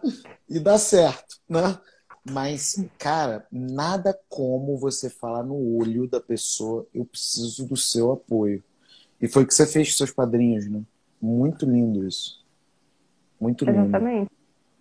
E 0.48 0.58
dá 0.58 0.76
certo, 0.76 1.40
né? 1.48 1.78
Mas, 2.24 2.84
cara, 2.98 3.44
nada 3.50 4.16
como 4.28 4.76
você 4.76 5.10
falar 5.10 5.42
no 5.42 5.76
olho 5.76 6.06
da 6.06 6.20
pessoa, 6.20 6.86
eu 6.94 7.04
preciso 7.04 7.66
do 7.66 7.76
seu 7.76 8.12
apoio. 8.12 8.62
E 9.20 9.28
foi 9.28 9.42
o 9.42 9.46
que 9.46 9.54
você 9.54 9.66
fez 9.66 9.88
com 9.88 9.96
seus 9.98 10.12
padrinhos, 10.12 10.68
né? 10.68 10.82
Muito 11.20 11.66
lindo 11.66 12.06
isso. 12.06 12.44
Muito 13.40 13.64
lindo. 13.64 13.80
Exatamente. 13.80 14.30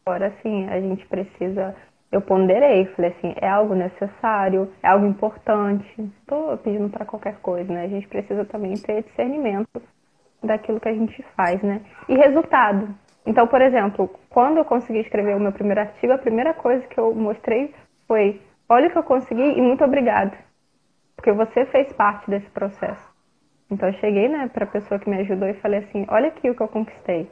Agora, 0.05 0.35
sim, 0.41 0.65
a 0.65 0.79
gente 0.79 1.05
precisa. 1.07 1.75
Eu 2.11 2.21
ponderei, 2.21 2.85
falei 2.95 3.11
assim: 3.11 3.33
é 3.37 3.49
algo 3.49 3.73
necessário, 3.73 4.71
é 4.83 4.87
algo 4.87 5.05
importante. 5.05 5.85
Estou 6.19 6.57
pedindo 6.57 6.89
para 6.89 7.05
qualquer 7.05 7.37
coisa, 7.37 7.71
né? 7.71 7.85
A 7.85 7.87
gente 7.87 8.07
precisa 8.07 8.45
também 8.45 8.73
ter 8.73 9.03
discernimento 9.03 9.81
daquilo 10.43 10.79
que 10.79 10.89
a 10.89 10.93
gente 10.93 11.23
faz, 11.35 11.61
né? 11.61 11.81
E 12.09 12.15
resultado. 12.15 12.93
Então, 13.25 13.47
por 13.47 13.61
exemplo, 13.61 14.09
quando 14.29 14.57
eu 14.57 14.65
consegui 14.65 14.99
escrever 14.99 15.35
o 15.35 15.39
meu 15.39 15.51
primeiro 15.51 15.81
artigo, 15.81 16.13
a 16.13 16.17
primeira 16.17 16.53
coisa 16.53 16.85
que 16.87 16.99
eu 16.99 17.13
mostrei 17.13 17.73
foi: 18.07 18.41
olha 18.67 18.87
o 18.87 18.91
que 18.91 18.97
eu 18.97 19.03
consegui 19.03 19.57
e 19.57 19.61
muito 19.61 19.83
obrigado. 19.83 20.35
Porque 21.15 21.31
você 21.31 21.65
fez 21.65 21.91
parte 21.93 22.29
desse 22.29 22.49
processo. 22.49 23.09
Então, 23.69 23.87
eu 23.89 23.93
cheguei 23.95 24.27
né, 24.27 24.49
para 24.51 24.65
a 24.65 24.67
pessoa 24.67 24.99
que 24.99 25.09
me 25.09 25.17
ajudou 25.17 25.47
e 25.47 25.53
falei 25.55 25.79
assim: 25.79 26.05
olha 26.09 26.29
aqui 26.29 26.49
o 26.49 26.55
que 26.55 26.61
eu 26.61 26.67
conquistei. 26.67 27.29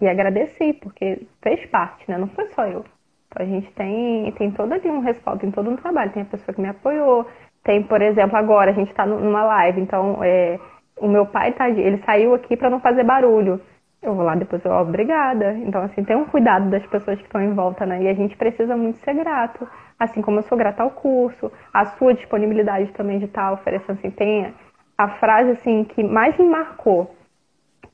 E 0.00 0.08
agradeci, 0.08 0.74
porque 0.74 1.26
fez 1.42 1.64
parte, 1.66 2.08
né? 2.08 2.18
Não 2.18 2.28
foi 2.28 2.46
só 2.48 2.66
eu. 2.66 2.84
Então, 3.26 3.44
a 3.44 3.48
gente 3.48 3.70
tem, 3.72 4.30
tem 4.32 4.50
todo 4.52 4.72
ali 4.72 4.88
um 4.88 5.00
respaldo, 5.00 5.40
tem 5.40 5.50
todo 5.50 5.70
um 5.70 5.76
trabalho. 5.76 6.12
Tem 6.12 6.22
a 6.22 6.26
pessoa 6.26 6.54
que 6.54 6.60
me 6.60 6.68
apoiou, 6.68 7.26
tem, 7.64 7.82
por 7.82 8.00
exemplo, 8.00 8.36
agora 8.36 8.70
a 8.70 8.74
gente 8.74 8.90
está 8.90 9.04
numa 9.04 9.44
live, 9.44 9.80
então 9.80 10.22
é, 10.22 10.58
o 10.96 11.08
meu 11.08 11.26
pai 11.26 11.52
tá, 11.52 11.68
ele 11.68 11.98
saiu 11.98 12.34
aqui 12.34 12.56
para 12.56 12.70
não 12.70 12.80
fazer 12.80 13.04
barulho 13.04 13.60
eu 14.00 14.14
vou 14.14 14.24
lá 14.24 14.34
depois 14.34 14.64
eu, 14.64 14.72
obrigada. 14.72 15.52
Então, 15.54 15.82
assim, 15.82 16.04
tem 16.04 16.16
um 16.16 16.24
cuidado 16.24 16.70
das 16.70 16.86
pessoas 16.86 17.18
que 17.18 17.24
estão 17.24 17.42
em 17.42 17.52
volta, 17.54 17.84
né? 17.84 18.02
E 18.02 18.08
a 18.08 18.14
gente 18.14 18.36
precisa 18.36 18.76
muito 18.76 18.98
ser 18.98 19.14
grato. 19.14 19.68
Assim 19.98 20.22
como 20.22 20.38
eu 20.38 20.42
sou 20.44 20.56
grata 20.56 20.82
ao 20.82 20.90
curso, 20.90 21.50
a 21.72 21.84
sua 21.84 22.14
disponibilidade 22.14 22.92
também 22.92 23.18
de 23.18 23.24
estar 23.24 23.52
oferecendo, 23.52 23.98
assim, 23.98 24.10
tem 24.10 24.54
a 24.96 25.08
frase, 25.18 25.50
assim, 25.50 25.84
que 25.84 26.02
mais 26.04 26.36
me 26.38 26.44
marcou, 26.46 27.14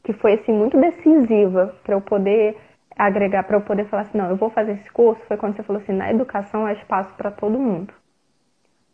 que 0.03 0.13
foi, 0.13 0.35
assim, 0.35 0.53
muito 0.53 0.79
decisiva 0.79 1.75
para 1.83 1.95
eu 1.95 2.01
poder 2.01 2.59
agregar, 2.97 3.43
para 3.45 3.57
eu 3.57 3.63
poder 3.63 3.87
falar 3.87 4.03
assim, 4.03 4.19
não, 4.19 4.29
eu 4.29 4.37
vou 4.37 4.51
fazer 4.51 4.73
esse 4.73 4.91
curso, 4.91 5.25
foi 5.27 5.37
quando 5.37 5.57
você 5.57 5.63
falou 5.63 5.83
assim, 5.83 5.93
na 5.93 6.11
educação 6.11 6.65
há 6.67 6.73
espaço 6.73 7.13
para 7.15 7.31
todo 7.31 7.59
mundo. 7.59 7.93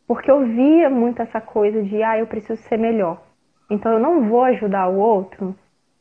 Porque 0.06 0.30
eu 0.30 0.44
via 0.46 0.88
muito 0.88 1.20
essa 1.20 1.40
coisa 1.40 1.82
de, 1.82 2.02
ah, 2.02 2.18
eu 2.18 2.26
preciso 2.26 2.60
ser 2.62 2.78
melhor. 2.78 3.20
Então, 3.68 3.92
eu 3.92 3.98
não 4.00 4.28
vou 4.28 4.42
ajudar 4.44 4.88
o 4.88 4.98
outro 4.98 5.54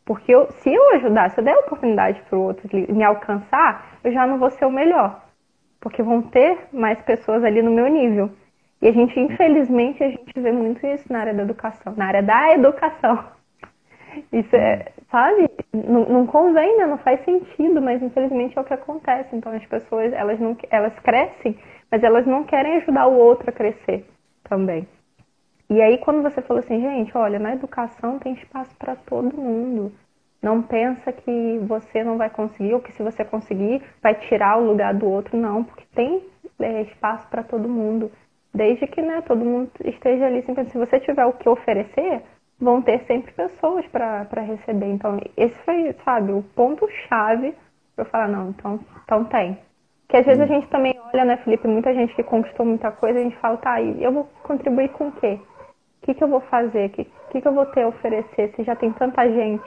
porque 0.09 0.33
eu, 0.33 0.51
se 0.53 0.73
eu 0.73 0.95
ajudar, 0.95 1.29
se 1.29 1.39
eu 1.39 1.43
der 1.43 1.55
oportunidade 1.55 2.19
para 2.27 2.39
o 2.39 2.41
outro 2.41 2.67
me 2.73 3.03
alcançar, 3.03 3.99
eu 4.03 4.11
já 4.11 4.25
não 4.25 4.39
vou 4.39 4.49
ser 4.49 4.65
o 4.65 4.71
melhor. 4.71 5.23
Porque 5.79 6.01
vão 6.01 6.19
ter 6.19 6.57
mais 6.73 6.99
pessoas 7.03 7.43
ali 7.43 7.61
no 7.61 7.69
meu 7.69 7.87
nível. 7.87 8.31
E 8.81 8.87
a 8.87 8.91
gente, 8.91 9.19
infelizmente, 9.19 10.03
a 10.03 10.09
gente 10.09 10.33
vê 10.35 10.51
muito 10.51 10.83
isso 10.87 11.13
na 11.13 11.19
área 11.19 11.33
da 11.35 11.43
educação, 11.43 11.93
na 11.95 12.07
área 12.07 12.23
da 12.23 12.55
educação. 12.55 13.23
Isso 14.33 14.55
é, 14.55 14.87
sabe? 15.11 15.47
Não, 15.71 16.03
não 16.05 16.25
convém, 16.25 16.75
né? 16.79 16.87
Não 16.87 16.97
faz 16.97 17.23
sentido, 17.23 17.79
mas 17.79 18.01
infelizmente 18.01 18.57
é 18.57 18.61
o 18.61 18.65
que 18.65 18.73
acontece. 18.73 19.35
Então 19.35 19.51
as 19.51 19.65
pessoas, 19.67 20.11
elas 20.11 20.39
não, 20.39 20.57
elas 20.71 20.97
crescem, 21.01 21.55
mas 21.91 22.01
elas 22.01 22.25
não 22.25 22.43
querem 22.43 22.77
ajudar 22.77 23.05
o 23.05 23.15
outro 23.15 23.47
a 23.47 23.53
crescer 23.53 24.09
também. 24.43 24.87
E 25.69 25.81
aí, 25.81 25.97
quando 25.99 26.23
você 26.23 26.41
falou 26.41 26.63
assim, 26.63 26.81
gente, 26.81 27.15
olha, 27.15 27.37
na 27.37 27.53
educação 27.53 28.17
tem 28.17 28.33
espaço 28.33 28.75
para 28.77 28.95
todo 28.95 29.37
mundo. 29.37 29.91
Não 30.41 30.61
pensa 30.61 31.11
que 31.11 31.59
você 31.67 32.03
não 32.03 32.17
vai 32.17 32.29
conseguir 32.29 32.73
ou 32.73 32.81
que 32.81 32.91
se 32.93 33.03
você 33.03 33.23
conseguir 33.23 33.83
vai 34.01 34.15
tirar 34.15 34.57
o 34.57 34.65
lugar 34.65 34.93
do 34.93 35.07
outro, 35.07 35.37
não, 35.37 35.63
porque 35.63 35.83
tem 35.93 36.23
é, 36.59 36.81
espaço 36.83 37.27
para 37.29 37.43
todo 37.43 37.69
mundo. 37.69 38.11
Desde 38.53 38.87
que 38.87 39.01
né, 39.01 39.21
todo 39.21 39.45
mundo 39.45 39.69
esteja 39.85 40.25
ali 40.25 40.41
sempre. 40.43 40.69
Se 40.69 40.77
você 40.77 40.99
tiver 41.01 41.25
o 41.25 41.33
que 41.33 41.47
oferecer, 41.47 42.23
vão 42.59 42.81
ter 42.81 43.05
sempre 43.05 43.31
pessoas 43.33 43.85
para 43.87 44.41
receber. 44.41 44.87
Então, 44.87 45.19
esse 45.37 45.55
foi, 45.65 45.93
sabe, 46.03 46.31
o 46.31 46.41
ponto-chave 46.55 47.53
para 47.95 48.05
eu 48.05 48.09
falar, 48.09 48.27
não, 48.27 48.49
então, 48.49 48.79
então 49.03 49.25
tem. 49.25 49.57
Que 50.07 50.17
às 50.17 50.25
vezes 50.25 50.41
a 50.41 50.47
gente 50.47 50.67
também 50.69 50.99
olha, 51.13 51.25
né, 51.25 51.37
Felipe, 51.37 51.67
muita 51.67 51.93
gente 51.93 52.15
que 52.15 52.23
conquistou 52.23 52.65
muita 52.65 52.91
coisa, 52.91 53.19
a 53.19 53.23
gente 53.23 53.35
fala, 53.37 53.57
tá, 53.57 53.79
e 53.79 54.03
eu 54.03 54.11
vou 54.11 54.27
contribuir 54.43 54.89
com 54.89 55.09
o 55.09 55.11
quê? 55.11 55.39
O 56.01 56.05
que, 56.05 56.13
que 56.13 56.23
eu 56.23 56.27
vou 56.27 56.41
fazer? 56.41 56.87
O 56.87 56.89
que, 56.89 57.05
que, 57.31 57.41
que 57.41 57.47
eu 57.47 57.53
vou 57.53 57.65
ter 57.67 57.83
a 57.83 57.87
oferecer 57.87 58.53
se 58.55 58.63
já 58.63 58.75
tem 58.75 58.91
tanta 58.91 59.29
gente? 59.29 59.63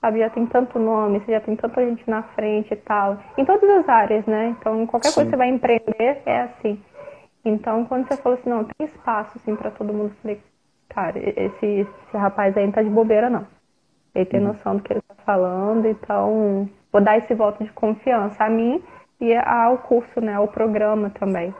Sabe, 0.00 0.18
já 0.18 0.30
tem 0.30 0.46
tanto 0.46 0.78
nome, 0.78 1.20
se 1.20 1.30
já 1.30 1.40
tem 1.40 1.54
tanta 1.54 1.84
gente 1.84 2.08
na 2.10 2.22
frente 2.22 2.72
e 2.72 2.76
tal. 2.76 3.18
Em 3.38 3.44
todas 3.44 3.68
as 3.70 3.88
áreas, 3.88 4.26
né? 4.26 4.56
Então, 4.58 4.84
qualquer 4.86 5.10
Sim. 5.10 5.14
coisa 5.14 5.30
que 5.30 5.36
você 5.36 5.38
vai 5.38 5.48
empreender 5.48 6.22
é 6.26 6.40
assim. 6.42 6.80
Então, 7.44 7.84
quando 7.84 8.08
você 8.08 8.16
falou 8.16 8.38
assim, 8.38 8.50
não, 8.50 8.64
tem 8.64 8.86
espaço 8.86 9.36
assim 9.36 9.54
para 9.54 9.70
todo 9.70 9.92
mundo, 9.92 10.10
eu 10.10 10.22
falei, 10.22 10.40
cara, 10.88 11.18
esse, 11.18 11.66
esse 11.66 12.16
rapaz 12.16 12.56
aí 12.56 12.64
não 12.66 12.72
tá 12.72 12.82
de 12.82 12.90
bobeira, 12.90 13.30
não. 13.30 13.46
Ele 14.14 14.26
tem 14.26 14.40
uhum. 14.40 14.48
noção 14.48 14.76
do 14.76 14.82
que 14.82 14.92
ele 14.92 15.02
tá 15.02 15.14
falando, 15.24 15.86
então 15.86 16.68
vou 16.92 17.00
dar 17.00 17.18
esse 17.18 17.34
voto 17.34 17.64
de 17.64 17.72
confiança 17.72 18.44
a 18.44 18.50
mim 18.50 18.82
e 19.20 19.34
ao 19.36 19.78
curso, 19.78 20.20
né, 20.20 20.34
ao 20.34 20.48
programa 20.48 21.10
também. 21.10 21.54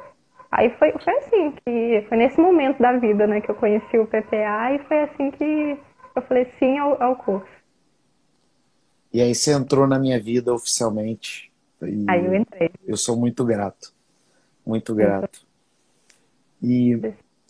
Aí 0.53 0.69
foi, 0.79 0.93
foi 1.03 1.17
assim, 1.17 1.53
que 1.65 2.05
foi 2.11 2.19
nesse 2.19 2.39
momento 2.39 2.79
da 2.79 2.99
vida, 2.99 3.27
né, 3.27 3.41
que 3.41 3.51
eu 3.51 3.55
conheci 3.55 3.97
o 3.97 4.07
PPA 4.07 4.75
e 4.75 4.87
foi 4.87 5.03
assim 5.05 5.31
que 5.31 5.79
eu 6.15 6.23
falei 6.29 6.45
sim 6.59 6.77
ao, 6.77 7.03
ao 7.03 7.17
curso. 7.17 7.49
E 9.11 9.23
aí 9.23 9.35
você 9.35 9.53
entrou 9.53 9.87
na 9.87 9.99
minha 9.99 10.21
vida 10.21 10.53
oficialmente. 10.53 11.51
aí 11.81 12.27
eu 12.27 12.35
entrei. 12.35 12.71
Eu 12.87 12.99
sou 12.99 13.17
muito 13.17 13.47
grato. 13.47 13.95
Muito 14.65 14.95
grato. 14.95 15.41
E, 16.63 16.93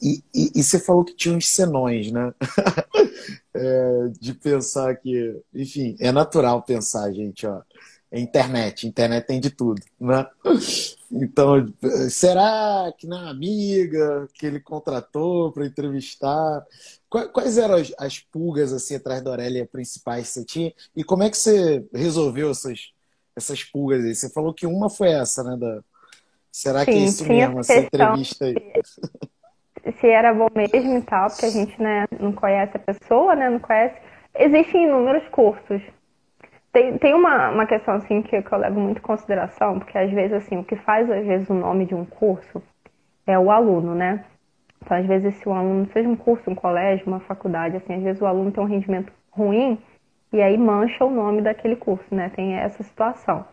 e, 0.00 0.22
e, 0.32 0.52
e 0.54 0.62
você 0.62 0.78
falou 0.78 1.04
que 1.04 1.14
tinha 1.14 1.36
uns 1.36 1.48
senões, 1.48 2.12
né? 2.12 2.32
é, 3.52 4.08
de 4.20 4.32
pensar 4.32 4.94
que, 4.96 5.42
enfim, 5.52 5.96
é 5.98 6.12
natural 6.12 6.62
pensar, 6.62 7.12
gente, 7.12 7.46
ó 7.48 7.62
é 8.12 8.20
internet. 8.20 8.86
Internet 8.86 9.26
tem 9.26 9.40
de 9.40 9.50
tudo, 9.50 9.82
né? 9.98 10.26
Então, 11.12 11.66
será 12.08 12.90
que 12.96 13.06
na 13.06 13.28
amiga 13.28 14.26
que 14.32 14.46
ele 14.46 14.58
contratou 14.58 15.52
para 15.52 15.66
entrevistar? 15.66 16.64
Quais 17.10 17.58
eram 17.58 17.74
as, 17.74 17.92
as, 17.98 18.18
pulgas 18.18 18.72
assim 18.72 18.94
atrás 18.94 19.22
da 19.22 19.30
orelha 19.30 19.68
principais 19.70 20.28
que 20.28 20.32
você 20.32 20.44
tinha? 20.44 20.72
E 20.96 21.04
como 21.04 21.22
é 21.22 21.28
que 21.28 21.36
você 21.36 21.84
resolveu 21.92 22.50
essas, 22.50 22.92
essas 23.36 23.62
pulgas 23.62 24.02
aí? 24.02 24.14
Você 24.14 24.30
falou 24.30 24.54
que 24.54 24.66
uma 24.66 24.88
foi 24.88 25.10
essa, 25.10 25.44
né? 25.44 25.54
Da... 25.54 25.82
Será 26.50 26.80
Sim, 26.80 26.84
que 26.86 26.90
é 26.92 27.04
isso 27.04 27.28
mesmo, 27.28 27.60
essa 27.60 27.76
entrevista 27.76 28.46
aí? 28.46 28.54
Se 30.00 30.06
era 30.06 30.32
bom 30.32 30.48
mesmo 30.54 30.96
e 30.96 31.02
tal, 31.02 31.28
porque 31.28 31.44
a 31.44 31.50
gente 31.50 31.82
né, 31.82 32.06
não 32.18 32.32
conhece 32.32 32.76
a 32.76 32.80
pessoa, 32.80 33.34
né? 33.34 33.50
Não 33.50 33.58
conhece. 33.58 34.00
Existem 34.34 34.84
inúmeros 34.84 35.28
cursos 35.28 35.82
tem, 36.72 36.98
tem 36.98 37.14
uma, 37.14 37.50
uma 37.50 37.66
questão 37.66 37.94
assim 37.94 38.22
que, 38.22 38.42
que 38.42 38.52
eu 38.52 38.58
levo 38.58 38.80
muito 38.80 38.98
em 38.98 39.02
consideração, 39.02 39.78
porque 39.78 39.96
às 39.96 40.10
vezes 40.10 40.32
assim, 40.32 40.58
o 40.58 40.64
que 40.64 40.76
faz 40.76 41.10
às 41.10 41.24
vezes 41.24 41.48
o 41.50 41.54
nome 41.54 41.86
de 41.86 41.94
um 41.94 42.04
curso 42.04 42.62
é 43.26 43.38
o 43.38 43.50
aluno, 43.50 43.94
né? 43.94 44.24
Então, 44.84 44.96
às 44.96 45.06
vezes, 45.06 45.34
se 45.36 45.48
o 45.48 45.52
aluno, 45.52 45.86
seja 45.92 46.08
um 46.08 46.16
curso, 46.16 46.50
um 46.50 46.54
colégio, 46.54 47.06
uma 47.06 47.20
faculdade, 47.20 47.76
assim, 47.76 47.94
às 47.94 48.02
vezes 48.02 48.20
o 48.20 48.26
aluno 48.26 48.50
tem 48.50 48.62
um 48.62 48.66
rendimento 48.66 49.12
ruim 49.30 49.78
e 50.32 50.42
aí 50.42 50.58
mancha 50.58 51.04
o 51.04 51.10
nome 51.10 51.40
daquele 51.40 51.76
curso, 51.76 52.12
né? 52.12 52.30
Tem 52.34 52.54
essa 52.54 52.82
situação. 52.82 53.44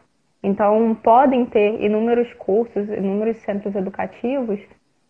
Então, 0.41 0.95
podem 0.95 1.45
ter 1.45 1.81
inúmeros 1.81 2.33
cursos, 2.33 2.89
inúmeros 2.89 3.37
centros 3.37 3.75
educativos 3.75 4.59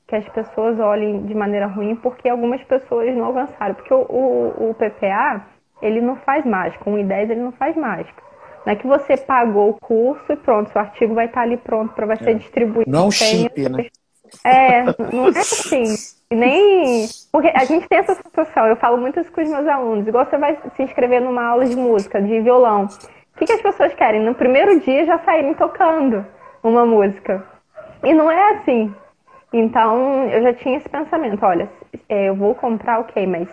que 0.07 0.15
as 0.15 0.27
pessoas 0.29 0.79
olhem 0.79 1.25
de 1.25 1.35
maneira 1.35 1.67
ruim 1.67 1.95
porque 1.95 2.27
algumas 2.27 2.61
pessoas 2.63 3.15
não 3.15 3.29
avançaram. 3.29 3.75
Porque 3.75 3.93
o, 3.93 4.01
o, 4.01 4.71
o 4.71 4.73
PPA, 4.73 5.45
ele 5.81 6.01
não 6.01 6.15
faz 6.17 6.45
mágica. 6.45 6.89
1 6.89 6.99
e 6.99 7.03
10 7.03 7.29
ele 7.31 7.41
não 7.41 7.51
faz 7.51 7.75
mágica. 7.75 8.21
Não 8.65 8.73
é 8.73 8.75
que 8.75 8.87
você 8.87 9.17
pagou 9.17 9.69
o 9.69 9.73
curso 9.73 10.31
e 10.31 10.35
pronto, 10.35 10.71
seu 10.71 10.81
artigo 10.81 11.13
vai 11.13 11.25
estar 11.25 11.41
ali 11.41 11.57
pronto 11.57 11.93
para 11.93 12.15
ser 12.17 12.31
é. 12.31 12.33
distribuído. 12.33 12.89
Não 12.89 13.03
é 13.03 13.05
um 13.05 13.11
chip, 13.11 13.69
né? 13.69 13.87
É, 14.45 14.83
não 14.83 15.27
é 15.27 15.39
assim. 15.39 15.83
Nem. 16.31 17.07
Porque 17.31 17.47
a 17.47 17.65
gente 17.65 17.87
tem 17.87 17.97
essa 17.97 18.13
situação, 18.13 18.67
eu 18.67 18.75
falo 18.75 18.97
muito 18.97 19.19
isso 19.19 19.31
com 19.31 19.41
os 19.41 19.49
meus 19.49 19.67
alunos. 19.67 20.07
Igual 20.07 20.25
você 20.25 20.37
vai 20.37 20.57
se 20.75 20.83
inscrever 20.83 21.21
numa 21.21 21.43
aula 21.43 21.65
de 21.65 21.75
música, 21.75 22.21
de 22.21 22.39
violão. 22.41 22.85
O 22.85 23.39
que, 23.39 23.45
que 23.45 23.53
as 23.53 23.61
pessoas 23.61 23.93
querem? 23.93 24.21
No 24.21 24.35
primeiro 24.35 24.79
dia 24.81 25.05
já 25.05 25.17
saírem 25.19 25.53
tocando 25.53 26.25
uma 26.61 26.85
música. 26.85 27.43
E 28.03 28.13
não 28.13 28.29
é 28.29 28.51
assim. 28.51 28.93
Então, 29.51 30.29
eu 30.29 30.43
já 30.43 30.53
tinha 30.53 30.77
esse 30.77 30.87
pensamento: 30.87 31.43
olha, 31.43 31.69
é, 32.07 32.29
eu 32.29 32.35
vou 32.35 32.53
comprar, 32.53 32.99
ok, 32.99 33.25
mas 33.25 33.47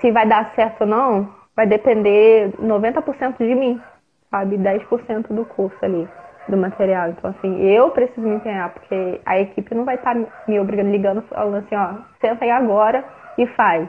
se 0.00 0.12
vai 0.12 0.26
dar 0.26 0.54
certo 0.54 0.82
ou 0.82 0.86
não, 0.86 1.34
vai 1.58 1.66
depender 1.66 2.52
90% 2.60 3.38
de 3.38 3.52
mim, 3.52 3.82
sabe? 4.30 4.56
10% 4.56 5.34
do 5.34 5.44
curso 5.44 5.76
ali, 5.82 6.08
do 6.48 6.56
material. 6.56 7.08
Então, 7.08 7.30
assim, 7.30 7.60
eu 7.62 7.90
preciso 7.90 8.20
me 8.20 8.36
empenhar, 8.36 8.72
porque 8.72 9.20
a 9.26 9.40
equipe 9.40 9.74
não 9.74 9.84
vai 9.84 9.96
estar 9.96 10.14
tá 10.14 10.26
me 10.46 10.60
obrigando, 10.60 10.92
ligando, 10.92 11.22
falando 11.22 11.56
assim, 11.56 11.74
ó, 11.74 11.94
senta 12.20 12.44
aí 12.44 12.50
agora 12.52 13.04
e 13.36 13.44
faz. 13.44 13.88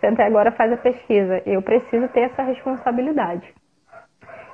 Senta 0.00 0.22
aí 0.22 0.28
agora 0.28 0.52
faz 0.52 0.72
a 0.72 0.76
pesquisa. 0.76 1.42
Eu 1.44 1.60
preciso 1.60 2.06
ter 2.06 2.20
essa 2.20 2.44
responsabilidade. 2.44 3.52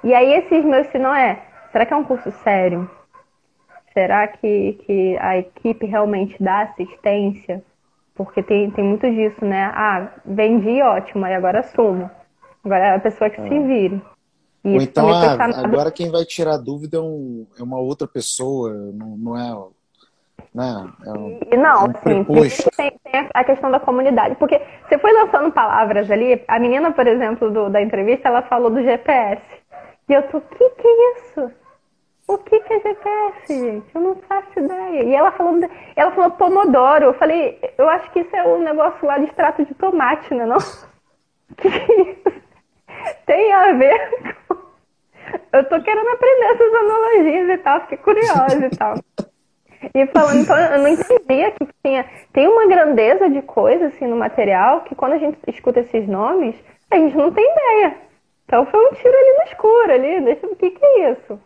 E 0.02 0.14
aí, 0.14 0.32
esses 0.32 0.64
meus 0.64 0.90
não 0.94 1.14
é, 1.14 1.42
será 1.70 1.84
que 1.84 1.92
é 1.92 1.96
um 1.96 2.04
curso 2.04 2.30
sério? 2.30 2.90
Será 3.92 4.26
que, 4.26 4.72
que 4.86 5.18
a 5.18 5.36
equipe 5.36 5.84
realmente 5.84 6.42
dá 6.42 6.62
assistência? 6.62 7.62
Porque 8.14 8.42
tem, 8.42 8.70
tem 8.70 8.84
muito 8.84 9.06
disso, 9.10 9.44
né? 9.44 9.70
Ah, 9.74 10.12
vendi, 10.24 10.80
ótimo, 10.80 11.26
aí 11.26 11.34
agora 11.34 11.58
assumo. 11.58 12.10
Agora 12.64 12.86
é 12.86 12.94
a 12.96 13.00
pessoa 13.00 13.30
que 13.30 13.40
é. 13.40 13.48
se 13.48 13.60
vire. 13.60 14.02
E 14.64 14.74
Ou 14.74 14.82
então, 14.82 15.08
ah, 15.08 15.36
agora 15.64 15.90
quem 15.90 16.10
vai 16.10 16.24
tirar 16.24 16.56
dúvida 16.56 16.98
é, 16.98 17.00
um, 17.00 17.46
é 17.58 17.62
uma 17.62 17.78
outra 17.78 18.08
pessoa, 18.08 18.72
não, 18.92 19.16
não 19.16 19.36
é. 19.36 19.78
Né? 20.54 20.92
É 21.06 21.10
um, 21.12 21.40
e 21.52 21.56
não, 21.56 21.86
é 21.86 21.88
um 21.88 22.48
sim, 22.48 22.64
tem, 22.76 22.92
tem, 23.04 23.28
a 23.32 23.44
questão 23.44 23.70
da 23.70 23.78
comunidade. 23.78 24.34
Porque 24.36 24.60
você 24.88 24.98
foi 24.98 25.12
lançando 25.12 25.52
palavras 25.52 26.10
ali, 26.10 26.42
a 26.48 26.58
menina, 26.58 26.92
por 26.92 27.06
exemplo, 27.06 27.50
do, 27.50 27.70
da 27.70 27.80
entrevista, 27.80 28.28
ela 28.28 28.42
falou 28.42 28.70
do 28.70 28.82
GPS. 28.82 29.42
E 30.08 30.12
eu 30.12 30.22
tô, 30.28 30.38
o 30.38 30.40
que, 30.40 30.70
que 30.70 30.88
é 30.88 31.12
isso? 31.12 31.52
O 32.26 32.36
que, 32.38 32.60
que 32.60 32.72
é 32.74 32.80
GPS, 32.80 33.46
gente? 33.48 33.86
Eu 33.94 34.00
não 34.00 34.16
faço 34.28 34.58
ideia. 34.58 35.02
E 35.02 35.14
ela 35.14 35.32
falou, 35.32 35.60
ela 35.96 36.12
falou 36.12 36.30
Pomodoro. 36.32 37.06
Eu 37.06 37.14
falei, 37.14 37.58
eu 37.78 37.88
acho 37.88 38.10
que 38.12 38.20
isso 38.20 38.36
é 38.36 38.46
um 38.46 38.62
negócio 38.62 39.06
lá 39.06 39.18
de 39.18 39.24
extrato 39.24 39.64
de 39.64 39.74
tomate, 39.74 40.34
né? 40.34 40.44
Não? 40.44 40.58
Que, 41.56 41.70
que 41.70 41.92
é 41.92 42.02
isso? 42.02 42.47
Tem 43.26 43.52
a 43.52 43.72
ver 43.72 44.10
com. 44.46 44.68
Eu 45.52 45.68
tô 45.68 45.80
querendo 45.82 46.08
aprender 46.08 46.44
essas 46.46 46.74
analogias 46.74 47.48
e 47.50 47.58
tal, 47.58 47.80
fiquei 47.82 47.98
curiosa 47.98 48.66
e 48.66 48.70
tal. 48.70 48.94
E 49.94 50.06
falando, 50.06 50.40
então, 50.40 50.58
eu 50.58 50.78
não 50.78 50.88
entendia 50.88 51.50
que 51.52 51.68
tinha. 51.84 52.04
Tem 52.32 52.48
uma 52.48 52.66
grandeza 52.66 53.28
de 53.30 53.42
coisa 53.42 53.86
assim 53.86 54.06
no 54.06 54.16
material 54.16 54.82
que 54.82 54.94
quando 54.94 55.12
a 55.12 55.18
gente 55.18 55.38
escuta 55.46 55.80
esses 55.80 56.06
nomes, 56.08 56.56
a 56.90 56.96
gente 56.96 57.16
não 57.16 57.32
tem 57.32 57.44
ideia. 57.44 57.96
Então 58.44 58.66
foi 58.66 58.80
um 58.80 58.92
tiro 58.94 59.14
ali 59.14 59.36
no 59.36 59.44
escuro 59.44 59.92
ali, 59.92 60.20
deixa 60.22 60.46
o 60.46 60.56
que, 60.56 60.70
que 60.70 60.84
é 60.84 61.10
isso? 61.12 61.40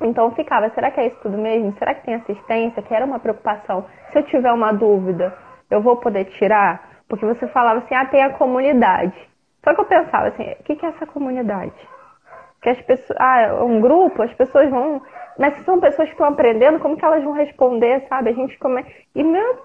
Então 0.00 0.30
ficava, 0.34 0.70
será 0.70 0.90
que 0.90 1.00
é 1.00 1.06
isso 1.08 1.18
tudo 1.22 1.36
mesmo? 1.36 1.74
Será 1.78 1.94
que 1.94 2.04
tem 2.04 2.14
assistência? 2.14 2.82
Que 2.82 2.94
era 2.94 3.04
uma 3.04 3.18
preocupação. 3.18 3.84
Se 4.10 4.18
eu 4.18 4.22
tiver 4.24 4.50
uma 4.50 4.72
dúvida, 4.72 5.36
eu 5.70 5.82
vou 5.82 5.96
poder 5.96 6.24
tirar? 6.38 7.02
Porque 7.06 7.26
você 7.26 7.46
falava 7.48 7.80
assim, 7.80 7.94
ah, 7.94 8.06
tem 8.06 8.22
a 8.22 8.30
comunidade. 8.30 9.29
Só 9.62 9.74
que 9.74 9.80
eu 9.80 9.84
pensava 9.84 10.28
assim, 10.28 10.42
o 10.42 10.62
que 10.62 10.84
é 10.84 10.88
essa 10.88 11.06
comunidade? 11.06 11.72
Que 12.62 12.70
as 12.70 12.80
pessoas, 12.82 13.18
ah, 13.20 13.40
é 13.40 13.52
um 13.62 13.80
grupo, 13.80 14.22
as 14.22 14.32
pessoas 14.34 14.68
vão, 14.70 15.02
mas 15.38 15.54
se 15.54 15.64
são 15.64 15.80
pessoas 15.80 16.08
que 16.08 16.14
estão 16.14 16.28
aprendendo, 16.28 16.78
como 16.78 16.96
que 16.96 17.04
elas 17.04 17.22
vão 17.22 17.32
responder, 17.32 18.06
sabe? 18.08 18.30
A 18.30 18.34
gente 18.34 18.58
come... 18.58 18.84
e 19.14 19.22
meu, 19.22 19.58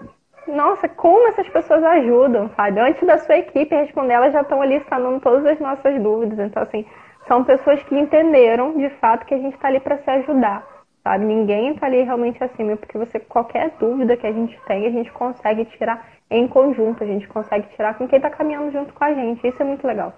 nossa, 0.47 0.87
como 0.87 1.27
essas 1.29 1.47
pessoas 1.49 1.83
ajudam, 1.83 2.49
sabe? 2.55 2.79
Antes 2.79 3.05
da 3.05 3.17
sua 3.17 3.37
equipe 3.37 3.75
responder, 3.75 4.13
elas 4.13 4.33
já 4.33 4.41
estão 4.41 4.61
ali 4.61 4.83
sanando 4.87 5.19
todas 5.19 5.45
as 5.45 5.59
nossas 5.59 6.01
dúvidas. 6.01 6.39
Então 6.39 6.63
assim, 6.63 6.85
são 7.27 7.43
pessoas 7.43 7.81
que 7.83 7.97
entenderam 7.97 8.77
de 8.77 8.89
fato 9.01 9.25
que 9.25 9.33
a 9.33 9.37
gente 9.37 9.55
está 9.55 9.67
ali 9.67 9.79
para 9.79 9.97
se 9.97 10.09
ajudar, 10.09 10.63
sabe? 11.05 11.23
Ninguém 11.23 11.73
está 11.73 11.85
ali 11.85 12.01
realmente 12.01 12.43
acima, 12.43 12.75
porque 12.75 12.97
você 12.97 13.19
qualquer 13.19 13.77
dúvida 13.79 14.17
que 14.17 14.25
a 14.25 14.33
gente 14.33 14.59
tem, 14.67 14.87
a 14.87 14.89
gente 14.89 15.11
consegue 15.11 15.63
tirar 15.77 16.11
em 16.31 16.47
conjunto, 16.47 17.03
a 17.03 17.07
gente 17.07 17.27
consegue 17.27 17.67
tirar 17.75 17.95
com 17.95 18.07
quem 18.07 18.17
está 18.17 18.31
caminhando 18.31 18.71
junto 18.71 18.91
com 18.91 19.03
a 19.03 19.13
gente. 19.13 19.47
Isso 19.47 19.61
é 19.61 19.65
muito 19.65 19.85
legal, 19.85 20.17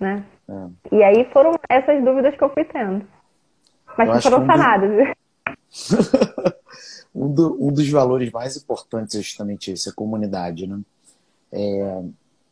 né? 0.00 0.24
É. 0.48 0.96
E 0.96 1.04
aí 1.04 1.24
foram 1.32 1.52
essas 1.68 2.02
dúvidas 2.02 2.34
que 2.34 2.42
eu 2.42 2.48
fui 2.48 2.64
tendo, 2.64 3.06
mas 3.98 4.08
eu 4.08 4.14
que 4.16 4.22
foram 4.22 4.46
sanadas. 4.46 5.08
Um, 7.14 7.30
do, 7.30 7.58
um, 7.62 7.70
dos 7.70 7.90
valores 7.90 8.32
mais 8.32 8.56
importantes 8.56 9.14
é 9.16 9.18
justamente 9.20 9.70
esse, 9.70 9.86
a 9.86 9.92
comunidade, 9.92 10.66
né? 10.66 10.80
É, 11.52 12.02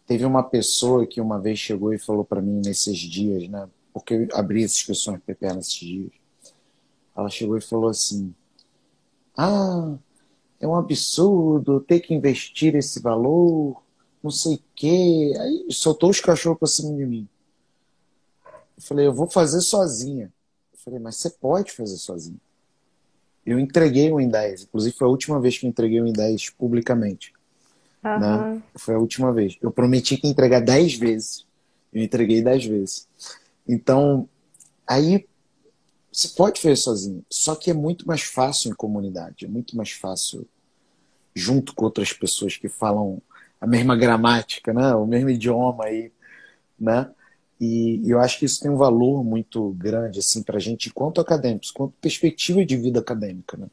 teve 0.07 0.27
uma 0.27 0.43
pessoa 0.43 1.07
que 1.07 1.19
uma 1.19 1.41
vez 1.41 1.59
chegou 1.59 1.95
e 1.95 1.99
falou 1.99 2.27
para 2.27 2.43
mim 2.43 2.61
nesses 2.63 2.99
dias, 2.99 3.49
né? 3.49 3.67
porque 3.93 4.15
eu 4.15 4.29
abri 4.35 4.65
as 4.65 4.73
inscrições 4.73 5.21
para 5.25 5.35
PPA 5.35 5.55
nesses 5.55 5.75
dias. 5.75 6.11
Ela 7.21 7.29
chegou 7.29 7.57
e 7.57 7.61
falou 7.61 7.91
assim: 7.91 8.35
Ah, 9.37 9.97
é 10.59 10.67
um 10.67 10.75
absurdo 10.75 11.81
ter 11.81 12.01
que 12.01 12.15
investir 12.15 12.75
esse 12.75 13.01
valor, 13.01 13.83
não 14.23 14.31
sei 14.31 14.57
o 14.57 14.63
quê. 14.75 15.33
Aí 15.39 15.67
soltou 15.71 16.11
os 16.11 16.21
cachorros 16.21 16.59
para 16.59 16.69
cima 16.69 16.97
de 16.97 17.05
mim. 17.05 17.29
Eu 18.77 18.83
falei: 18.83 19.07
Eu 19.07 19.13
vou 19.13 19.29
fazer 19.29 19.61
sozinha. 19.61 20.33
Eu 20.73 20.79
falei: 20.79 20.99
Mas 20.99 21.17
você 21.17 21.31
pode 21.31 21.73
fazer 21.73 21.97
sozinha. 21.97 22.41
Eu 23.45 23.59
entreguei 23.59 24.13
um 24.13 24.21
em 24.21 24.29
10. 24.29 24.63
Inclusive, 24.63 24.97
foi 24.97 25.07
a 25.07 25.11
última 25.11 25.41
vez 25.41 25.59
que 25.59 25.67
eu 25.67 25.71
entreguei 25.71 26.01
um 26.01 26.07
em 26.07 26.13
10 26.13 26.51
publicamente. 26.51 27.33
Uhum. 28.05 28.19
Né? 28.19 28.63
Foi 28.77 28.95
a 28.95 28.99
última 28.99 29.33
vez. 29.33 29.59
Eu 29.61 29.71
prometi 29.71 30.17
que 30.17 30.27
entregar 30.27 30.61
10 30.61 30.95
vezes. 30.95 31.47
Eu 31.93 32.03
entreguei 32.03 32.43
10 32.43 32.67
vezes. 32.67 33.09
Então, 33.67 34.29
aí 34.87 35.27
você 36.13 36.29
pode 36.29 36.61
fazer 36.61 36.77
sozinho, 36.77 37.25
só 37.31 37.55
que 37.55 37.71
é 37.71 37.75
muito 37.75 38.07
mais 38.07 38.23
fácil 38.23 38.71
em 38.71 38.75
comunidade, 38.75 39.45
é 39.45 39.49
muito 39.49 39.77
mais 39.77 39.93
fácil 39.93 40.47
junto 41.35 41.75
com 41.75 41.85
outras 41.85 42.13
pessoas 42.13 42.57
que 42.57 42.69
falam 42.69 43.23
a 43.61 43.67
mesma 43.67 43.97
gramática, 43.97 44.73
né? 44.73 44.95
o 44.95 45.07
mesmo 45.07 45.31
idioma 45.31 45.85
aí, 45.85 46.11
né? 46.79 47.11
E, 47.61 48.01
eu 48.11 48.19
acho 48.19 48.39
que 48.39 48.47
isso 48.47 48.63
tem 48.63 48.71
um 48.71 48.77
valor 48.77 49.23
muito 49.23 49.71
grande 49.79 50.19
assim 50.19 50.43
para 50.43 50.57
a 50.57 50.61
gente, 50.61 50.93
quanto 50.93 51.21
acadêmicos, 51.21 51.71
quanto 51.71 51.93
perspectiva 52.01 52.65
de 52.65 52.77
vida 52.77 53.01
acadêmica, 53.01 53.57
né? 53.57 53.67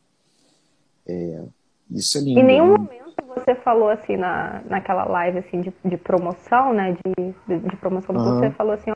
É, 1.08 1.42
isso 1.90 2.18
é 2.18 2.22
lindo. 2.22 2.40
Em 2.42 2.44
nenhum 2.44 2.74
né? 2.74 2.78
momento 2.78 3.08
você 3.34 3.56
falou 3.56 3.90
assim 3.90 4.18
na, 4.18 4.62
naquela 4.66 5.06
live 5.06 5.40
assim 5.40 5.62
de, 5.62 5.74
de 5.86 5.96
promoção, 5.96 6.74
né? 6.74 6.98
De, 7.06 7.34
de, 7.48 7.70
de 7.70 7.76
promoção 7.78 8.14
uhum. 8.14 8.40
você 8.40 8.52
falou 8.52 8.74
assim, 8.74 8.92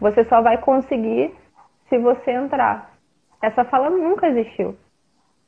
você 0.00 0.24
só 0.24 0.42
vai 0.42 0.60
conseguir 0.60 1.32
se 1.92 1.98
você 1.98 2.30
entrar. 2.30 2.90
Essa 3.42 3.64
fala 3.64 3.90
nunca 3.90 4.28
existiu. 4.28 4.74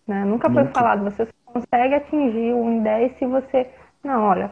Né? 0.06 0.24
Nunca, 0.24 0.50
nunca 0.50 0.50
foi 0.50 0.72
falado. 0.74 1.04
Você 1.04 1.24
só 1.24 1.52
consegue 1.54 1.94
atingir 1.94 2.52
um 2.52 2.82
10 2.82 3.16
se 3.16 3.24
você. 3.24 3.66
Não, 4.02 4.22
olha, 4.22 4.50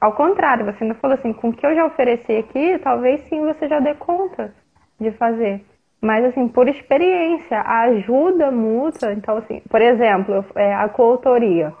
ao 0.00 0.12
contrário, 0.14 0.64
você 0.64 0.82
ainda 0.82 0.94
falou 0.94 1.14
assim, 1.14 1.34
com 1.34 1.50
o 1.50 1.52
que 1.52 1.66
eu 1.66 1.74
já 1.74 1.84
ofereci 1.84 2.32
aqui, 2.38 2.78
talvez 2.78 3.20
sim 3.28 3.44
você 3.44 3.68
já 3.68 3.78
dê 3.78 3.94
conta 3.94 4.54
de 4.98 5.10
fazer. 5.12 5.62
Mas, 6.00 6.24
assim, 6.24 6.48
por 6.48 6.66
experiência, 6.68 7.58
a 7.60 7.82
ajuda 7.82 8.50
mútua, 8.50 9.12
então, 9.12 9.36
assim, 9.36 9.60
por 9.68 9.82
exemplo, 9.82 10.42
é, 10.54 10.74
a 10.74 10.88
coautoria. 10.88 11.74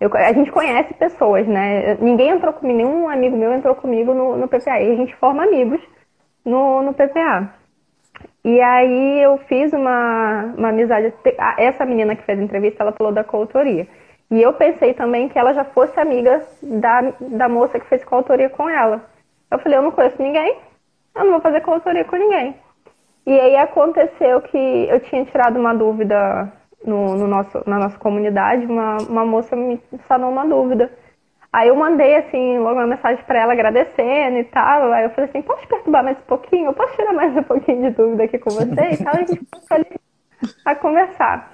Eu, 0.00 0.10
a 0.14 0.32
gente 0.32 0.50
conhece 0.50 0.94
pessoas, 0.94 1.46
né? 1.46 1.96
Ninguém 1.96 2.30
entrou 2.30 2.54
comigo, 2.54 2.78
nenhum 2.78 3.08
amigo 3.08 3.36
meu 3.36 3.52
entrou 3.52 3.74
comigo 3.74 4.14
no, 4.14 4.36
no 4.38 4.48
PPA. 4.48 4.80
E 4.80 4.92
a 4.92 4.96
gente 4.96 5.14
forma 5.16 5.44
amigos 5.44 5.80
no, 6.44 6.82
no 6.82 6.94
PPA. 6.94 7.52
E 8.44 8.60
aí 8.60 9.20
eu 9.20 9.38
fiz 9.48 9.72
uma, 9.72 10.54
uma 10.56 10.68
amizade. 10.68 11.12
Essa 11.58 11.84
menina 11.84 12.14
que 12.14 12.22
fez 12.22 12.38
a 12.38 12.42
entrevista, 12.42 12.82
ela 12.82 12.92
falou 12.92 13.12
da 13.12 13.24
coautoria. 13.24 13.86
E 14.30 14.42
eu 14.42 14.52
pensei 14.52 14.94
também 14.94 15.28
que 15.28 15.38
ela 15.38 15.52
já 15.52 15.64
fosse 15.64 15.98
amiga 15.98 16.44
da, 16.62 17.12
da 17.20 17.48
moça 17.48 17.78
que 17.78 17.86
fez 17.86 18.04
coautoria 18.04 18.50
com 18.50 18.68
ela. 18.68 19.04
Eu 19.50 19.58
falei, 19.58 19.78
eu 19.78 19.82
não 19.82 19.92
conheço 19.92 20.20
ninguém, 20.20 20.58
eu 21.14 21.24
não 21.24 21.32
vou 21.32 21.40
fazer 21.40 21.60
coautoria 21.60 22.04
com 22.04 22.16
ninguém. 22.16 22.56
E 23.26 23.40
aí 23.40 23.56
aconteceu 23.56 24.40
que 24.42 24.56
eu 24.56 25.00
tinha 25.00 25.24
tirado 25.24 25.58
uma 25.58 25.74
dúvida 25.74 26.52
no, 26.84 27.16
no 27.16 27.26
nosso, 27.26 27.62
na 27.66 27.78
nossa 27.78 27.98
comunidade, 27.98 28.66
uma, 28.66 28.98
uma 28.98 29.24
moça 29.24 29.56
me 29.56 29.80
sanou 30.06 30.30
uma 30.30 30.46
dúvida. 30.46 30.90
Aí 31.56 31.68
eu 31.68 31.74
mandei, 31.74 32.16
assim, 32.16 32.58
logo 32.58 32.74
uma 32.74 32.86
mensagem 32.86 33.24
para 33.24 33.38
ela 33.38 33.54
agradecendo 33.54 34.36
e 34.36 34.44
tal. 34.44 34.92
Aí 34.92 35.04
eu 35.04 35.10
falei 35.12 35.30
assim, 35.30 35.40
posso 35.40 35.66
perturbar 35.66 36.04
mais 36.04 36.18
um 36.18 36.26
pouquinho? 36.26 36.66
Eu 36.66 36.74
posso 36.74 36.94
tirar 36.94 37.14
mais 37.14 37.34
um 37.34 37.42
pouquinho 37.42 37.80
de 37.80 37.96
dúvida 37.96 38.24
aqui 38.24 38.38
com 38.38 38.50
você 38.50 38.90
e 38.90 39.02
tal? 39.02 39.14
A 39.14 39.24
gente 39.24 39.46
começou 39.46 39.74
ali 39.74 40.00
a 40.66 40.74
conversar. 40.74 41.50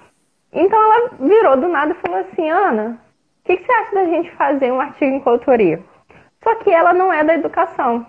Então 0.52 0.76
ela 0.76 1.10
virou 1.20 1.56
do 1.56 1.68
nada 1.68 1.92
e 1.92 2.00
falou 2.04 2.18
assim, 2.18 2.50
Ana, 2.50 2.98
o 2.98 3.44
que, 3.44 3.58
que, 3.58 3.64
você 3.64 3.72
acha 3.72 3.94
da 3.94 4.04
gente 4.06 4.28
fazer 4.32 4.72
um 4.72 4.80
artigo 4.80 5.14
em 5.14 5.20
coautoria? 5.20 5.80
Só 6.42 6.52
que 6.56 6.70
ela 6.72 6.92
não 6.92 7.12
é 7.12 7.22
da 7.22 7.34
educação. 7.34 8.04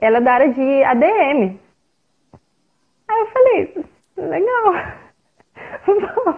Ela 0.00 0.18
é 0.18 0.20
da 0.20 0.32
área 0.32 0.52
de 0.52 0.84
ADM. 0.84 1.58
Aí 3.08 3.18
eu 3.18 3.26
falei, 3.32 3.84
legal. 4.16 4.74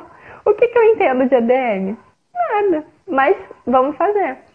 O 0.46 0.54
que, 0.54 0.68
que 0.68 0.78
eu 0.78 0.84
entendo 0.84 1.28
de 1.28 1.34
ADM? 1.34 1.98
Nada, 2.32 2.86
mas 3.06 3.36
vamos 3.66 3.96
fazer. 3.96 4.45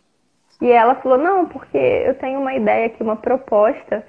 E 0.61 0.71
ela 0.71 0.95
falou: 0.95 1.17
não, 1.17 1.47
porque 1.47 1.77
eu 1.77 2.15
tenho 2.15 2.39
uma 2.39 2.53
ideia 2.53 2.85
aqui, 2.85 3.01
uma 3.01 3.15
proposta, 3.15 4.05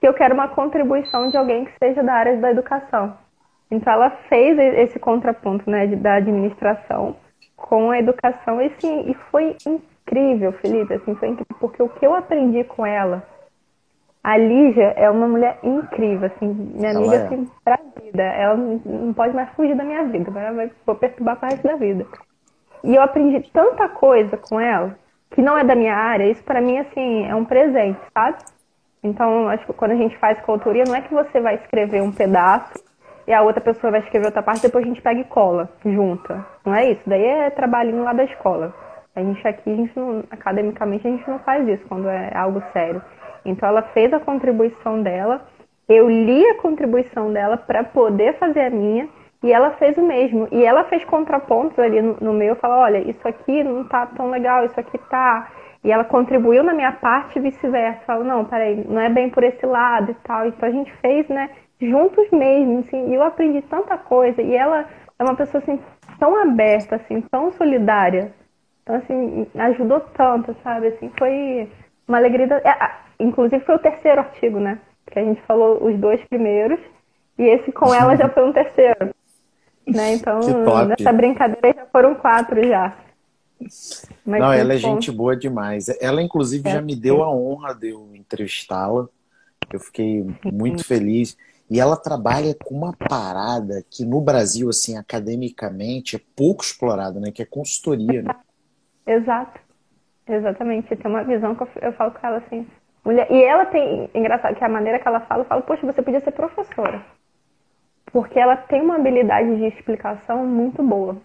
que 0.00 0.06
eu 0.06 0.12
quero 0.12 0.34
uma 0.34 0.48
contribuição 0.48 1.28
de 1.28 1.36
alguém 1.36 1.64
que 1.64 1.72
seja 1.78 2.02
da 2.02 2.12
área 2.12 2.36
da 2.36 2.50
educação. 2.50 3.16
Então 3.70 3.92
ela 3.92 4.10
fez 4.28 4.58
esse 4.58 4.98
contraponto 4.98 5.70
né, 5.70 5.86
da 5.86 6.16
administração 6.16 7.16
com 7.56 7.90
a 7.90 7.98
educação 7.98 8.60
e, 8.60 8.70
sim, 8.80 9.10
e 9.10 9.14
foi 9.30 9.56
incrível 9.66 10.52
Felipe, 10.54 10.92
assim, 10.92 11.14
foi 11.14 11.28
incrível, 11.28 11.56
porque 11.58 11.82
o 11.82 11.88
que 11.88 12.04
eu 12.04 12.14
aprendi 12.14 12.64
com 12.64 12.84
ela, 12.84 13.22
a 14.22 14.36
Lígia 14.36 14.92
é 14.96 15.08
uma 15.08 15.26
mulher 15.26 15.58
incrível, 15.62 16.26
assim, 16.26 16.48
minha 16.48 16.90
ela 16.90 16.98
amiga, 16.98 17.14
é. 17.14 17.24
assim, 17.24 17.50
pra 17.64 17.78
vida. 18.02 18.22
Ela 18.22 18.56
não 18.56 19.14
pode 19.14 19.34
mais 19.34 19.48
fugir 19.50 19.74
da 19.74 19.84
minha 19.84 20.04
vida, 20.04 20.30
ela 20.38 20.52
vai 20.52 20.70
vou 20.84 20.94
perturbar 20.96 21.36
pro 21.36 21.48
resto 21.48 21.62
da 21.62 21.76
vida. 21.76 22.06
E 22.84 22.94
eu 22.94 23.02
aprendi 23.02 23.48
tanta 23.52 23.88
coisa 23.88 24.36
com 24.36 24.60
ela, 24.60 24.96
que 25.34 25.42
não 25.42 25.58
é 25.58 25.64
da 25.64 25.74
minha 25.74 25.96
área, 25.96 26.30
isso 26.30 26.42
para 26.44 26.60
mim, 26.60 26.78
assim, 26.78 27.26
é 27.26 27.34
um 27.34 27.44
presente, 27.44 28.00
sabe? 28.12 28.38
Então, 29.02 29.48
acho 29.48 29.66
que 29.66 29.72
quando 29.72 29.92
a 29.92 29.96
gente 29.96 30.16
faz 30.18 30.38
consultoria, 30.40 30.84
não 30.86 30.94
é 30.94 31.00
que 31.00 31.12
você 31.12 31.40
vai 31.40 31.56
escrever 31.56 32.00
um 32.02 32.12
pedaço 32.12 32.72
e 33.26 33.32
a 33.32 33.42
outra 33.42 33.60
pessoa 33.60 33.90
vai 33.90 34.00
escrever 34.00 34.26
outra 34.26 34.42
parte, 34.42 34.62
depois 34.62 34.84
a 34.84 34.88
gente 34.88 35.02
pega 35.02 35.20
e 35.20 35.24
cola, 35.24 35.68
junta. 35.84 36.44
Não 36.64 36.74
é 36.74 36.90
isso. 36.90 37.02
Daí 37.06 37.24
é 37.24 37.50
trabalhinho 37.50 38.04
lá 38.04 38.12
da 38.12 38.24
escola. 38.24 38.74
A 39.14 39.20
gente 39.20 39.46
aqui, 39.46 39.70
a 39.70 39.76
gente 39.76 39.98
não, 39.98 40.24
academicamente, 40.30 41.06
a 41.06 41.10
gente 41.10 41.28
não 41.28 41.38
faz 41.40 41.66
isso 41.68 41.84
quando 41.88 42.08
é 42.08 42.30
algo 42.34 42.62
sério. 42.72 43.02
Então 43.44 43.68
ela 43.68 43.82
fez 43.82 44.12
a 44.12 44.20
contribuição 44.20 45.02
dela, 45.02 45.42
eu 45.88 46.08
li 46.08 46.46
a 46.46 46.60
contribuição 46.62 47.32
dela 47.32 47.56
para 47.56 47.84
poder 47.84 48.38
fazer 48.38 48.60
a 48.60 48.70
minha, 48.70 49.08
e 49.42 49.52
ela 49.52 49.72
fez 49.72 49.96
o 49.98 50.02
mesmo. 50.02 50.46
E 50.52 50.64
ela 50.64 50.84
fez 50.84 51.04
contrapontos 51.04 51.78
ali 51.78 52.00
no, 52.00 52.16
no 52.20 52.32
meu, 52.32 52.54
falou, 52.56 52.78
olha, 52.78 52.98
isso 52.98 53.26
aqui 53.26 53.64
não 53.64 53.84
tá 53.84 54.06
tão 54.06 54.30
legal, 54.30 54.64
isso 54.64 54.78
aqui 54.78 54.98
tá. 55.10 55.50
E 55.82 55.90
ela 55.90 56.04
contribuiu 56.04 56.62
na 56.62 56.72
minha 56.72 56.92
parte 56.92 57.38
e 57.38 57.42
vice-versa. 57.42 58.04
Falou, 58.06 58.24
não, 58.24 58.44
peraí, 58.44 58.84
não 58.88 59.00
é 59.00 59.08
bem 59.08 59.28
por 59.30 59.42
esse 59.42 59.66
lado 59.66 60.12
e 60.12 60.14
tal. 60.22 60.46
Então 60.46 60.68
a 60.68 60.72
gente 60.72 60.92
fez, 60.98 61.28
né, 61.28 61.50
juntos 61.80 62.30
mesmo, 62.30 62.80
assim, 62.80 63.10
e 63.10 63.14
eu 63.14 63.22
aprendi 63.22 63.62
tanta 63.62 63.98
coisa. 63.98 64.40
E 64.40 64.54
ela 64.54 64.86
é 65.18 65.24
uma 65.24 65.34
pessoa, 65.34 65.60
assim, 65.60 65.80
tão 66.20 66.40
aberta, 66.40 66.96
assim, 66.96 67.20
tão 67.22 67.50
solidária. 67.52 68.32
Então, 68.82 68.96
assim, 68.96 69.46
ajudou 69.56 70.00
tanto, 70.16 70.54
sabe? 70.62 70.88
Assim, 70.88 71.10
foi 71.18 71.68
uma 72.06 72.18
alegria. 72.18 72.46
Da... 72.46 72.56
É, 72.58 72.92
inclusive 73.18 73.64
foi 73.64 73.74
o 73.74 73.80
terceiro 73.80 74.20
artigo, 74.20 74.60
né? 74.60 74.78
Que 75.10 75.18
a 75.18 75.24
gente 75.24 75.42
falou 75.42 75.84
os 75.84 75.98
dois 75.98 76.22
primeiros. 76.26 76.78
E 77.38 77.42
esse 77.42 77.72
com 77.72 77.92
ela 77.92 78.16
já 78.16 78.28
foi 78.28 78.44
um 78.44 78.52
terceiro. 78.52 79.12
Né? 79.86 80.14
Então, 80.14 80.40
nessa 80.86 81.12
brincadeira 81.12 81.74
já 81.74 81.86
foram 81.86 82.14
quatro 82.14 82.62
já. 82.66 82.96
Mas 84.24 84.40
Não, 84.40 84.52
ela 84.52 84.74
é 84.74 84.76
gente 84.76 85.10
boa 85.10 85.36
demais. 85.36 85.88
Ela, 86.00 86.22
inclusive, 86.22 86.68
é, 86.68 86.72
já 86.72 86.80
me 86.80 86.96
deu 86.96 87.22
a 87.22 87.30
honra 87.30 87.74
de 87.74 87.90
eu 87.90 88.08
entrevistá-la. 88.14 89.08
Eu 89.72 89.80
fiquei 89.80 90.26
muito 90.44 90.84
feliz. 90.84 91.36
E 91.70 91.80
ela 91.80 91.96
trabalha 91.96 92.54
com 92.62 92.74
uma 92.74 92.92
parada 92.92 93.84
que 93.88 94.04
no 94.04 94.20
Brasil, 94.20 94.68
assim, 94.68 94.96
academicamente, 94.98 96.16
é 96.16 96.20
pouco 96.36 96.62
explorada, 96.62 97.18
né? 97.18 97.30
Que 97.30 97.42
é 97.42 97.46
consultoria, 97.46 98.22
né? 98.22 98.34
Exato. 99.06 99.60
Exatamente. 100.28 100.94
Tem 100.94 101.10
uma 101.10 101.24
visão 101.24 101.54
que 101.54 101.62
eu, 101.62 101.68
eu 101.80 101.92
falo 101.94 102.10
com 102.12 102.26
ela 102.26 102.38
assim. 102.38 102.66
Mulher... 103.04 103.26
E 103.30 103.42
ela 103.42 103.66
tem. 103.66 104.10
Engraçado 104.14 104.54
que 104.54 104.64
a 104.64 104.68
maneira 104.68 104.98
que 104.98 105.08
ela 105.08 105.20
fala, 105.20 105.42
eu 105.42 105.48
falo, 105.48 105.62
poxa, 105.62 105.86
você 105.86 106.02
podia 106.02 106.20
ser 106.20 106.32
professora. 106.32 107.04
Porque 108.12 108.38
ela 108.38 108.56
tem 108.56 108.82
uma 108.82 108.96
habilidade 108.96 109.56
de 109.56 109.66
explicação 109.66 110.44
muito 110.46 110.82
boa. 110.82 111.16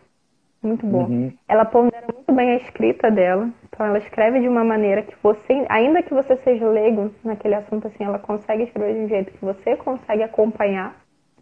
Muito 0.63 0.86
boa. 0.86 1.06
Uhum. 1.06 1.32
Ela 1.47 1.65
pondera 1.65 2.06
muito 2.12 2.32
bem 2.34 2.52
a 2.52 2.56
escrita 2.56 3.12
dela. 3.12 3.50
Então 3.65 3.86
ela 3.86 3.97
escreve 3.97 4.39
de 4.39 4.47
uma 4.47 4.63
maneira 4.63 5.02
que 5.04 5.15
você, 5.21 5.65
ainda 5.69 6.02
que 6.02 6.13
você 6.13 6.36
seja 6.38 6.67
leigo 6.67 7.12
naquele 7.23 7.56
assunto, 7.56 7.88
assim, 7.88 8.04
ela 8.04 8.17
consegue 8.17 8.63
escrever 8.63 8.93
de 8.93 9.00
um 9.02 9.08
jeito 9.08 9.32
que 9.34 9.45
você 9.45 9.76
consegue 9.76 10.23
acompanhar, 10.23 10.95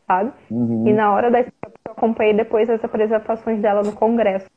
sabe? 0.08 0.32
Uhum. 0.52 0.88
E 0.88 0.94
na 0.94 1.14
hora 1.14 1.32
da 1.32 1.40
eu 1.40 1.92
acompanhei 1.92 2.34
depois 2.34 2.70
as 2.70 2.84
apresentações 2.84 3.62
dela 3.62 3.84
no 3.84 3.94
congresso. 3.94 4.50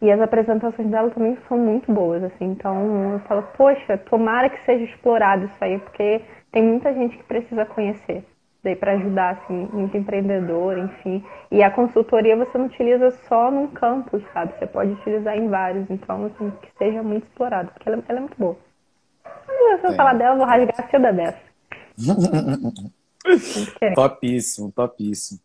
E 0.00 0.10
as 0.10 0.20
apresentações 0.20 0.88
dela 0.88 1.10
também 1.10 1.36
são 1.48 1.58
muito 1.58 1.92
boas, 1.92 2.22
assim. 2.22 2.44
Então 2.46 3.12
eu 3.12 3.18
falo, 3.20 3.42
poxa, 3.56 3.98
tomara 3.98 4.48
que 4.48 4.60
seja 4.64 4.84
explorado 4.84 5.46
isso 5.46 5.56
aí, 5.64 5.78
porque 5.78 6.20
tem 6.52 6.62
muita 6.62 6.92
gente 6.92 7.16
que 7.16 7.24
precisa 7.24 7.64
conhecer. 7.64 8.24
Daí 8.64 8.74
para 8.74 8.92
ajudar, 8.92 9.42
assim, 9.42 9.68
muito 9.74 9.94
empreendedor, 9.94 10.78
enfim. 10.78 11.22
E 11.50 11.62
a 11.62 11.70
consultoria 11.70 12.34
você 12.34 12.56
não 12.56 12.64
utiliza 12.64 13.10
só 13.28 13.50
num 13.50 13.66
campo, 13.68 14.18
sabe? 14.32 14.58
Você 14.58 14.66
pode 14.66 14.92
utilizar 14.92 15.36
em 15.36 15.48
vários. 15.48 15.88
Então, 15.90 16.24
assim, 16.24 16.50
que 16.62 16.68
seja 16.78 17.02
muito 17.02 17.26
explorado, 17.26 17.70
porque 17.72 17.86
ela, 17.86 18.02
ela 18.08 18.18
é 18.18 18.20
muito 18.22 18.38
boa. 18.38 18.56
Mas 19.46 19.80
se 19.82 19.86
eu 19.86 19.94
falar 19.94 20.14
dela, 20.14 20.34
eu 20.34 20.38
vou 20.38 20.46
rasgar 20.46 20.74
a 20.78 20.90
seda 20.90 21.12
dessa. 21.12 21.38
topíssimo, 23.94 24.72
topíssimo. 24.72 25.40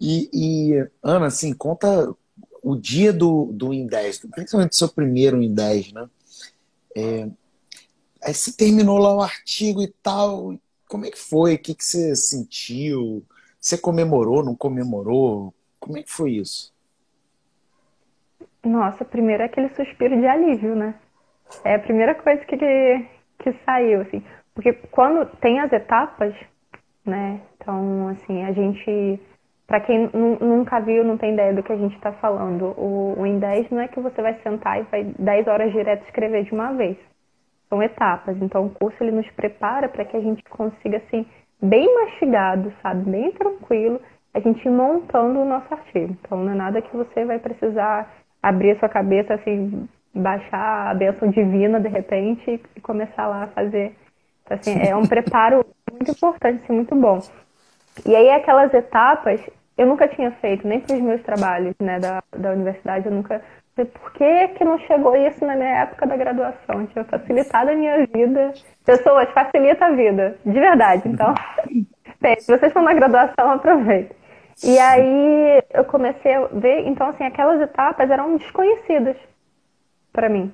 E, 0.00 0.28
e, 0.32 0.88
Ana, 1.00 1.26
assim, 1.26 1.54
conta 1.54 2.12
o 2.60 2.74
dia 2.74 3.12
do, 3.12 3.50
do 3.52 3.68
IN10, 3.68 4.28
principalmente 4.28 4.72
o 4.72 4.76
seu 4.76 4.88
primeiro 4.88 5.38
IN10, 5.38 5.92
né? 5.94 6.08
É, 6.96 7.28
aí 8.24 8.34
você 8.34 8.50
terminou 8.50 8.98
lá 8.98 9.14
o 9.14 9.22
artigo 9.22 9.80
e 9.82 9.88
tal. 10.02 10.58
Como 10.88 11.04
é 11.04 11.10
que 11.10 11.18
foi? 11.18 11.54
O 11.54 11.58
que, 11.58 11.74
que 11.74 11.84
você 11.84 12.14
sentiu? 12.14 13.24
Você 13.60 13.76
comemorou, 13.76 14.44
não 14.44 14.54
comemorou? 14.54 15.52
Como 15.80 15.98
é 15.98 16.02
que 16.02 16.10
foi 16.10 16.32
isso? 16.32 16.72
Nossa, 18.64 19.04
primeiro 19.04 19.42
é 19.42 19.46
aquele 19.46 19.68
suspiro 19.74 20.18
de 20.18 20.26
alívio, 20.26 20.74
né? 20.74 20.94
É 21.64 21.76
a 21.76 21.80
primeira 21.80 22.14
coisa 22.14 22.44
que, 22.44 22.56
que 22.56 23.52
saiu, 23.64 24.02
assim. 24.02 24.22
Porque 24.54 24.72
quando 24.72 25.26
tem 25.36 25.60
as 25.60 25.72
etapas, 25.72 26.34
né? 27.04 27.40
Então, 27.56 28.08
assim, 28.08 28.42
a 28.44 28.52
gente 28.52 29.20
para 29.66 29.80
quem 29.80 30.08
nunca 30.40 30.80
viu, 30.80 31.02
não 31.02 31.18
tem 31.18 31.32
ideia 31.32 31.52
do 31.52 31.62
que 31.62 31.72
a 31.72 31.76
gente 31.76 31.96
está 31.96 32.12
falando, 32.12 32.66
o, 32.78 33.18
o 33.18 33.26
em 33.26 33.38
10 33.38 33.70
não 33.70 33.80
é 33.80 33.88
que 33.88 33.98
você 33.98 34.22
vai 34.22 34.40
sentar 34.42 34.80
e 34.80 34.84
vai 34.84 35.04
10 35.18 35.48
horas 35.48 35.72
direto 35.72 36.04
escrever 36.04 36.44
de 36.44 36.52
uma 36.52 36.72
vez. 36.72 36.96
São 37.68 37.82
etapas. 37.82 38.36
Então 38.40 38.66
o 38.66 38.70
curso 38.70 38.96
ele 39.02 39.12
nos 39.12 39.28
prepara 39.32 39.88
para 39.88 40.04
que 40.04 40.16
a 40.16 40.20
gente 40.20 40.42
consiga 40.44 40.98
assim 40.98 41.26
bem 41.60 41.92
mastigado, 41.94 42.72
sabe, 42.82 43.10
bem 43.10 43.32
tranquilo, 43.32 44.00
a 44.34 44.40
gente 44.40 44.66
ir 44.66 44.70
montando 44.70 45.40
o 45.40 45.44
nosso 45.44 45.72
artigo. 45.72 46.16
Então 46.20 46.44
não 46.44 46.52
é 46.52 46.54
nada 46.54 46.82
que 46.82 46.96
você 46.96 47.24
vai 47.24 47.38
precisar 47.38 48.12
abrir 48.42 48.72
a 48.72 48.78
sua 48.78 48.88
cabeça 48.88 49.34
assim, 49.34 49.88
baixar 50.14 50.90
a 50.90 50.94
bênção 50.94 51.30
divina 51.30 51.80
de 51.80 51.88
repente 51.88 52.60
e 52.74 52.80
começar 52.80 53.26
lá 53.26 53.44
a 53.44 53.48
fazer. 53.48 53.94
Então, 54.44 54.56
assim, 54.56 54.78
é 54.78 54.94
um 54.94 55.04
preparo 55.08 55.64
muito 55.90 56.10
importante, 56.10 56.62
assim, 56.62 56.72
muito 56.72 56.94
bom. 56.94 57.18
E 58.04 58.14
aí 58.14 58.30
aquelas 58.30 58.72
etapas 58.74 59.40
eu 59.76 59.86
nunca 59.86 60.08
tinha 60.08 60.30
feito, 60.32 60.66
nem 60.66 60.80
para 60.80 60.96
os 60.96 61.02
meus 61.02 61.22
trabalhos 61.22 61.74
né, 61.80 61.98
da, 61.98 62.22
da 62.36 62.52
universidade, 62.52 63.06
eu 63.06 63.12
nunca. 63.12 63.42
Por 63.84 64.12
que, 64.12 64.48
que 64.48 64.64
não 64.64 64.78
chegou 64.80 65.14
isso 65.14 65.44
na 65.44 65.54
minha 65.54 65.82
época 65.82 66.06
da 66.06 66.16
graduação? 66.16 66.86
Tinha 66.86 67.04
facilitado 67.04 67.70
a 67.70 67.74
minha 67.74 68.06
vida. 68.06 68.54
Pessoas, 68.84 69.28
facilita 69.30 69.86
a 69.86 69.90
vida, 69.90 70.38
de 70.44 70.58
verdade. 70.58 71.02
Então, 71.06 71.34
se 72.38 72.46
vocês 72.46 72.62
estão 72.62 72.82
na 72.82 72.94
graduação, 72.94 73.50
aproveitem. 73.50 74.16
E 74.64 74.78
aí 74.78 75.62
eu 75.74 75.84
comecei 75.84 76.32
a 76.32 76.46
ver, 76.46 76.86
então 76.86 77.08
assim, 77.08 77.24
aquelas 77.24 77.60
etapas 77.60 78.10
eram 78.10 78.38
desconhecidas 78.38 79.16
para 80.12 80.30
mim. 80.30 80.52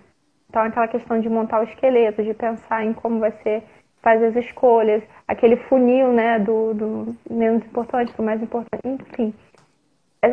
Então 0.50 0.62
aquela 0.62 0.88
questão 0.88 1.20
de 1.20 1.28
montar 1.28 1.60
o 1.60 1.64
esqueleto, 1.64 2.24
de 2.24 2.34
pensar 2.34 2.84
em 2.84 2.92
como 2.92 3.20
vai 3.20 3.30
ser 3.42 3.62
faz 4.02 4.20
as 4.20 4.34
escolhas, 4.34 5.02
aquele 5.28 5.56
funil, 5.56 6.12
né, 6.12 6.40
do, 6.40 6.74
do 6.74 7.16
menos 7.30 7.64
importante 7.64 8.12
para 8.12 8.22
o 8.22 8.26
mais 8.26 8.42
importante, 8.42 8.82
enfim. 8.84 9.32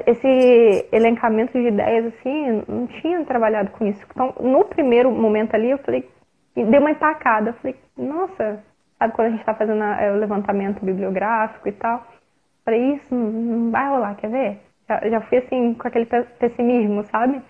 Esse 0.06 0.88
elencamento 0.92 1.54
de 1.54 1.68
ideias, 1.68 2.06
assim, 2.06 2.64
não 2.68 2.86
tinha 2.88 3.26
trabalhado 3.26 3.72
com 3.72 3.88
isso. 3.88 4.06
Então, 4.12 4.34
no 4.40 4.64
primeiro 4.66 5.12
momento 5.12 5.56
ali, 5.56 5.72
eu 5.72 5.80
falei, 5.80 6.08
deu 6.56 6.80
uma 6.80 6.92
empacada. 6.92 7.50
Eu 7.50 7.54
falei, 7.56 7.76
nossa, 7.98 8.64
sabe 9.00 9.14
quando 9.14 9.28
a 9.28 9.30
gente 9.32 9.40
está 9.40 9.54
fazendo 9.56 9.84
é, 9.84 10.12
o 10.12 10.18
levantamento 10.18 10.86
bibliográfico 10.86 11.68
e 11.68 11.72
tal? 11.72 11.98
Eu 11.98 12.64
falei, 12.66 12.94
isso 12.96 13.16
não, 13.16 13.32
não 13.32 13.72
vai 13.72 13.90
rolar, 13.90 14.16
quer 14.16 14.30
ver? 14.30 14.60
Já, 14.88 15.10
já 15.10 15.22
fui 15.22 15.40
assim, 15.40 15.74
com 15.74 15.88
aquele 15.88 16.06
pessimismo, 16.06 17.04
sabe? 17.06 17.42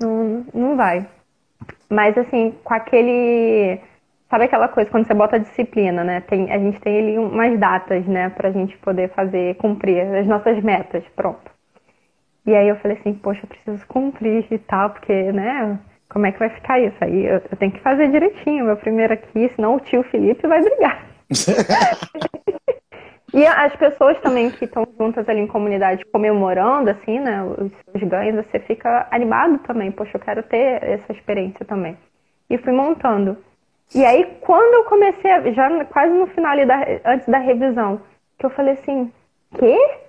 Não, 0.00 0.44
não 0.52 0.76
vai. 0.76 1.06
Mas, 1.88 2.16
assim, 2.18 2.54
com 2.62 2.74
aquele 2.74 3.80
Sabe 4.28 4.44
aquela 4.44 4.68
coisa 4.68 4.90
quando 4.90 5.06
você 5.06 5.14
bota 5.14 5.36
a 5.36 5.38
disciplina, 5.38 6.02
né? 6.02 6.20
Tem, 6.20 6.50
a 6.50 6.58
gente 6.58 6.80
tem 6.80 6.98
ali 6.98 7.18
umas 7.18 7.58
datas, 7.58 8.04
né, 8.06 8.28
pra 8.30 8.50
gente 8.50 8.76
poder 8.78 9.08
fazer, 9.10 9.54
cumprir 9.56 10.00
as 10.00 10.26
nossas 10.26 10.60
metas, 10.62 11.04
pronto. 11.14 11.55
E 12.46 12.54
aí 12.54 12.68
eu 12.68 12.76
falei 12.76 12.96
assim, 12.98 13.14
poxa, 13.14 13.40
eu 13.42 13.48
preciso 13.48 13.84
cumprir 13.88 14.46
e 14.50 14.58
tal, 14.58 14.90
porque, 14.90 15.32
né, 15.32 15.78
como 16.08 16.26
é 16.26 16.32
que 16.32 16.38
vai 16.38 16.50
ficar 16.50 16.80
isso? 16.80 16.96
Aí 17.00 17.26
eu, 17.26 17.42
eu 17.50 17.56
tenho 17.58 17.72
que 17.72 17.80
fazer 17.80 18.08
direitinho, 18.08 18.66
meu 18.66 18.76
primeiro 18.76 19.14
aqui, 19.14 19.50
senão 19.56 19.74
o 19.74 19.80
tio 19.80 20.04
Felipe 20.04 20.46
vai 20.46 20.62
brigar. 20.62 21.04
e 23.34 23.44
as 23.44 23.74
pessoas 23.74 24.16
também 24.20 24.50
que 24.50 24.64
estão 24.64 24.86
juntas 24.96 25.28
ali 25.28 25.40
em 25.40 25.48
comunidade 25.48 26.04
comemorando, 26.06 26.90
assim, 26.90 27.18
né, 27.18 27.42
os 27.42 27.72
seus 27.72 28.08
ganhos, 28.08 28.46
você 28.46 28.60
fica 28.60 29.08
animado 29.10 29.58
também, 29.58 29.90
poxa, 29.90 30.16
eu 30.16 30.20
quero 30.20 30.44
ter 30.44 30.82
essa 30.84 31.12
experiência 31.12 31.66
também. 31.66 31.98
E 32.48 32.56
fui 32.58 32.72
montando. 32.72 33.36
E 33.92 34.04
aí, 34.04 34.38
quando 34.40 34.74
eu 34.74 34.84
comecei, 34.84 35.30
a, 35.30 35.50
já 35.50 35.84
quase 35.86 36.12
no 36.12 36.28
final 36.28 36.56
da, 36.64 36.80
antes 37.04 37.28
da 37.28 37.38
revisão, 37.38 38.00
que 38.38 38.46
eu 38.46 38.50
falei 38.50 38.74
assim, 38.74 39.12
que? 39.58 40.05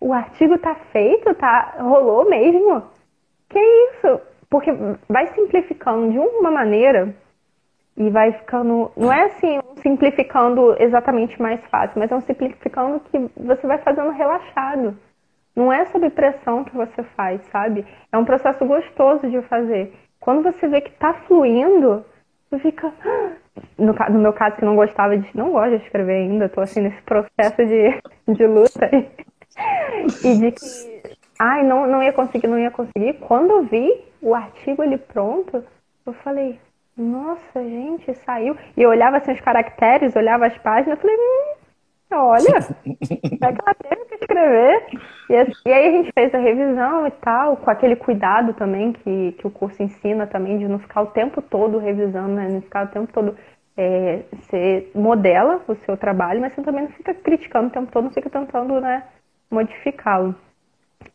O 0.00 0.12
artigo 0.12 0.58
tá 0.58 0.74
feito? 0.92 1.34
Tá, 1.34 1.76
rolou 1.78 2.28
mesmo? 2.28 2.82
Que 3.48 3.58
isso? 3.58 4.20
porque 4.50 4.72
vai 5.08 5.28
simplificando 5.28 6.10
de 6.10 6.18
uma 6.18 6.50
maneira 6.50 7.14
e 7.96 8.10
vai 8.10 8.32
ficando. 8.32 8.90
Não 8.96 9.12
é 9.12 9.26
assim, 9.26 9.60
simplificando 9.76 10.74
exatamente 10.82 11.40
mais 11.40 11.64
fácil, 11.66 11.98
mas 12.00 12.10
é 12.10 12.16
um 12.16 12.20
simplificando 12.20 13.00
que 13.00 13.30
você 13.36 13.66
vai 13.66 13.78
fazendo 13.78 14.10
relaxado. 14.10 14.98
Não 15.54 15.72
é 15.72 15.84
sob 15.86 16.10
pressão 16.10 16.64
que 16.64 16.74
você 16.74 17.02
faz, 17.02 17.40
sabe? 17.52 17.86
É 18.10 18.18
um 18.18 18.24
processo 18.24 18.64
gostoso 18.64 19.28
de 19.30 19.40
fazer. 19.42 19.94
Quando 20.18 20.42
você 20.42 20.66
vê 20.68 20.80
que 20.80 20.92
tá 20.92 21.14
fluindo, 21.26 22.04
você 22.50 22.58
fica. 22.58 22.92
No, 23.76 23.92
no 23.92 24.18
meu 24.18 24.32
caso, 24.32 24.56
que 24.56 24.64
não 24.64 24.74
gostava 24.74 25.16
de. 25.16 25.36
Não 25.36 25.52
gosto 25.52 25.78
de 25.78 25.84
escrever 25.84 26.14
ainda, 26.14 26.48
tô 26.48 26.60
assim 26.60 26.80
nesse 26.80 27.00
processo 27.02 27.64
de, 27.64 28.34
de 28.34 28.46
luta. 28.46 28.90
E 30.24 30.38
de 30.38 30.52
que. 30.52 31.16
Ai, 31.38 31.62
não, 31.62 31.86
não 31.86 32.02
ia 32.02 32.12
conseguir, 32.12 32.46
não 32.46 32.58
ia 32.58 32.70
conseguir. 32.70 33.14
Quando 33.14 33.50
eu 33.50 33.62
vi 33.64 34.04
o 34.20 34.34
artigo 34.34 34.82
ali 34.82 34.98
pronto, 34.98 35.64
eu 36.04 36.12
falei, 36.12 36.58
nossa, 36.96 37.62
gente, 37.62 38.14
saiu. 38.26 38.56
E 38.76 38.82
eu 38.82 38.90
olhava 38.90 39.16
assim 39.16 39.32
os 39.32 39.40
caracteres, 39.40 40.14
olhava 40.14 40.46
as 40.46 40.58
páginas, 40.58 40.98
eu 40.98 41.02
falei, 41.02 41.16
hum, 41.16 41.54
olha, 42.12 42.58
é 42.58 43.52
que 43.52 43.62
ela 43.62 43.74
teve 43.74 44.04
que 44.04 44.14
escrever. 44.16 44.86
E, 45.30 45.36
assim, 45.36 45.52
e, 45.64 45.72
aí 45.72 45.88
a 45.88 45.92
gente 45.92 46.12
fez 46.12 46.34
a 46.34 46.38
revisão 46.38 47.06
e 47.06 47.10
tal, 47.10 47.56
com 47.56 47.70
aquele 47.70 47.96
cuidado 47.96 48.52
também 48.54 48.92
que, 48.92 49.32
que 49.32 49.46
o 49.46 49.50
curso 49.50 49.82
ensina 49.82 50.26
também, 50.26 50.58
de 50.58 50.68
não 50.68 50.78
ficar 50.78 51.02
o 51.02 51.06
tempo 51.06 51.40
todo 51.40 51.78
revisando, 51.78 52.34
né? 52.34 52.48
Não 52.48 52.60
ficar 52.60 52.84
o 52.84 52.88
tempo 52.88 53.12
todo. 53.12 53.36
É, 53.76 54.24
você 54.32 54.90
modela 54.94 55.62
o 55.66 55.74
seu 55.74 55.96
trabalho, 55.96 56.40
mas 56.40 56.52
você 56.52 56.60
também 56.60 56.84
não 56.84 56.90
fica 56.90 57.14
criticando 57.14 57.68
o 57.68 57.70
tempo 57.70 57.90
todo, 57.90 58.04
não 58.04 58.10
fica 58.10 58.28
tentando 58.28 58.78
né, 58.78 59.04
modificá-lo. 59.50 60.34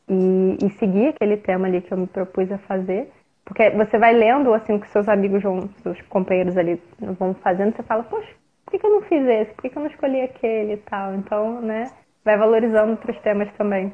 E, 0.07 0.57
e 0.63 0.69
seguir 0.71 1.09
aquele 1.09 1.37
tema 1.37 1.67
ali 1.67 1.81
que 1.81 1.91
eu 1.91 1.97
me 1.97 2.07
propus 2.07 2.51
a 2.51 2.57
fazer. 2.59 3.11
Porque 3.43 3.69
você 3.71 3.97
vai 3.97 4.13
lendo 4.13 4.53
assim 4.53 4.79
que 4.79 4.89
seus 4.89 5.07
amigos 5.07 5.43
vão, 5.43 5.69
seus 5.83 6.01
companheiros 6.03 6.57
ali 6.57 6.81
vão 6.99 7.33
fazendo, 7.35 7.75
você 7.75 7.83
fala, 7.83 8.03
poxa, 8.03 8.33
por 8.65 8.71
que, 8.71 8.79
que 8.79 8.85
eu 8.85 8.89
não 8.89 9.01
fiz 9.03 9.23
esse? 9.23 9.53
Por 9.53 9.61
que, 9.61 9.69
que 9.69 9.77
eu 9.77 9.83
não 9.83 9.89
escolhi 9.89 10.21
aquele 10.21 10.73
e 10.73 10.77
tal? 10.77 11.13
Então, 11.13 11.61
né, 11.61 11.91
vai 12.23 12.35
valorizando 12.37 12.91
outros 12.91 13.17
temas 13.19 13.51
também. 13.53 13.93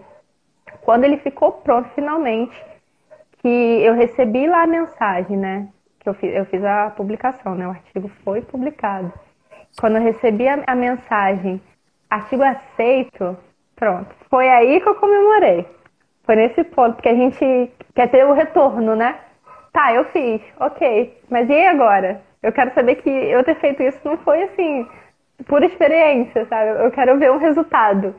Quando 0.82 1.04
ele 1.04 1.18
ficou 1.18 1.52
pronto 1.52 1.90
finalmente, 1.90 2.56
que 3.40 3.48
eu 3.48 3.94
recebi 3.94 4.48
lá 4.48 4.64
a 4.64 4.68
mensagem, 4.68 5.36
né? 5.36 5.68
Que 6.00 6.08
eu 6.08 6.14
fiz, 6.14 6.34
eu 6.34 6.46
fiz 6.46 6.64
a 6.64 6.92
publicação, 6.92 7.56
né? 7.56 7.68
O 7.68 7.72
artigo 7.72 8.10
foi 8.24 8.42
publicado. 8.42 9.12
Quando 9.80 9.98
eu 9.98 10.02
recebi 10.02 10.48
a, 10.48 10.64
a 10.66 10.76
mensagem, 10.76 11.62
artigo 12.10 12.44
aceito, 12.44 13.38
pronto. 13.82 14.16
Foi 14.30 14.48
aí 14.48 14.80
que 14.80 14.88
eu 14.88 14.96
comemorei. 14.96 15.66
Foi 16.24 16.36
nesse 16.36 16.64
ponto 16.64 17.02
que 17.02 17.10
a 17.10 17.16
gente 17.16 17.72
quer 17.96 18.08
ter 18.12 18.24
o 18.24 18.34
retorno, 18.34 18.96
né? 18.96 19.16
Tá, 19.74 19.92
eu 19.92 20.06
fiz, 20.06 20.40
ok. 20.60 21.18
Mas 21.28 21.50
e 21.50 21.66
agora? 21.66 22.22
Eu 22.44 22.52
quero 22.52 22.72
saber 22.76 22.96
que 22.98 23.10
eu 23.10 23.44
ter 23.44 23.56
feito 23.56 23.82
isso 23.82 24.00
não 24.06 24.18
foi 24.20 24.44
assim, 24.44 24.88
por 25.48 25.64
experiência, 25.64 26.46
sabe? 26.46 26.84
Eu 26.84 26.92
quero 26.92 27.18
ver 27.18 27.32
um 27.32 27.38
resultado. 27.38 28.14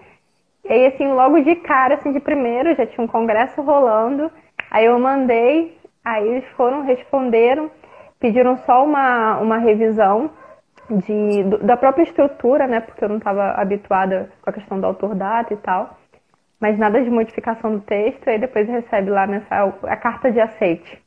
E 0.65 0.73
aí, 0.73 0.87
assim, 0.87 1.07
logo 1.09 1.41
de 1.41 1.55
cara, 1.57 1.95
assim, 1.95 2.13
de 2.13 2.21
primeiro, 2.21 2.75
já 2.75 2.85
tinha 2.85 3.05
um 3.05 3.09
congresso 3.09 3.63
rolando. 3.63 4.33
Aí 4.69 4.87
eu 4.87 4.99
mandei, 4.99 5.79
aí 6.05 6.27
eles 6.27 6.49
foram, 6.57 6.83
responderam, 6.83 7.71
pediram 8.19 8.57
só 8.59 8.85
uma, 8.85 9.39
uma 9.39 9.59
revisão 9.59 10.31
de, 10.91 11.45
da 11.65 11.77
própria 11.77 12.03
estrutura, 12.03 12.67
né? 12.67 12.81
Porque 12.81 13.05
eu 13.05 13.09
não 13.09 13.19
estava 13.19 13.53
habituada 13.53 14.31
com 14.43 14.51
a 14.51 14.53
questão 14.53 14.81
do 14.81 14.87
autor 14.87 15.15
data 15.15 15.53
e 15.55 15.57
tal. 15.57 15.99
Mas 16.61 16.79
nada 16.79 17.03
de 17.03 17.11
modificação 17.11 17.73
do 17.73 17.81
texto. 17.81 18.29
Aí 18.29 18.39
depois 18.39 18.69
recebe 18.69 19.11
lá 19.11 19.27
a, 19.51 19.93
a 19.93 19.97
carta 19.97 20.31
de 20.31 20.41
aceite. 20.41 21.03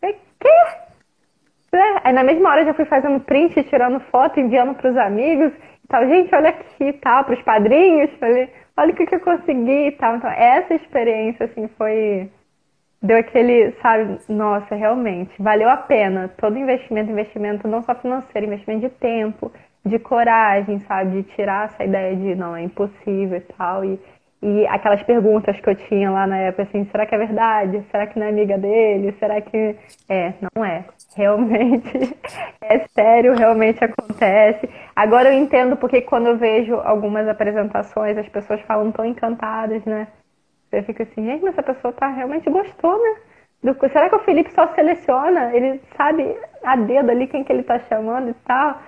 Falei, 0.00 0.16
quê? 0.38 0.48
Aí 2.04 2.12
na 2.12 2.22
mesma 2.22 2.50
hora 2.50 2.64
já 2.64 2.74
fui 2.74 2.84
fazendo 2.84 3.20
print, 3.20 3.62
tirando 3.64 3.98
foto, 4.00 4.38
enviando 4.38 4.74
para 4.74 4.90
os 4.90 4.96
amigos 4.96 5.52
e 5.52 5.88
tal. 5.88 6.06
Gente, 6.06 6.34
olha 6.34 6.50
aqui 6.50 6.84
e 6.84 6.92
tal, 6.92 7.24
para 7.24 7.34
os 7.34 7.42
padrinhos. 7.42 8.10
Falei, 8.18 8.48
olha 8.76 8.92
o 8.92 8.96
que, 8.96 9.06
que 9.06 9.14
eu 9.14 9.20
consegui 9.20 9.88
e 9.88 9.92
tal. 9.92 10.16
Então, 10.16 10.30
essa 10.30 10.74
experiência, 10.74 11.46
assim, 11.46 11.68
foi. 11.76 12.30
Deu 13.04 13.18
aquele, 13.18 13.72
sabe, 13.82 14.18
nossa, 14.28 14.74
realmente, 14.74 15.30
valeu 15.38 15.68
a 15.68 15.76
pena. 15.76 16.28
Todo 16.38 16.58
investimento, 16.58 17.10
investimento 17.10 17.68
não 17.68 17.82
só 17.82 17.94
financeiro, 17.94 18.46
investimento 18.46 18.80
de 18.80 18.88
tempo, 18.88 19.52
de 19.84 19.98
coragem, 19.98 20.80
sabe, 20.80 21.22
de 21.22 21.34
tirar 21.34 21.66
essa 21.66 21.84
ideia 21.84 22.16
de 22.16 22.34
não, 22.34 22.56
é 22.56 22.62
impossível 22.62 23.36
e 23.36 23.40
tal. 23.40 23.84
E 23.84 24.00
e 24.46 24.66
aquelas 24.66 25.02
perguntas 25.02 25.58
que 25.58 25.70
eu 25.70 25.74
tinha 25.74 26.10
lá 26.10 26.26
na 26.26 26.36
época, 26.36 26.64
assim, 26.64 26.84
será 26.90 27.06
que 27.06 27.14
é 27.14 27.18
verdade? 27.18 27.82
Será 27.90 28.06
que 28.06 28.18
não 28.18 28.26
é 28.26 28.28
amiga 28.28 28.58
dele? 28.58 29.16
Será 29.18 29.40
que. 29.40 29.74
É, 30.06 30.34
não 30.54 30.62
é. 30.62 30.84
Realmente 31.16 32.14
é 32.60 32.86
sério, 32.88 33.34
realmente 33.34 33.82
acontece. 33.82 34.68
Agora 34.94 35.32
eu 35.32 35.38
entendo 35.40 35.76
porque 35.78 36.02
quando 36.02 36.26
eu 36.26 36.36
vejo 36.36 36.74
algumas 36.74 37.26
apresentações, 37.26 38.18
as 38.18 38.28
pessoas 38.28 38.60
falam 38.62 38.92
tão 38.92 39.06
encantadas, 39.06 39.82
né? 39.86 40.08
Você 40.74 40.82
fica 40.82 41.02
assim, 41.04 41.24
gente, 41.24 41.42
mas 41.42 41.52
essa 41.56 41.62
pessoa 41.62 41.92
tá 41.92 42.08
realmente 42.08 42.50
gostou, 42.50 43.02
né? 43.02 43.20
Do... 43.62 43.76
Será 43.88 44.08
que 44.08 44.16
o 44.16 44.24
Felipe 44.24 44.52
só 44.52 44.72
seleciona? 44.74 45.54
Ele 45.54 45.80
sabe 45.96 46.36
a 46.62 46.76
dedo 46.76 47.10
ali 47.10 47.26
quem 47.26 47.44
que 47.44 47.52
ele 47.52 47.62
tá 47.62 47.78
chamando 47.80 48.30
e 48.30 48.34
tal? 48.46 48.82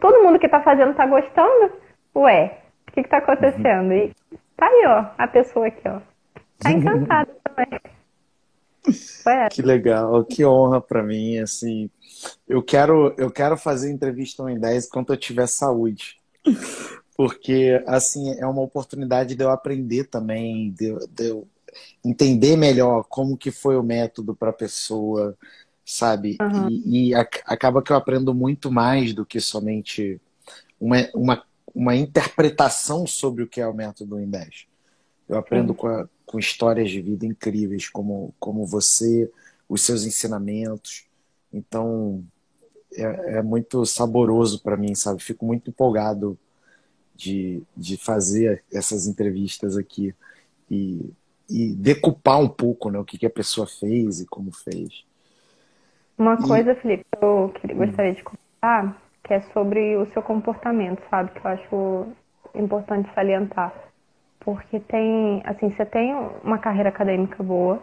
Todo 0.00 0.22
mundo 0.22 0.38
que 0.38 0.48
tá 0.48 0.60
fazendo 0.60 0.94
tá 0.94 1.06
gostando? 1.06 1.72
Ué, 2.14 2.58
o 2.88 2.92
que 2.92 3.02
que 3.02 3.08
tá 3.08 3.18
acontecendo? 3.18 3.92
E 3.92 4.12
Tá 4.62 4.68
aí, 4.68 4.84
ó, 4.86 5.06
a 5.18 5.26
pessoa 5.26 5.66
aqui, 5.66 5.82
ó. 5.88 6.00
Tá 6.60 6.70
encantada 6.70 7.34
também. 7.42 7.80
Que 9.50 9.60
legal, 9.60 10.24
que 10.24 10.44
honra 10.44 10.80
para 10.80 11.02
mim, 11.02 11.38
assim. 11.38 11.90
Eu 12.48 12.62
quero, 12.62 13.12
eu 13.18 13.28
quero 13.28 13.56
fazer 13.56 13.90
entrevista 13.90 14.48
em 14.48 14.60
10 14.60 14.88
quando 14.88 15.12
eu 15.12 15.16
tiver 15.16 15.48
saúde. 15.48 16.16
Porque, 17.16 17.82
assim, 17.86 18.34
é 18.38 18.46
uma 18.46 18.62
oportunidade 18.62 19.34
de 19.34 19.44
eu 19.44 19.50
aprender 19.50 20.04
também, 20.04 20.70
de, 20.70 20.94
de 21.10 21.28
eu 21.28 21.46
entender 22.04 22.56
melhor 22.56 23.04
como 23.04 23.36
que 23.36 23.50
foi 23.50 23.76
o 23.76 23.82
método 23.82 24.34
para 24.34 24.50
a 24.50 24.54
pessoa, 24.54 25.36
sabe? 25.84 26.38
Uhum. 26.40 26.68
E, 26.68 27.08
e 27.08 27.14
a, 27.14 27.20
acaba 27.46 27.82
que 27.82 27.92
eu 27.92 27.96
aprendo 27.96 28.34
muito 28.34 28.70
mais 28.70 29.14
do 29.14 29.26
que 29.26 29.40
somente 29.40 30.20
uma, 30.80 31.08
uma 31.14 31.42
uma 31.74 31.96
interpretação 31.96 33.06
sobre 33.06 33.42
o 33.42 33.48
que 33.48 33.60
é 33.60 33.66
o 33.66 33.74
método 33.74 34.20
Embed. 34.20 34.68
Eu 35.28 35.38
aprendo 35.38 35.74
com, 35.74 35.86
a, 35.86 36.08
com 36.26 36.38
histórias 36.38 36.90
de 36.90 37.00
vida 37.00 37.24
incríveis, 37.24 37.88
como, 37.88 38.34
como 38.38 38.66
você, 38.66 39.30
os 39.68 39.82
seus 39.82 40.04
ensinamentos. 40.04 41.06
Então, 41.52 42.22
é, 42.94 43.38
é 43.38 43.42
muito 43.42 43.84
saboroso 43.86 44.62
para 44.62 44.76
mim, 44.76 44.94
sabe? 44.94 45.22
Fico 45.22 45.46
muito 45.46 45.70
empolgado 45.70 46.38
de, 47.22 47.62
de 47.76 47.96
fazer 47.96 48.64
essas 48.72 49.06
entrevistas 49.06 49.76
aqui 49.76 50.12
e, 50.68 51.12
e 51.48 51.72
decupar 51.74 52.40
um 52.40 52.48
pouco 52.48 52.90
né, 52.90 52.98
o 52.98 53.04
que, 53.04 53.16
que 53.16 53.26
a 53.26 53.30
pessoa 53.30 53.66
fez 53.66 54.20
e 54.20 54.26
como 54.26 54.50
fez. 54.52 55.04
Uma 56.18 56.36
coisa, 56.36 56.72
e... 56.72 56.74
Felipe, 56.74 57.04
eu 57.20 57.52
gostaria 57.76 58.14
de 58.14 58.22
comentar 58.24 59.00
que 59.22 59.34
é 59.34 59.40
sobre 59.52 59.96
o 59.96 60.06
seu 60.12 60.20
comportamento, 60.20 61.00
sabe? 61.08 61.30
Que 61.30 61.46
eu 61.46 61.50
acho 61.50 62.06
importante 62.56 63.08
salientar. 63.14 63.72
Porque 64.40 64.80
tem, 64.80 65.40
assim, 65.44 65.70
você 65.70 65.86
tem 65.86 66.12
uma 66.42 66.58
carreira 66.58 66.88
acadêmica 66.88 67.40
boa, 67.40 67.80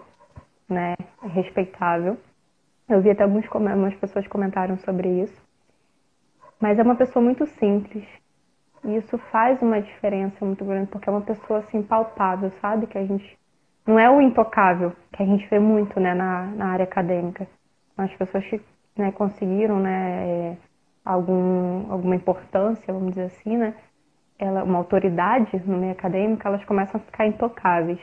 né? 0.68 0.96
Respeitável. 1.22 2.18
Eu 2.90 3.02
vi 3.02 3.12
até 3.12 3.24
alguns, 3.24 3.46
algumas 3.54 3.96
pessoas 3.96 4.28
comentaram 4.28 4.78
sobre 4.80 5.24
isso. 5.24 5.42
Mas 6.60 6.78
é 6.78 6.84
uma 6.84 6.96
pessoa 6.96 7.24
muito 7.24 7.48
simples. 7.58 8.04
E 8.84 8.96
isso 8.96 9.18
faz 9.32 9.62
uma 9.62 9.82
diferença 9.82 10.44
muito 10.46 10.64
grande, 10.64 10.90
porque 10.90 11.10
é 11.10 11.12
uma 11.12 11.22
pessoa, 11.22 11.60
assim, 11.60 11.82
palpável, 11.82 12.52
sabe? 12.62 12.88
Que 12.88 12.98
a 12.98 13.06
gente. 13.06 13.38
Não 13.86 14.00
é 14.00 14.10
o 14.10 14.22
intocável, 14.22 14.94
que 15.12 15.24
a 15.24 15.26
gente 15.26 15.48
vê 15.50 15.60
muito, 15.60 16.00
né, 16.00 16.14
na, 16.14 16.46
na 16.48 16.68
área 16.68 16.84
acadêmica. 16.84 17.48
As 17.98 18.14
pessoas 18.16 18.46
que 18.46 18.62
né, 18.96 19.12
conseguiram, 19.12 19.80
né, 19.80 20.58
algum, 21.04 21.92
alguma 21.92 22.16
importância, 22.16 22.94
vamos 22.94 23.10
dizer 23.10 23.26
assim, 23.26 23.58
né? 23.58 23.74
Ela, 24.38 24.64
uma 24.64 24.78
autoridade 24.78 25.62
no 25.66 25.78
meio 25.78 25.92
acadêmico, 25.92 26.48
elas 26.48 26.64
começam 26.66 27.02
a 27.02 27.04
ficar 27.04 27.26
intocáveis. 27.28 28.00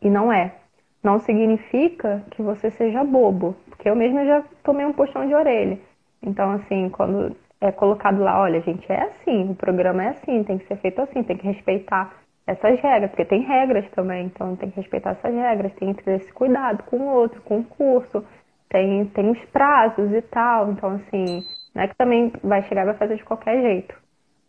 E 0.00 0.10
não 0.10 0.32
é. 0.32 0.54
Não 1.02 1.18
significa 1.18 2.24
que 2.30 2.42
você 2.42 2.70
seja 2.70 3.02
bobo, 3.02 3.56
porque 3.66 3.88
eu 3.88 3.96
mesma 3.96 4.24
já 4.24 4.42
tomei 4.62 4.86
um 4.86 4.92
puxão 4.92 5.26
de 5.26 5.34
orelha. 5.34 5.78
Então, 6.22 6.52
assim, 6.52 6.88
quando 6.88 7.36
é 7.66 7.72
colocado 7.72 8.22
lá, 8.22 8.40
olha, 8.40 8.60
gente, 8.60 8.90
é 8.90 9.02
assim, 9.04 9.50
o 9.50 9.54
programa 9.54 10.04
é 10.04 10.08
assim, 10.08 10.44
tem 10.44 10.58
que 10.58 10.66
ser 10.66 10.76
feito 10.76 11.00
assim, 11.00 11.22
tem 11.22 11.36
que 11.36 11.46
respeitar 11.46 12.14
essas 12.46 12.78
regras, 12.80 13.10
porque 13.10 13.24
tem 13.24 13.42
regras 13.42 13.88
também, 13.90 14.26
então 14.26 14.54
tem 14.56 14.70
que 14.70 14.76
respeitar 14.76 15.10
essas 15.12 15.34
regras, 15.34 15.72
tem 15.74 15.94
que 15.94 16.04
ter 16.04 16.20
esse 16.20 16.32
cuidado 16.32 16.82
com 16.84 16.98
o 16.98 17.06
outro, 17.14 17.40
com 17.42 17.60
o 17.60 17.64
curso, 17.64 18.24
tem, 18.68 19.06
tem 19.06 19.30
os 19.30 19.44
prazos 19.46 20.12
e 20.12 20.20
tal. 20.22 20.72
Então, 20.72 20.90
assim, 20.96 21.44
não 21.74 21.82
é 21.82 21.88
que 21.88 21.96
também 21.96 22.32
vai 22.42 22.62
chegar 22.64 22.82
e 22.82 22.86
vai 22.86 22.94
fazer 22.94 23.16
de 23.16 23.24
qualquer 23.24 23.62
jeito. 23.62 23.94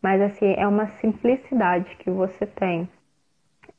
Mas 0.02 0.22
assim, 0.22 0.54
é 0.58 0.68
uma 0.68 0.88
simplicidade 1.00 1.96
que 1.98 2.10
você 2.10 2.46
tem. 2.46 2.88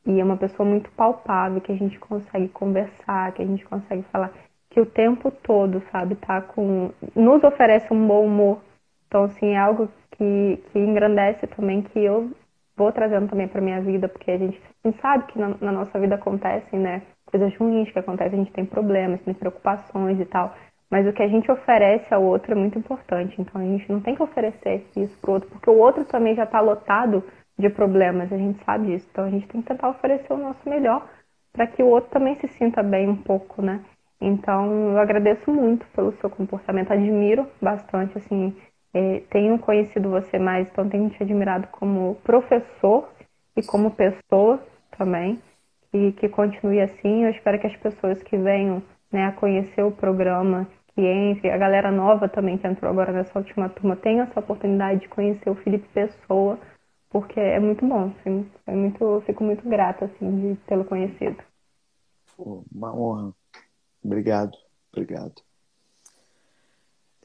E 0.06 0.20
é 0.20 0.24
uma 0.24 0.36
pessoa 0.36 0.68
muito 0.68 0.90
palpável, 0.92 1.60
que 1.60 1.72
a 1.72 1.76
gente 1.76 1.98
consegue 1.98 2.48
conversar, 2.48 3.32
que 3.32 3.42
a 3.42 3.46
gente 3.46 3.64
consegue 3.64 4.02
falar, 4.12 4.32
que 4.70 4.80
o 4.80 4.86
tempo 4.86 5.30
todo, 5.30 5.82
sabe, 5.90 6.14
tá 6.16 6.40
com. 6.40 6.90
nos 7.14 7.42
oferece 7.44 7.92
um 7.92 8.06
bom 8.06 8.24
humor. 8.24 8.60
Então, 9.06 9.24
assim, 9.24 9.50
é 9.50 9.58
algo 9.58 9.88
que, 10.12 10.62
que 10.72 10.78
engrandece 10.78 11.46
também, 11.46 11.82
que 11.82 11.98
eu 11.98 12.30
vou 12.76 12.92
trazendo 12.92 13.28
também 13.28 13.48
para 13.48 13.60
minha 13.60 13.80
vida, 13.80 14.08
porque 14.08 14.30
a 14.30 14.38
gente, 14.38 14.60
a 14.84 14.88
gente 14.88 15.00
sabe 15.00 15.26
que 15.26 15.38
na, 15.38 15.54
na, 15.60 15.72
nossa 15.72 15.98
vida 15.98 16.14
acontecem, 16.14 16.78
né? 16.78 17.02
Coisas 17.24 17.54
ruins 17.56 17.90
que 17.90 17.98
acontecem, 17.98 18.40
a 18.40 18.44
gente 18.44 18.52
tem 18.52 18.64
problemas, 18.64 19.20
tem 19.22 19.34
preocupações 19.34 20.20
e 20.20 20.24
tal. 20.26 20.54
Mas 20.90 21.06
o 21.06 21.12
que 21.12 21.22
a 21.22 21.28
gente 21.28 21.50
oferece 21.50 22.12
ao 22.14 22.22
outro 22.22 22.52
é 22.52 22.54
muito 22.54 22.78
importante. 22.78 23.40
Então 23.40 23.60
a 23.60 23.64
gente 23.64 23.90
não 23.90 24.00
tem 24.00 24.14
que 24.14 24.22
oferecer 24.22 24.86
isso 24.96 25.18
pro 25.20 25.32
outro, 25.32 25.48
porque 25.50 25.70
o 25.70 25.78
outro 25.78 26.04
também 26.04 26.34
já 26.34 26.44
está 26.44 26.60
lotado 26.60 27.24
de 27.58 27.68
problemas, 27.70 28.32
a 28.32 28.36
gente 28.36 28.62
sabe 28.64 28.86
disso. 28.86 29.08
Então 29.10 29.24
a 29.24 29.30
gente 29.30 29.48
tem 29.48 29.62
que 29.62 29.68
tentar 29.68 29.88
oferecer 29.88 30.32
o 30.32 30.36
nosso 30.36 30.68
melhor 30.68 31.08
para 31.52 31.66
que 31.66 31.82
o 31.82 31.88
outro 31.88 32.10
também 32.10 32.34
se 32.36 32.46
sinta 32.48 32.82
bem 32.82 33.08
um 33.08 33.16
pouco, 33.16 33.62
né? 33.62 33.82
Então 34.20 34.92
eu 34.92 34.98
agradeço 34.98 35.50
muito 35.50 35.86
pelo 35.88 36.12
seu 36.12 36.30
comportamento, 36.30 36.92
admiro 36.92 37.46
bastante, 37.60 38.16
assim, 38.18 38.54
é, 38.96 39.20
tenho 39.28 39.58
conhecido 39.58 40.08
você 40.08 40.38
mais, 40.38 40.66
então 40.68 40.88
tenho 40.88 41.10
te 41.10 41.22
admirado 41.22 41.66
como 41.66 42.14
professor 42.24 43.06
e 43.54 43.62
como 43.62 43.90
pessoa 43.90 44.58
também. 44.96 45.38
E 45.92 46.12
que 46.12 46.30
continue 46.30 46.80
assim. 46.80 47.24
Eu 47.24 47.30
espero 47.30 47.60
que 47.60 47.66
as 47.66 47.76
pessoas 47.76 48.22
que 48.22 48.38
venham 48.38 48.82
né, 49.12 49.26
a 49.26 49.32
conhecer 49.32 49.82
o 49.82 49.92
programa, 49.92 50.66
que 50.94 51.02
entre, 51.02 51.50
a 51.50 51.58
galera 51.58 51.92
nova 51.92 52.26
também 52.26 52.56
que 52.56 52.66
entrou 52.66 52.90
agora 52.90 53.12
nessa 53.12 53.38
última 53.38 53.68
turma, 53.68 53.96
tenha 53.96 54.22
essa 54.22 54.40
oportunidade 54.40 55.00
de 55.00 55.08
conhecer 55.08 55.50
o 55.50 55.56
Felipe 55.56 55.86
Pessoa, 55.92 56.58
porque 57.10 57.38
é 57.38 57.60
muito 57.60 57.86
bom. 57.86 58.14
Assim, 58.18 58.50
é 58.66 58.74
muito, 58.74 59.22
fico 59.26 59.44
muito 59.44 59.68
grata 59.68 60.06
assim, 60.06 60.54
de 60.54 60.56
tê-lo 60.66 60.86
conhecido. 60.86 61.36
uma 62.38 62.96
honra. 62.96 63.34
Obrigado, 64.02 64.56
obrigado. 64.90 65.45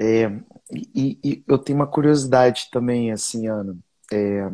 É, 0.03 0.25
e, 0.73 1.19
e, 1.23 1.43
eu 1.47 1.59
tenho 1.59 1.77
uma 1.77 1.85
curiosidade 1.85 2.69
também, 2.71 3.11
assim, 3.11 3.47
Ana. 3.47 3.77
É, 4.11 4.51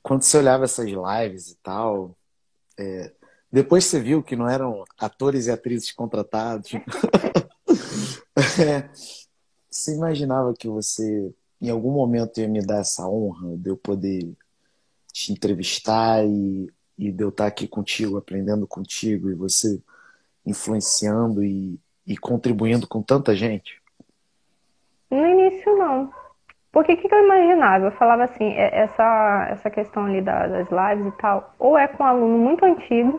quando 0.00 0.22
você 0.22 0.38
olhava 0.38 0.62
essas 0.62 0.88
lives 0.88 1.50
e 1.50 1.56
tal, 1.56 2.16
é, 2.78 3.12
depois 3.50 3.84
você 3.84 4.00
viu 4.00 4.22
que 4.22 4.36
não 4.36 4.48
eram 4.48 4.84
atores 4.96 5.46
e 5.46 5.50
atrizes 5.50 5.90
contratados. 5.90 6.70
é, 8.62 8.88
você 9.68 9.96
imaginava 9.96 10.54
que 10.54 10.68
você, 10.68 11.34
em 11.60 11.68
algum 11.68 11.90
momento, 11.90 12.38
ia 12.38 12.46
me 12.46 12.64
dar 12.64 12.82
essa 12.82 13.08
honra 13.08 13.56
de 13.56 13.70
eu 13.70 13.76
poder 13.76 14.32
te 15.12 15.32
entrevistar 15.32 16.24
e, 16.24 16.72
e 16.96 17.10
de 17.10 17.24
eu 17.24 17.30
estar 17.30 17.48
aqui 17.48 17.66
contigo, 17.66 18.16
aprendendo 18.16 18.68
contigo 18.68 19.30
e 19.30 19.34
você 19.34 19.82
influenciando 20.44 21.42
e, 21.42 21.80
e 22.06 22.16
contribuindo 22.16 22.86
com 22.86 23.02
tanta 23.02 23.34
gente? 23.34 23.84
No 25.16 25.26
início, 25.26 25.76
não. 25.76 26.10
Porque 26.70 26.92
o 26.92 26.96
que, 26.98 27.08
que, 27.08 27.14
eu 27.14 27.24
imaginava? 27.24 27.86
Eu 27.86 27.92
falava 27.92 28.24
assim, 28.24 28.52
é, 28.52 28.80
essa, 28.82 29.46
essa 29.50 29.70
questão 29.70 30.04
ali 30.04 30.20
das 30.20 30.68
lives 30.70 31.06
e 31.06 31.16
tal, 31.16 31.54
ou 31.58 31.78
é 31.78 31.88
com 31.88 32.04
um 32.04 32.06
aluno 32.06 32.36
muito 32.36 32.64
antigo, 32.66 33.18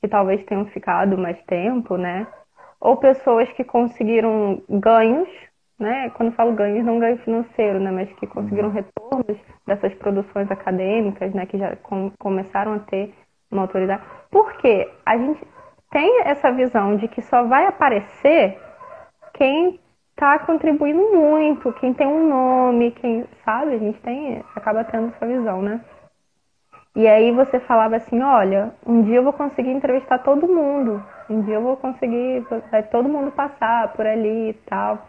que 0.00 0.08
talvez 0.08 0.44
tenham 0.44 0.66
ficado 0.66 1.16
mais 1.16 1.40
tempo, 1.44 1.96
né? 1.96 2.26
Ou 2.80 2.96
pessoas 2.96 3.48
que 3.52 3.62
conseguiram 3.62 4.60
ganhos, 4.68 5.28
né? 5.78 6.10
Quando 6.10 6.32
falo 6.32 6.52
ganhos, 6.54 6.84
não 6.84 6.98
ganho 6.98 7.18
financeiro, 7.18 7.78
né? 7.78 7.92
Mas 7.92 8.12
que 8.14 8.26
conseguiram 8.26 8.68
uhum. 8.68 8.74
retornos 8.74 9.38
dessas 9.64 9.94
produções 9.94 10.50
acadêmicas, 10.50 11.32
né? 11.32 11.46
Que 11.46 11.56
já 11.56 11.76
com, 11.76 12.10
começaram 12.18 12.74
a 12.74 12.78
ter 12.80 13.14
uma 13.48 13.62
autoridade. 13.62 14.02
Porque 14.28 14.90
a 15.06 15.16
gente 15.16 15.40
tem 15.92 16.22
essa 16.24 16.50
visão 16.50 16.96
de 16.96 17.06
que 17.06 17.22
só 17.22 17.44
vai 17.44 17.64
aparecer 17.66 18.60
quem 19.34 19.80
está 20.14 20.38
contribuindo 20.38 21.02
muito, 21.12 21.72
quem 21.74 21.92
tem 21.92 22.06
um 22.06 22.28
nome, 22.28 22.92
quem 22.92 23.24
sabe, 23.44 23.74
a 23.74 23.78
gente 23.78 24.00
tem, 24.00 24.42
acaba 24.54 24.84
tendo 24.84 25.08
essa 25.08 25.26
visão, 25.26 25.60
né? 25.60 25.80
E 26.96 27.08
aí 27.08 27.32
você 27.32 27.58
falava 27.58 27.96
assim, 27.96 28.22
olha, 28.22 28.72
um 28.86 29.02
dia 29.02 29.16
eu 29.16 29.24
vou 29.24 29.32
conseguir 29.32 29.72
entrevistar 29.72 30.18
todo 30.18 30.46
mundo, 30.46 31.02
um 31.28 31.42
dia 31.42 31.56
eu 31.56 31.62
vou 31.62 31.76
conseguir, 31.76 32.46
vai 32.70 32.84
todo 32.84 33.08
mundo 33.08 33.32
passar 33.32 33.92
por 33.94 34.06
ali 34.06 34.50
e 34.50 34.54
tal. 34.66 35.04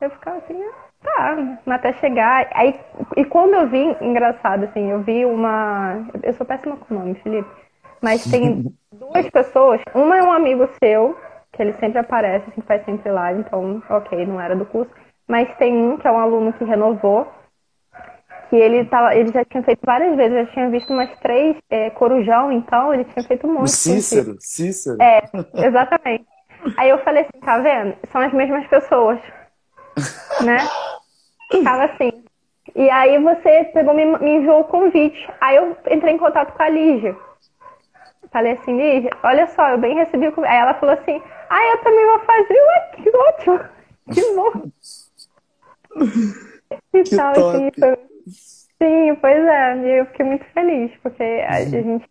Eu 0.00 0.08
ficava 0.10 0.38
assim, 0.38 0.58
ah, 0.62 0.90
tá, 1.02 1.74
até 1.74 1.92
chegar. 1.94 2.48
Aí, 2.54 2.80
e 3.18 3.24
quando 3.26 3.52
eu 3.52 3.68
vi, 3.68 3.94
engraçado, 4.00 4.64
assim, 4.64 4.90
eu 4.90 5.02
vi 5.02 5.26
uma. 5.26 6.06
Eu 6.22 6.32
sou 6.32 6.46
péssima 6.46 6.78
com 6.78 6.94
o 6.94 6.98
nome, 6.98 7.14
Felipe. 7.16 7.50
Mas 8.00 8.24
tem 8.24 8.72
duas 8.90 9.28
pessoas, 9.28 9.82
uma 9.94 10.16
é 10.16 10.22
um 10.22 10.32
amigo 10.32 10.66
seu, 10.82 11.14
que 11.60 11.64
ele 11.64 11.74
sempre 11.74 11.98
aparece, 11.98 12.48
assim, 12.48 12.62
faz 12.62 12.82
sempre 12.86 13.12
live, 13.12 13.40
então, 13.40 13.82
ok, 13.90 14.24
não 14.24 14.40
era 14.40 14.56
do 14.56 14.64
curso. 14.64 14.90
Mas 15.28 15.54
tem 15.58 15.76
um 15.76 15.98
que 15.98 16.08
é 16.08 16.10
um 16.10 16.18
aluno 16.18 16.54
que 16.54 16.64
renovou, 16.64 17.30
que 18.48 18.56
ele, 18.56 18.86
tava, 18.86 19.14
ele 19.14 19.30
já 19.30 19.44
tinha 19.44 19.62
feito 19.62 19.80
várias 19.84 20.16
vezes, 20.16 20.46
já 20.46 20.52
tinha 20.54 20.70
visto 20.70 20.90
umas 20.90 21.10
três 21.18 21.54
é, 21.68 21.90
corujão, 21.90 22.50
então 22.50 22.94
ele 22.94 23.04
tinha 23.04 23.22
feito 23.24 23.46
muito. 23.46 23.64
O 23.64 23.68
Cícero, 23.68 24.36
Cícero. 24.40 24.96
É, 25.02 25.20
exatamente. 25.66 26.24
Aí 26.78 26.88
eu 26.88 26.98
falei 27.04 27.24
assim, 27.24 27.44
tá 27.44 27.58
vendo? 27.58 27.94
São 28.10 28.22
as 28.22 28.32
mesmas 28.32 28.66
pessoas. 28.66 29.20
né? 30.42 30.56
Ficava 31.52 31.84
assim. 31.84 32.24
E 32.74 32.88
aí 32.88 33.22
você 33.22 33.64
pegou, 33.74 33.92
me, 33.92 34.06
me 34.06 34.36
enviou 34.36 34.60
o 34.60 34.64
convite. 34.64 35.28
Aí 35.42 35.56
eu 35.56 35.76
entrei 35.90 36.14
em 36.14 36.18
contato 36.18 36.54
com 36.54 36.62
a 36.62 36.70
Lígia. 36.70 37.14
Falei 38.32 38.52
assim, 38.52 38.76
Lígia, 38.78 39.10
olha 39.22 39.46
só, 39.48 39.68
eu 39.68 39.78
bem 39.78 39.94
recebi 39.94 40.26
o 40.26 40.32
convite. 40.32 40.50
Aí 40.50 40.58
ela 40.58 40.74
falou 40.74 40.94
assim, 40.94 41.20
ah, 41.50 41.66
eu 41.66 41.78
também 41.82 42.06
vou 42.06 42.20
fazer. 42.20 42.54
Ué, 42.54 42.90
que 43.02 43.16
ótimo! 43.16 43.60
Que 44.12 44.22
bom! 44.34 44.70
e 46.94 47.02
que 47.02 47.16
tal, 47.16 47.32
assim, 47.32 47.70
foi... 47.78 47.98
Sim, 48.82 49.14
pois 49.20 49.46
é, 49.46 50.00
eu 50.00 50.06
fiquei 50.06 50.24
muito 50.24 50.44
feliz, 50.54 50.90
porque 51.02 51.22
a 51.22 51.64
gente 51.64 52.08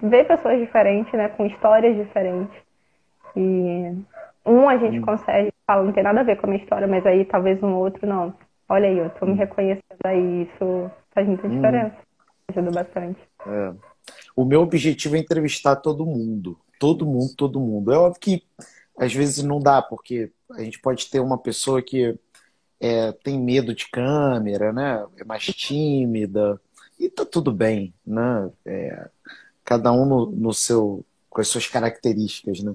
vê 0.00 0.22
pessoas 0.22 0.60
diferentes, 0.60 1.12
né, 1.14 1.28
com 1.30 1.46
histórias 1.46 1.96
diferentes. 1.96 2.54
E 3.34 3.90
um 4.46 4.68
a 4.68 4.76
gente 4.76 4.98
uhum. 4.98 5.04
consegue, 5.04 5.52
fala, 5.66 5.82
não 5.82 5.92
tem 5.92 6.04
nada 6.04 6.20
a 6.20 6.24
ver 6.24 6.36
com 6.36 6.46
a 6.46 6.50
minha 6.50 6.62
história, 6.62 6.86
mas 6.86 7.04
aí 7.04 7.24
talvez 7.24 7.60
um 7.62 7.74
outro 7.74 8.06
não. 8.06 8.32
Olha 8.68 8.88
aí, 8.88 8.98
eu 8.98 9.10
tô 9.10 9.26
me 9.26 9.34
reconhecendo 9.34 9.82
aí, 10.04 10.42
isso 10.42 10.90
faz 11.12 11.26
muita 11.26 11.48
diferença. 11.48 11.96
Ajuda 12.50 12.70
bastante. 12.70 13.20
É. 13.46 13.72
O 14.36 14.44
meu 14.44 14.60
objetivo 14.60 15.16
é 15.16 15.18
entrevistar 15.18 15.76
todo 15.76 16.06
mundo. 16.06 16.58
Todo 16.78 17.06
mundo, 17.06 17.34
todo 17.36 17.60
mundo. 17.60 17.92
É 17.92 17.98
óbvio 17.98 18.20
que 18.20 18.42
às 18.96 19.12
vezes 19.12 19.42
não 19.42 19.60
dá, 19.60 19.82
porque 19.82 20.30
a 20.50 20.62
gente 20.62 20.78
pode 20.78 21.08
ter 21.08 21.20
uma 21.20 21.38
pessoa 21.38 21.82
que 21.82 22.18
é, 22.80 23.12
tem 23.12 23.40
medo 23.40 23.74
de 23.74 23.88
câmera, 23.88 24.72
né? 24.72 25.04
É 25.16 25.24
mais 25.24 25.44
tímida. 25.44 26.60
E 26.98 27.08
tá 27.08 27.24
tudo 27.24 27.52
bem, 27.52 27.92
né? 28.06 28.50
É, 28.64 29.10
cada 29.64 29.92
um 29.92 30.04
no, 30.04 30.30
no, 30.30 30.52
seu, 30.52 31.04
com 31.28 31.40
as 31.40 31.48
suas 31.48 31.66
características, 31.66 32.60
né? 32.62 32.74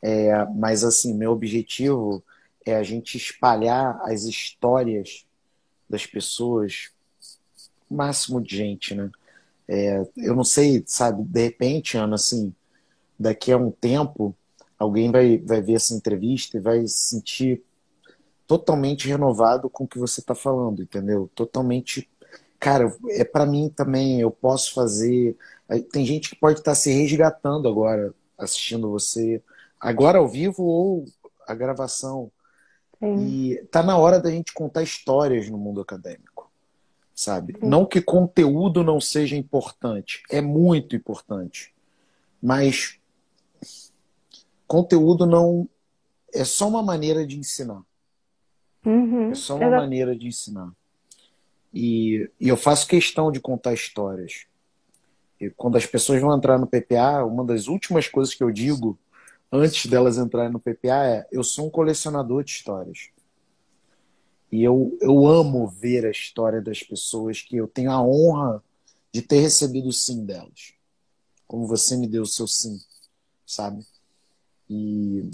É, 0.00 0.44
mas 0.54 0.84
assim, 0.84 1.14
meu 1.14 1.32
objetivo 1.32 2.22
é 2.64 2.76
a 2.76 2.82
gente 2.82 3.16
espalhar 3.16 4.00
as 4.04 4.24
histórias 4.24 5.26
das 5.88 6.06
pessoas, 6.06 6.90
o 7.90 7.94
máximo 7.94 8.40
de 8.40 8.56
gente, 8.56 8.94
né? 8.94 9.10
É, 9.66 10.06
eu 10.16 10.34
não 10.34 10.44
sei, 10.44 10.82
sabe, 10.86 11.22
de 11.24 11.42
repente, 11.42 11.96
Ana, 11.96 12.16
assim, 12.16 12.54
daqui 13.18 13.52
a 13.52 13.56
um 13.56 13.70
tempo, 13.70 14.34
alguém 14.78 15.10
vai, 15.10 15.38
vai 15.38 15.60
ver 15.60 15.74
essa 15.74 15.94
entrevista 15.94 16.56
e 16.56 16.60
vai 16.60 16.86
se 16.86 17.08
sentir 17.10 17.62
totalmente 18.46 19.08
renovado 19.08 19.70
com 19.70 19.84
o 19.84 19.88
que 19.88 19.98
você 19.98 20.20
está 20.20 20.34
falando, 20.34 20.82
entendeu? 20.82 21.30
Totalmente. 21.34 22.08
Cara, 22.60 22.94
é 23.10 23.24
para 23.24 23.46
mim 23.46 23.72
também, 23.74 24.20
eu 24.20 24.30
posso 24.30 24.74
fazer. 24.74 25.36
Tem 25.92 26.04
gente 26.04 26.30
que 26.30 26.36
pode 26.36 26.58
estar 26.58 26.72
tá 26.72 26.74
se 26.74 26.92
resgatando 26.92 27.68
agora, 27.68 28.14
assistindo 28.38 28.90
você, 28.90 29.42
agora 29.80 30.18
ao 30.18 30.28
vivo 30.28 30.62
ou 30.62 31.04
a 31.46 31.54
gravação. 31.54 32.30
Sim. 32.98 33.26
E 33.26 33.56
tá 33.70 33.82
na 33.82 33.96
hora 33.98 34.20
da 34.20 34.30
gente 34.30 34.52
contar 34.52 34.82
histórias 34.82 35.48
no 35.50 35.58
mundo 35.58 35.80
acadêmico, 35.80 36.50
sabe? 37.14 37.54
Sim. 37.54 37.66
Não 37.66 37.84
que 37.84 38.00
conteúdo 38.00 38.82
não 38.82 39.00
seja 39.00 39.36
importante, 39.36 40.22
é 40.30 40.40
muito 40.40 40.94
importante. 40.94 41.74
Mas 42.42 42.98
conteúdo 44.74 45.24
não 45.24 45.68
é 46.32 46.44
só 46.44 46.66
uma 46.66 46.82
maneira 46.82 47.24
de 47.24 47.38
ensinar. 47.38 47.80
Uhum, 48.84 49.30
é 49.30 49.34
só 49.36 49.54
uma 49.54 49.62
exatamente. 49.62 49.80
maneira 49.82 50.16
de 50.16 50.26
ensinar. 50.26 50.72
E, 51.72 52.28
e, 52.40 52.48
eu 52.48 52.56
faço 52.56 52.88
questão 52.88 53.30
de 53.30 53.38
contar 53.38 53.72
histórias. 53.72 54.46
E 55.40 55.48
quando 55.50 55.76
as 55.76 55.86
pessoas 55.86 56.20
vão 56.20 56.36
entrar 56.36 56.58
no 56.58 56.66
PPA, 56.66 57.24
uma 57.24 57.44
das 57.44 57.68
últimas 57.68 58.08
coisas 58.08 58.34
que 58.34 58.42
eu 58.42 58.50
digo 58.50 58.98
antes 59.52 59.86
delas 59.86 60.18
entrarem 60.18 60.50
no 60.50 60.58
PPA 60.58 61.06
é: 61.06 61.28
eu 61.30 61.44
sou 61.44 61.68
um 61.68 61.70
colecionador 61.70 62.42
de 62.42 62.50
histórias. 62.50 63.10
E 64.50 64.64
eu, 64.64 64.98
eu 65.00 65.24
amo 65.24 65.68
ver 65.68 66.04
a 66.04 66.10
história 66.10 66.60
das 66.60 66.82
pessoas 66.82 67.40
que 67.42 67.56
eu 67.56 67.68
tenho 67.68 67.92
a 67.92 68.02
honra 68.02 68.62
de 69.12 69.22
ter 69.22 69.38
recebido 69.38 69.88
o 69.88 69.92
sim 69.92 70.24
delas. 70.24 70.74
Como 71.46 71.64
você 71.64 71.96
me 71.96 72.08
deu 72.08 72.22
o 72.22 72.26
seu 72.26 72.48
sim, 72.48 72.80
sabe? 73.46 73.86
E, 74.68 75.30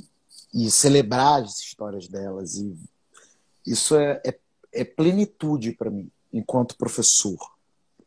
e 0.53 0.71
celebrar 0.71 1.43
as 1.43 1.59
histórias 1.61 2.09
delas. 2.09 2.57
E 2.57 2.77
isso 3.67 3.97
é, 3.97 4.21
é, 4.25 4.39
é 4.73 4.85
plenitude 4.85 5.73
para 5.73 5.91
mim, 5.91 6.11
enquanto 6.33 6.77
professor. 6.77 7.39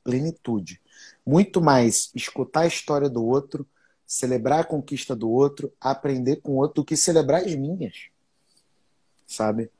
Plenitude. 0.03 0.81
Muito 1.25 1.61
mais 1.61 2.11
escutar 2.13 2.61
a 2.61 2.67
história 2.67 3.09
do 3.09 3.23
outro, 3.23 3.65
celebrar 4.05 4.59
a 4.59 4.65
conquista 4.65 5.15
do 5.15 5.29
outro, 5.29 5.71
aprender 5.79 6.37
com 6.37 6.53
o 6.53 6.57
outro, 6.57 6.81
do 6.81 6.85
que 6.85 6.97
celebrar 6.97 7.43
as 7.43 7.55
minhas. 7.55 8.07
Sabe? 9.25 9.71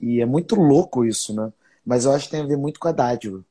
E 0.00 0.20
é 0.20 0.26
muito 0.26 0.54
louco 0.54 1.04
isso, 1.04 1.34
né? 1.34 1.52
Mas 1.84 2.04
eu 2.04 2.12
acho 2.12 2.26
que 2.26 2.32
tem 2.32 2.40
a 2.40 2.46
ver 2.46 2.56
muito 2.56 2.78
com 2.78 2.88
a 2.88 2.92
dádiva, 2.92 3.44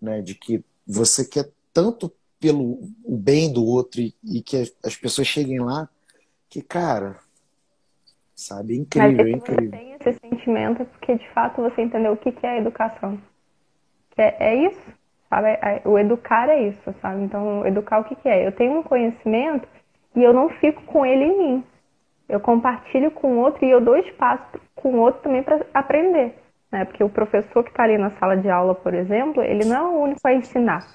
né? 0.00 0.20
De 0.20 0.34
que 0.34 0.62
você 0.86 1.24
quer 1.24 1.50
tanto 1.72 2.12
pelo 2.38 2.80
o 3.04 3.16
bem 3.16 3.52
do 3.52 3.64
outro 3.64 4.00
e, 4.00 4.14
e 4.24 4.42
que 4.42 4.72
as 4.82 4.96
pessoas 4.96 5.28
cheguem 5.28 5.60
lá, 5.60 5.88
que, 6.52 6.60
cara, 6.60 7.16
sabe, 8.36 8.74
é 8.74 8.76
incrível, 8.76 9.16
Mas 9.16 9.26
é 9.26 9.30
incrível. 9.30 9.70
Você 9.70 9.70
tem 9.70 9.92
esse 9.94 10.20
sentimento 10.20 10.84
porque 10.84 11.14
de 11.14 11.30
fato 11.30 11.62
você 11.62 11.80
entendeu 11.80 12.12
o 12.12 12.16
que 12.18 12.34
é 12.42 12.50
a 12.50 12.58
educação. 12.58 13.18
Que 14.10 14.20
é, 14.20 14.36
é 14.38 14.54
isso, 14.56 14.92
sabe? 15.30 15.48
É, 15.48 15.80
o 15.86 15.98
educar 15.98 16.50
é 16.50 16.68
isso, 16.68 16.94
sabe? 17.00 17.22
Então, 17.22 17.66
educar 17.66 18.00
o 18.00 18.04
que 18.04 18.28
é? 18.28 18.46
Eu 18.46 18.52
tenho 18.52 18.80
um 18.80 18.82
conhecimento 18.82 19.66
e 20.14 20.22
eu 20.22 20.34
não 20.34 20.50
fico 20.50 20.82
com 20.82 21.06
ele 21.06 21.24
em 21.24 21.38
mim. 21.38 21.64
Eu 22.28 22.38
compartilho 22.38 23.10
com 23.10 23.28
o 23.28 23.38
outro 23.38 23.64
e 23.64 23.70
eu 23.70 23.80
dou 23.80 23.96
espaço 23.96 24.60
com 24.74 24.92
o 24.92 24.98
outro 24.98 25.22
também 25.22 25.42
para 25.42 25.64
aprender. 25.72 26.38
Né? 26.70 26.84
Porque 26.84 27.02
o 27.02 27.08
professor 27.08 27.64
que 27.64 27.70
está 27.70 27.84
ali 27.84 27.96
na 27.96 28.10
sala 28.18 28.36
de 28.36 28.50
aula, 28.50 28.74
por 28.74 28.92
exemplo, 28.92 29.42
ele 29.42 29.64
não 29.64 29.76
é 29.76 29.82
o 29.82 30.02
único 30.02 30.20
a 30.28 30.34
ensinar. 30.34 30.86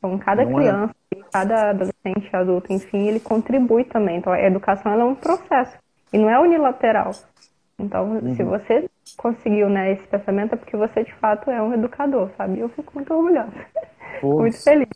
Então, 0.00 0.18
cada 0.18 0.44
não 0.44 0.52
é. 0.52 0.54
criança, 0.54 0.94
é. 1.14 1.18
cada 1.30 1.70
adolescente, 1.70 2.34
adulto, 2.34 2.72
enfim, 2.72 3.06
ele 3.06 3.20
contribui 3.20 3.84
também. 3.84 4.16
Então, 4.16 4.32
a 4.32 4.40
educação 4.40 4.92
é 4.92 5.04
um 5.04 5.14
processo 5.14 5.76
e 6.10 6.18
não 6.18 6.28
é 6.28 6.40
unilateral. 6.40 7.12
Então, 7.78 8.12
uhum. 8.12 8.34
se 8.34 8.42
você 8.42 8.90
conseguiu 9.16 9.68
né, 9.68 9.92
esse 9.92 10.06
pensamento, 10.08 10.54
é 10.54 10.56
porque 10.56 10.76
você 10.76 11.04
de 11.04 11.14
fato 11.14 11.50
é 11.50 11.62
um 11.62 11.74
educador, 11.74 12.30
sabe? 12.36 12.58
Eu 12.58 12.70
fico 12.70 12.92
muito 12.94 13.12
orgulhosa. 13.12 13.52
muito 14.22 14.62
feliz. 14.62 14.88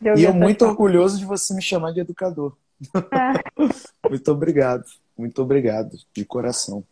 E 0.00 0.22
eu 0.24 0.32
muito 0.32 0.64
orgulhoso 0.64 1.18
de 1.18 1.24
você 1.24 1.54
me 1.54 1.62
chamar 1.62 1.92
de 1.92 2.00
educador. 2.00 2.56
É. 2.94 3.42
muito 4.08 4.30
obrigado. 4.30 4.84
Muito 5.16 5.42
obrigado, 5.42 5.96
de 6.12 6.24
coração. 6.24 6.84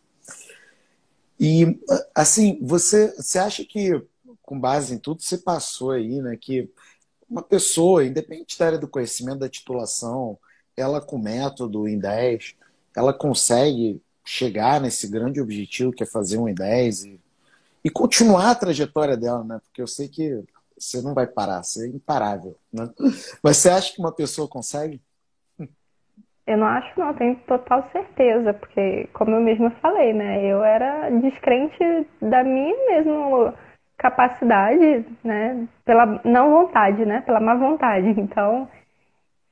E, 1.39 1.79
assim, 2.15 2.57
você, 2.61 3.13
você 3.15 3.37
acha 3.37 3.63
que, 3.63 4.01
com 4.41 4.59
base 4.59 4.95
em 4.95 4.97
tudo 4.97 5.19
que 5.19 5.27
você 5.27 5.37
passou 5.37 5.91
aí, 5.91 6.21
né, 6.21 6.35
que 6.39 6.69
uma 7.29 7.41
pessoa, 7.41 8.05
independente 8.05 8.57
da 8.57 8.65
área 8.67 8.77
do 8.77 8.87
conhecimento, 8.87 9.39
da 9.39 9.49
titulação, 9.49 10.37
ela 10.77 11.01
com 11.01 11.17
método 11.17 11.87
em 11.87 11.97
10, 11.97 12.55
ela 12.95 13.13
consegue 13.13 14.01
chegar 14.23 14.81
nesse 14.81 15.07
grande 15.09 15.39
objetivo 15.39 15.91
que 15.91 16.03
é 16.03 16.05
fazer 16.05 16.37
um 16.37 16.47
em 16.47 16.53
10 16.53 17.05
e, 17.05 17.19
e 17.83 17.89
continuar 17.89 18.51
a 18.51 18.55
trajetória 18.55 19.15
dela, 19.15 19.43
né? 19.43 19.59
Porque 19.63 19.81
eu 19.81 19.87
sei 19.87 20.07
que 20.07 20.43
você 20.77 21.01
não 21.01 21.13
vai 21.13 21.27
parar, 21.27 21.63
você 21.63 21.85
é 21.85 21.89
imparável, 21.89 22.55
né? 22.71 22.89
Mas 23.41 23.57
você 23.57 23.69
acha 23.69 23.93
que 23.93 23.99
uma 23.99 24.11
pessoa 24.11 24.47
consegue? 24.47 25.01
Eu 26.47 26.57
não 26.57 26.67
acho 26.67 26.99
não, 26.99 27.13
tenho 27.15 27.35
total 27.47 27.89
certeza, 27.91 28.53
porque 28.53 29.09
como 29.13 29.35
eu 29.35 29.41
mesma 29.41 29.71
falei, 29.81 30.13
né, 30.13 30.45
eu 30.45 30.63
era 30.63 31.09
descrente 31.09 32.07
da 32.21 32.43
minha 32.43 32.75
mesmo 32.85 33.51
capacidade, 33.97 35.05
né, 35.23 35.67
pela 35.83 36.21
não 36.23 36.51
vontade, 36.51 37.05
né, 37.05 37.21
pela 37.21 37.39
má 37.39 37.55
vontade. 37.55 38.07
Então, 38.19 38.67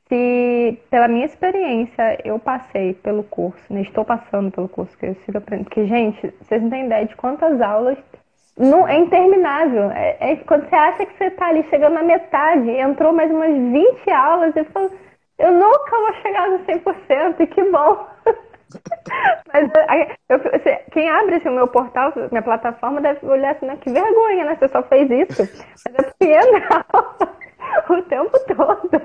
se 0.08 0.78
pela 0.90 1.08
minha 1.08 1.26
experiência 1.26 2.20
eu 2.24 2.38
passei 2.38 2.94
pelo 2.96 3.24
curso, 3.24 3.62
né, 3.74 3.82
estou 3.82 4.04
passando 4.06 4.52
pelo 4.52 4.68
curso 4.68 4.98
que 4.98 5.06
eu 5.06 5.16
sigo 5.26 5.38
aprendendo, 5.38 5.66
porque 5.66 5.86
gente, 5.88 6.34
vocês 6.42 6.62
não 6.62 6.70
têm 6.70 6.86
ideia 6.86 7.06
de 7.06 7.16
quantas 7.16 7.62
aulas 7.62 7.98
não, 8.58 8.88
é 8.88 8.98
interminável. 8.98 9.90
É, 9.92 10.18
é, 10.20 10.36
quando 10.38 10.70
você 10.70 10.76
acha 10.76 11.06
que 11.06 11.18
você 11.18 11.26
está 11.26 11.48
ali 11.48 11.64
chegando 11.70 11.94
na 11.94 12.04
metade, 12.04 12.70
entrou 12.70 13.12
mais 13.12 13.32
umas 13.32 13.52
20 13.52 14.12
aulas, 14.12 14.56
e 14.56 14.64
falou, 14.66 14.92
eu 15.40 15.52
nunca 15.52 16.00
vou 16.00 16.14
chegar 16.22 16.50
no 16.50 16.60
100%, 16.60 17.40
e 17.40 17.48
que 17.48 17.64
bom. 17.72 18.08
Mas 19.52 19.70
eu, 20.30 20.40
você, 20.40 20.76
quem 20.92 21.10
abre 21.10 21.36
assim, 21.36 21.50
o 21.50 21.54
meu 21.54 21.68
portal, 21.68 22.12
minha 22.32 22.42
plataforma, 22.42 23.02
deve 23.02 23.26
olhar 23.26 23.52
assim, 23.52 23.66
né? 23.66 23.78
que 23.80 23.92
vergonha, 23.92 24.46
né? 24.46 24.56
Você 24.56 24.68
só 24.70 24.82
fez 24.84 25.10
isso. 25.10 25.44
Mas 25.86 25.96
é 25.96 26.12
porque 26.12 27.94
o 27.94 28.04
tempo 28.04 28.32
todo. 28.48 29.02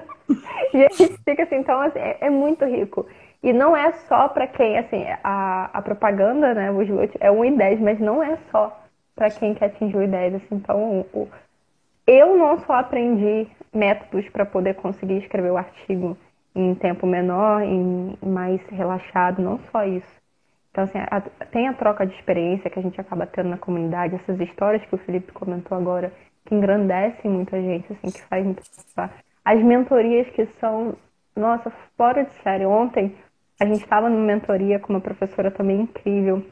E 0.75 0.85
a 0.85 0.89
gente 0.91 1.19
fica 1.25 1.43
assim, 1.43 1.57
então 1.57 1.81
assim, 1.81 1.99
é, 1.99 2.19
é 2.23 2.31
muito 2.31 2.65
rico. 2.65 3.07
E 3.43 3.53
não 3.53 3.77
é 3.77 3.93
só 3.93 4.29
para 4.29 4.47
quem, 4.47 4.79
assim, 4.79 5.05
a, 5.23 5.71
a 5.73 5.83
propaganda, 5.83 6.55
né, 6.55 6.71
o 6.71 6.83
slot 6.83 7.17
é 7.21 7.31
1 7.31 7.45
e 7.45 7.51
10, 7.57 7.81
mas 7.81 8.01
não 8.01 8.23
é 8.23 8.37
só 8.51 8.77
para 9.15 9.31
quem 9.31 9.55
quer 9.55 9.67
atingir 9.67 9.97
o 9.97 10.09
10. 10.09 10.35
Assim, 10.35 10.47
então, 10.57 11.07
o, 11.13 11.29
eu 12.07 12.37
não 12.37 12.59
só 12.61 12.75
aprendi 12.75 13.47
métodos 13.73 14.29
para 14.31 14.45
poder 14.45 14.75
conseguir 14.75 15.19
escrever 15.19 15.51
o 15.51 15.57
artigo 15.57 16.17
em 16.59 16.75
tempo 16.75 17.07
menor, 17.07 17.63
em 17.63 18.19
mais 18.21 18.61
relaxado, 18.69 19.41
não 19.41 19.61
só 19.71 19.85
isso. 19.85 20.19
Então, 20.73 20.85
assim, 20.85 20.99
a, 20.99 21.21
tem 21.47 21.69
a 21.69 21.75
troca 21.75 22.05
de 22.05 22.15
experiência 22.15 22.69
que 22.69 22.79
a 22.79 22.83
gente 22.83 23.01
acaba 23.01 23.27
tendo 23.27 23.49
na 23.49 23.59
comunidade, 23.59 24.17
essas 24.17 24.41
histórias 24.41 24.85
que 24.85 24.95
o 24.95 24.99
Felipe 24.99 25.33
comentou 25.33 25.79
agora, 25.79 26.13
que 26.45 26.55
engrandecem 26.55 27.31
muita 27.31 27.61
gente, 27.61 27.93
assim, 27.93 28.11
que 28.11 28.23
faz 28.27 28.45
muito 28.45 28.63
As 29.45 29.63
mentorias 29.63 30.29
que 30.31 30.47
são, 30.61 30.97
nossa, 31.37 31.71
fora 31.97 32.25
de 32.25 32.33
série. 32.43 32.67
Ontem 32.67 33.15
a 33.61 33.65
gente 33.65 33.83
estava 33.83 34.09
numa 34.09 34.27
mentoria 34.27 34.81
com 34.81 34.93
uma 34.93 35.01
professora 35.01 35.51
também 35.51 35.83
incrível, 35.83 36.45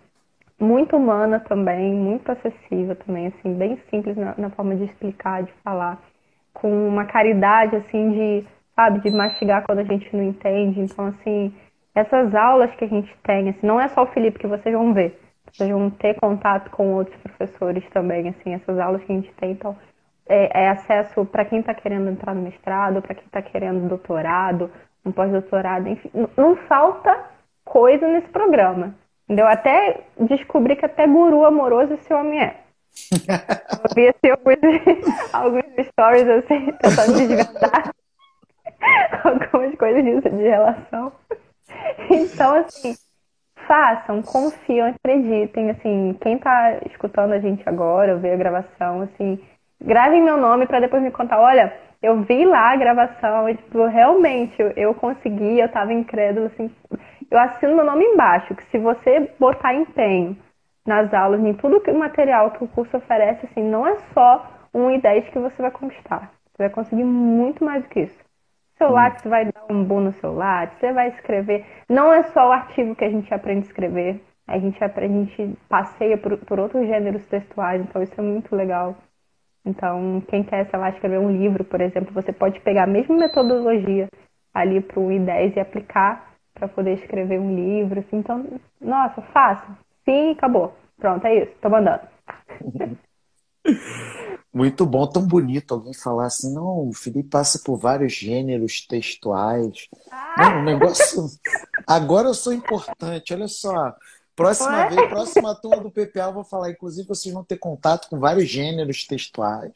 muito 0.59 0.97
humana 0.97 1.41
também, 1.41 1.93
muito 1.93 2.31
acessível 2.31 2.95
também, 2.97 3.27
assim, 3.27 3.55
bem 3.55 3.77
simples 3.91 4.17
na, 4.17 4.35
na 4.39 4.51
forma 4.51 4.77
de 4.77 4.85
explicar, 4.85 5.43
de 5.43 5.53
falar, 5.65 6.01
com 6.53 6.89
uma 6.89 7.05
caridade, 7.05 7.77
assim, 7.77 8.11
de 8.13 8.56
sabe, 8.77 9.01
de 9.01 9.11
mastigar 9.11 9.65
quando 9.65 9.79
a 9.79 9.85
gente 9.85 10.15
não 10.15 10.23
entende. 10.23 10.81
Então, 10.81 11.07
assim, 11.07 11.53
essas 11.95 12.35
aulas 12.35 12.73
que 12.77 12.85
a 12.85 12.89
gente 12.89 13.13
tem, 13.25 13.49
assim, 13.49 13.67
não 13.67 13.81
é 13.81 13.89
só 13.89 14.03
o 14.03 14.09
Felipe 14.09 14.39
que 14.39 14.47
vocês 14.47 14.75
vão 14.75 14.93
ver, 14.93 15.19
vocês 15.51 15.71
vão 15.71 15.91
ter 15.91 16.15
contato 16.21 16.71
com 16.71 16.93
outros 16.93 17.17
professores 17.23 17.83
também, 17.91 18.29
assim, 18.29 18.53
essas 18.53 18.79
aulas 18.79 19.03
que 19.03 19.11
a 19.11 19.17
gente 19.17 19.33
tem, 19.35 19.53
então, 19.53 19.75
é, 20.29 20.65
é 20.65 20.69
acesso 20.69 21.25
para 21.25 21.45
quem 21.45 21.61
está 21.61 21.73
querendo 21.73 22.11
entrar 22.11 22.35
no 22.35 22.43
mestrado, 22.43 23.01
para 23.01 23.15
quem 23.15 23.25
está 23.25 23.41
querendo 23.41 23.89
doutorado, 23.89 24.71
um 25.05 25.11
pós-doutorado, 25.11 25.89
enfim, 25.89 26.11
não 26.37 26.57
falta 26.69 27.31
coisa 27.65 28.07
nesse 28.09 28.29
programa. 28.29 28.95
Entendeu? 29.25 29.47
Até 29.47 30.05
descobri 30.21 30.77
que 30.77 30.85
até 30.85 31.07
guru 31.07 31.45
amoroso 31.45 31.95
esse 31.95 32.13
homem 32.13 32.41
é. 32.41 32.61
Eu 33.17 33.95
vi 33.95 34.09
assim, 34.09 34.31
alguns, 34.31 34.57
alguns 35.33 35.87
stories 35.87 36.29
assim, 36.29 36.73
tentando 36.81 37.13
desvendar 37.19 37.93
algumas 39.25 39.75
coisas 39.77 40.05
disso 40.05 40.31
de 40.31 40.43
relação. 40.43 41.13
Então, 42.11 42.55
assim, 42.55 42.95
façam, 43.67 44.23
confiam, 44.23 44.89
acreditem, 44.89 45.71
assim, 45.71 46.17
quem 46.21 46.39
tá 46.39 46.79
escutando 46.91 47.33
a 47.33 47.39
gente 47.39 47.69
agora, 47.69 48.17
ver 48.17 48.33
a 48.33 48.37
gravação, 48.37 49.03
assim, 49.03 49.39
gravem 49.83 50.23
meu 50.23 50.37
nome 50.37 50.67
para 50.67 50.81
depois 50.81 51.03
me 51.03 51.11
contar, 51.11 51.41
olha, 51.41 51.73
eu 52.03 52.23
vi 52.23 52.45
lá 52.45 52.73
a 52.73 52.77
gravação 52.77 53.49
e, 53.49 53.57
tipo, 53.57 53.85
realmente, 53.87 54.55
eu, 54.77 54.95
consegui, 54.95 55.59
eu 55.59 55.69
tava 55.71 55.93
incrédulo, 55.93 56.47
assim, 56.47 56.71
eu 57.31 57.39
assino 57.39 57.75
meu 57.75 57.85
nome 57.85 58.05
embaixo, 58.05 58.55
que 58.55 58.65
se 58.67 58.79
você 58.79 59.31
botar 59.39 59.75
empenho 59.75 60.37
nas 60.87 61.13
aulas, 61.13 61.41
em 61.41 61.53
tudo 61.55 61.83
o 61.85 61.99
material 61.99 62.53
que 62.53 62.63
o 62.63 62.69
curso 62.69 62.97
oferece, 62.97 63.47
assim, 63.47 63.63
não 63.63 63.87
é 63.87 63.97
só 64.15 64.49
um 64.73 64.91
e 64.91 65.01
10 65.01 65.29
que 65.31 65.39
você 65.39 65.61
vai 65.61 65.71
conquistar. 65.71 66.31
Você 66.53 66.63
vai 66.65 66.71
conseguir 66.71 67.05
muito 67.05 67.65
mais 67.65 67.83
do 67.83 67.89
que 67.89 68.01
isso. 68.01 68.26
Seu 68.79 68.91
lápis 68.91 69.25
hum. 69.25 69.31
vai 69.31 69.45
dar 69.47 69.65
um 69.71 69.85
boom 69.85 70.01
no 70.01 70.13
seu 70.15 70.35
lápis, 70.35 70.79
você 70.79 70.93
vai 70.93 71.09
escrever. 71.09 71.65
Não 71.89 72.13
é 72.13 72.23
só 72.25 72.49
o 72.49 72.53
artigo 72.53 72.95
que 72.95 73.05
a 73.05 73.11
gente 73.11 73.33
aprende 73.33 73.61
a 73.61 73.71
escrever. 73.71 74.23
A 74.47 74.59
gente, 74.59 74.83
aprende, 74.85 75.33
a 75.33 75.37
gente 75.37 75.59
passeia 75.69 76.17
por, 76.17 76.39
por 76.39 76.61
outros 76.61 76.87
gêneros 76.87 77.27
textuais, 77.27 77.81
então 77.81 78.03
isso 78.03 78.15
é 78.17 78.23
muito 78.23 78.55
legal. 78.55 78.97
Então, 79.65 80.23
quem 80.29 80.45
quer, 80.45 80.71
sei 80.71 80.79
lá, 80.79 80.91
escrever 80.91 81.19
um 81.19 81.33
livro, 81.33 81.65
por 81.65 81.81
exemplo, 81.81 82.15
você 82.15 82.33
pode 82.33 82.61
pegar 82.61 82.85
a 82.85 82.87
mesma 82.87 83.17
metodologia 83.17 84.09
ali 84.55 84.81
para 84.81 85.01
o 85.01 85.09
I10 85.09 85.57
e 85.57 85.61
aplicar 85.61 86.33
para 86.55 86.69
poder 86.69 86.95
escrever 86.95 87.41
um 87.41 87.55
livro. 87.55 87.99
Assim. 87.99 88.19
Então, 88.19 88.47
nossa, 88.81 89.21
fácil. 89.21 89.77
Sim, 90.05 90.31
acabou. 90.31 90.73
Pronto, 90.99 91.27
é 91.27 91.43
isso. 91.43 91.53
Tô 91.61 91.69
mandando. 91.69 92.03
Muito 94.57 94.87
bom, 94.87 95.07
tão 95.07 95.21
bonito 95.21 95.75
alguém 95.75 95.93
falar 95.93 96.25
assim, 96.25 96.55
não, 96.55 96.89
o 96.89 96.93
Felipe 96.95 97.29
passa 97.29 97.61
por 97.63 97.77
vários 97.77 98.15
gêneros 98.15 98.81
textuais. 98.87 99.87
Ah. 100.11 100.35
Não, 100.39 100.61
o 100.61 100.65
negócio. 100.65 101.27
Agora 101.87 102.29
eu 102.29 102.33
sou 102.33 102.55
importante, 102.55 103.35
olha 103.35 103.49
só. 103.49 103.95
Próxima 104.35 104.71
Ué? 104.71 104.89
vez, 104.89 105.09
próxima 105.11 105.55
turma 105.57 105.83
do 105.83 105.91
PPA, 105.91 106.29
eu 106.29 106.33
vou 106.33 106.43
falar. 106.43 106.71
Inclusive, 106.71 107.07
vocês 107.07 107.35
vão 107.35 107.45
ter 107.45 107.59
contato 107.59 108.09
com 108.09 108.19
vários 108.19 108.49
gêneros 108.49 109.07
textuais. 109.07 109.75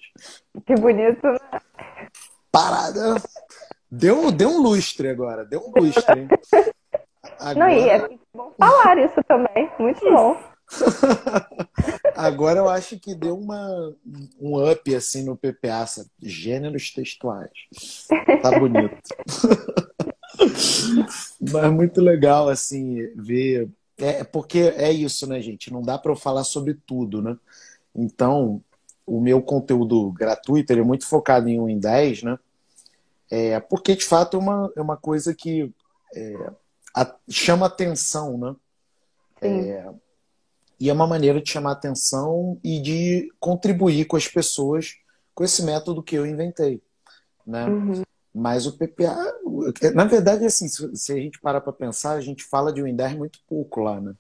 Que 0.65 0.75
bonito, 0.77 1.27
né? 1.27 1.61
Parada. 2.51 3.17
Deu, 3.91 4.33
deu 4.33 4.49
um 4.49 4.63
lustre 4.63 5.11
agora, 5.11 5.45
deu 5.45 5.61
um 5.61 5.79
lustre. 5.79 6.27
Agora... 7.39 7.55
Não, 7.55 7.69
e 7.69 7.87
é 7.87 8.09
bom 8.35 8.51
falar 8.59 8.97
isso 8.97 9.23
também, 9.29 9.71
muito 9.79 10.01
bom. 10.11 10.41
Agora 12.17 12.59
eu 12.59 12.69
acho 12.69 12.99
que 12.99 13.15
deu 13.15 13.39
uma, 13.39 13.95
um 14.41 14.71
up 14.71 14.95
assim 14.95 15.25
no 15.25 15.37
PPA, 15.37 15.87
sabe? 15.87 16.11
Gêneros 16.23 16.91
textuais. 16.93 17.51
Tá 18.43 18.59
bonito. 18.59 19.01
Mas 21.53 21.73
muito 21.73 22.01
legal, 22.01 22.49
assim, 22.49 23.07
ver. 23.17 23.69
É, 23.99 24.25
porque 24.25 24.59
é 24.77 24.91
isso, 24.91 25.27
né, 25.27 25.41
gente? 25.41 25.73
Não 25.73 25.83
dá 25.83 25.99
para 25.99 26.13
eu 26.13 26.17
falar 26.17 26.45
sobre 26.45 26.75
tudo, 26.87 27.21
né? 27.21 27.37
Então, 27.95 28.63
o 29.07 29.21
meu 29.21 29.43
conteúdo 29.43 30.11
gratuito 30.13 30.73
ele 30.73 30.81
é 30.81 30.85
muito 30.85 31.07
focado 31.07 31.49
em 31.49 31.61
1 31.61 31.69
em 31.69 31.79
10, 31.79 32.23
né? 32.23 32.39
É, 33.31 33.61
porque, 33.61 33.95
de 33.95 34.05
fato, 34.05 34.37
é 34.37 34.41
uma, 34.41 34.73
é 34.77 34.81
uma 34.81 34.97
coisa 34.97 35.35
que 35.35 35.73
é, 36.15 36.51
a, 36.95 37.15
chama 37.29 37.67
atenção, 37.67 38.39
né? 38.39 38.57
É, 39.43 39.89
e 40.81 40.89
é 40.89 40.93
uma 40.93 41.07
maneira 41.07 41.41
de 41.41 41.51
chamar 41.51 41.73
atenção 41.73 42.59
e 42.65 42.81
de 42.81 43.31
contribuir 43.39 44.07
com 44.07 44.17
as 44.17 44.27
pessoas 44.27 44.97
com 45.35 45.45
esse 45.45 45.63
método 45.63 46.03
que 46.03 46.17
eu 46.17 46.27
inventei, 46.27 46.83
né? 47.47 47.67
Uhum. 47.67 48.03
Mas 48.35 48.67
o 48.67 48.77
PPA, 48.77 49.17
na 49.95 50.05
verdade, 50.05 50.45
assim, 50.47 50.69
se 50.69 51.13
a 51.13 51.17
gente 51.17 51.41
parar 51.41 51.61
para 51.61 51.73
pensar, 51.73 52.13
a 52.13 52.21
gente 52.21 52.45
fala 52.45 52.73
de 52.73 52.83
Windows 52.83 53.15
muito 53.15 53.41
pouco 53.47 53.81
lá, 53.81 54.01
né? 54.01 54.15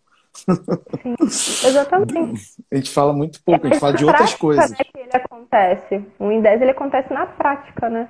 Sim, 1.28 1.66
exatamente. 1.66 2.54
A 2.70 2.76
gente 2.76 2.90
fala 2.90 3.12
muito 3.12 3.42
pouco, 3.42 3.66
a 3.66 3.70
gente 3.70 3.80
fala 3.80 3.96
de 3.96 4.04
outras 4.04 4.34
coisas. 4.34 4.70
Né, 4.70 4.76
que 4.78 4.98
ele 4.98 5.10
acontece. 5.12 6.04
O 6.18 6.28
Windows 6.28 6.60
ele 6.60 6.70
acontece 6.70 7.12
na 7.12 7.26
prática, 7.26 7.88
né? 7.88 8.08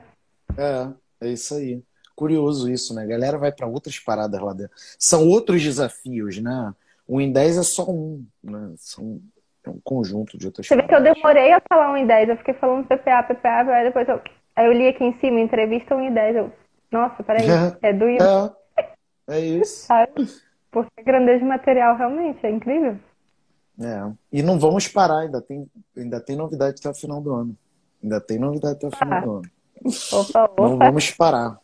É, 0.57 0.88
é 1.26 1.32
isso 1.32 1.55
aí. 1.55 1.82
Curioso 2.14 2.70
isso, 2.70 2.94
né? 2.94 3.03
A 3.03 3.07
galera 3.07 3.38
vai 3.38 3.53
para 3.53 3.66
outras 3.66 3.98
paradas 3.98 4.40
lá 4.40 4.53
dentro. 4.53 4.76
São 4.98 5.28
outros 5.28 5.62
desafios, 5.62 6.38
né? 6.38 6.74
O 7.11 7.18
Windows 7.18 7.58
é 7.58 7.62
só 7.62 7.90
um, 7.90 8.24
né? 8.42 8.72
São 8.76 9.20
é 9.64 9.70
um 9.70 9.80
conjunto 9.82 10.38
de 10.38 10.46
outras 10.46 10.66
Você 10.66 10.76
paradas. 10.76 10.98
vê 10.98 11.02
que 11.02 11.08
eu 11.08 11.14
demorei 11.14 11.52
a 11.52 11.62
falar 11.68 11.90
um 11.90 11.94
Windows, 11.94 12.28
eu 12.28 12.36
fiquei 12.36 12.54
falando 12.54 12.86
PPA, 12.86 13.22
PPA, 13.24 13.64
PPA, 13.64 13.82
depois 13.84 14.08
eu 14.08 14.20
Aí 14.61 14.66
eu 14.66 14.72
li 14.72 14.88
aqui 14.88 15.02
em 15.02 15.18
cima, 15.20 15.40
entrevista 15.40 15.94
1 15.94 16.02
e 16.02 16.11
10. 16.11 16.36
Eu, 16.36 16.52
nossa, 16.90 17.22
peraí, 17.22 17.48
é, 17.48 17.88
é 17.88 17.92
do 17.92 18.04
É, 18.06 18.54
é 19.28 19.40
isso. 19.40 19.86
Sabe? 19.88 20.28
Porque 20.70 20.90
a 20.98 21.02
grandeza 21.02 21.44
material 21.44 21.96
realmente 21.96 22.44
é 22.44 22.50
incrível. 22.50 22.98
É. 23.80 24.12
E 24.30 24.42
não 24.42 24.58
vamos 24.58 24.86
parar, 24.86 25.20
ainda 25.20 25.40
tem, 25.40 25.66
ainda 25.96 26.20
tem 26.20 26.36
novidade 26.36 26.76
até 26.78 26.90
o 26.90 26.94
final 26.94 27.20
do 27.20 27.32
ano. 27.32 27.56
Ainda 28.02 28.20
tem 28.20 28.38
novidade 28.38 28.74
até 28.74 28.86
o 28.86 28.96
final 28.96 29.18
ah. 29.18 29.20
do 29.20 29.32
ano. 29.36 29.50
Opa, 30.12 30.44
opa. 30.44 30.62
Não 30.62 30.76
vamos 30.76 31.11
parar. 31.12 31.58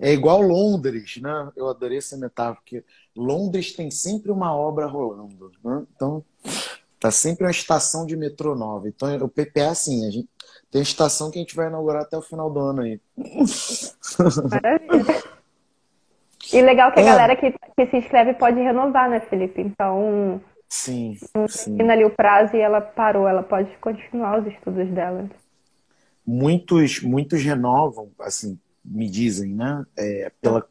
É 0.00 0.12
igual 0.12 0.40
Londres, 0.40 1.18
né? 1.20 1.50
Eu 1.56 1.68
adorei 1.68 1.98
essa 1.98 2.16
metáfora, 2.16 2.56
porque 2.56 2.84
Londres 3.16 3.72
tem 3.72 3.90
sempre 3.90 4.30
uma 4.30 4.54
obra 4.54 4.86
rolando. 4.86 5.50
Né? 5.64 5.84
Então, 5.94 6.24
tá 7.00 7.10
sempre 7.10 7.44
uma 7.44 7.50
estação 7.50 8.06
de 8.06 8.16
metrô 8.16 8.54
nova. 8.54 8.88
Então, 8.88 9.14
o 9.16 9.28
PPA, 9.28 9.70
assim, 9.70 10.06
a 10.06 10.10
gente, 10.10 10.28
tem 10.70 10.82
estação 10.82 11.30
que 11.30 11.38
a 11.38 11.42
gente 11.42 11.56
vai 11.56 11.66
inaugurar 11.66 12.02
até 12.02 12.16
o 12.16 12.22
final 12.22 12.48
do 12.48 12.60
ano 12.60 12.82
aí. 12.82 13.00
Maravilha. 14.50 15.38
E 16.52 16.62
legal 16.62 16.92
que 16.92 17.00
a 17.00 17.02
é. 17.02 17.04
galera 17.04 17.36
que, 17.36 17.50
que 17.50 17.86
se 17.90 17.96
inscreve 17.96 18.34
pode 18.34 18.58
renovar, 18.60 19.10
né, 19.10 19.20
Felipe? 19.20 19.60
Então, 19.60 20.40
sim, 20.68 21.18
termina 21.66 21.92
ali 21.92 22.04
o 22.04 22.10
prazo 22.10 22.56
e 22.56 22.60
ela 22.60 22.80
parou, 22.80 23.28
ela 23.28 23.42
pode 23.42 23.76
continuar 23.78 24.40
os 24.40 24.46
estudos 24.46 24.88
dela. 24.88 25.28
Muitos, 26.26 27.02
muitos 27.02 27.42
renovam, 27.42 28.10
assim, 28.20 28.58
me 28.84 29.08
dizem, 29.08 29.54
né? 29.54 29.84
É, 29.96 30.32
pela, 30.40 30.66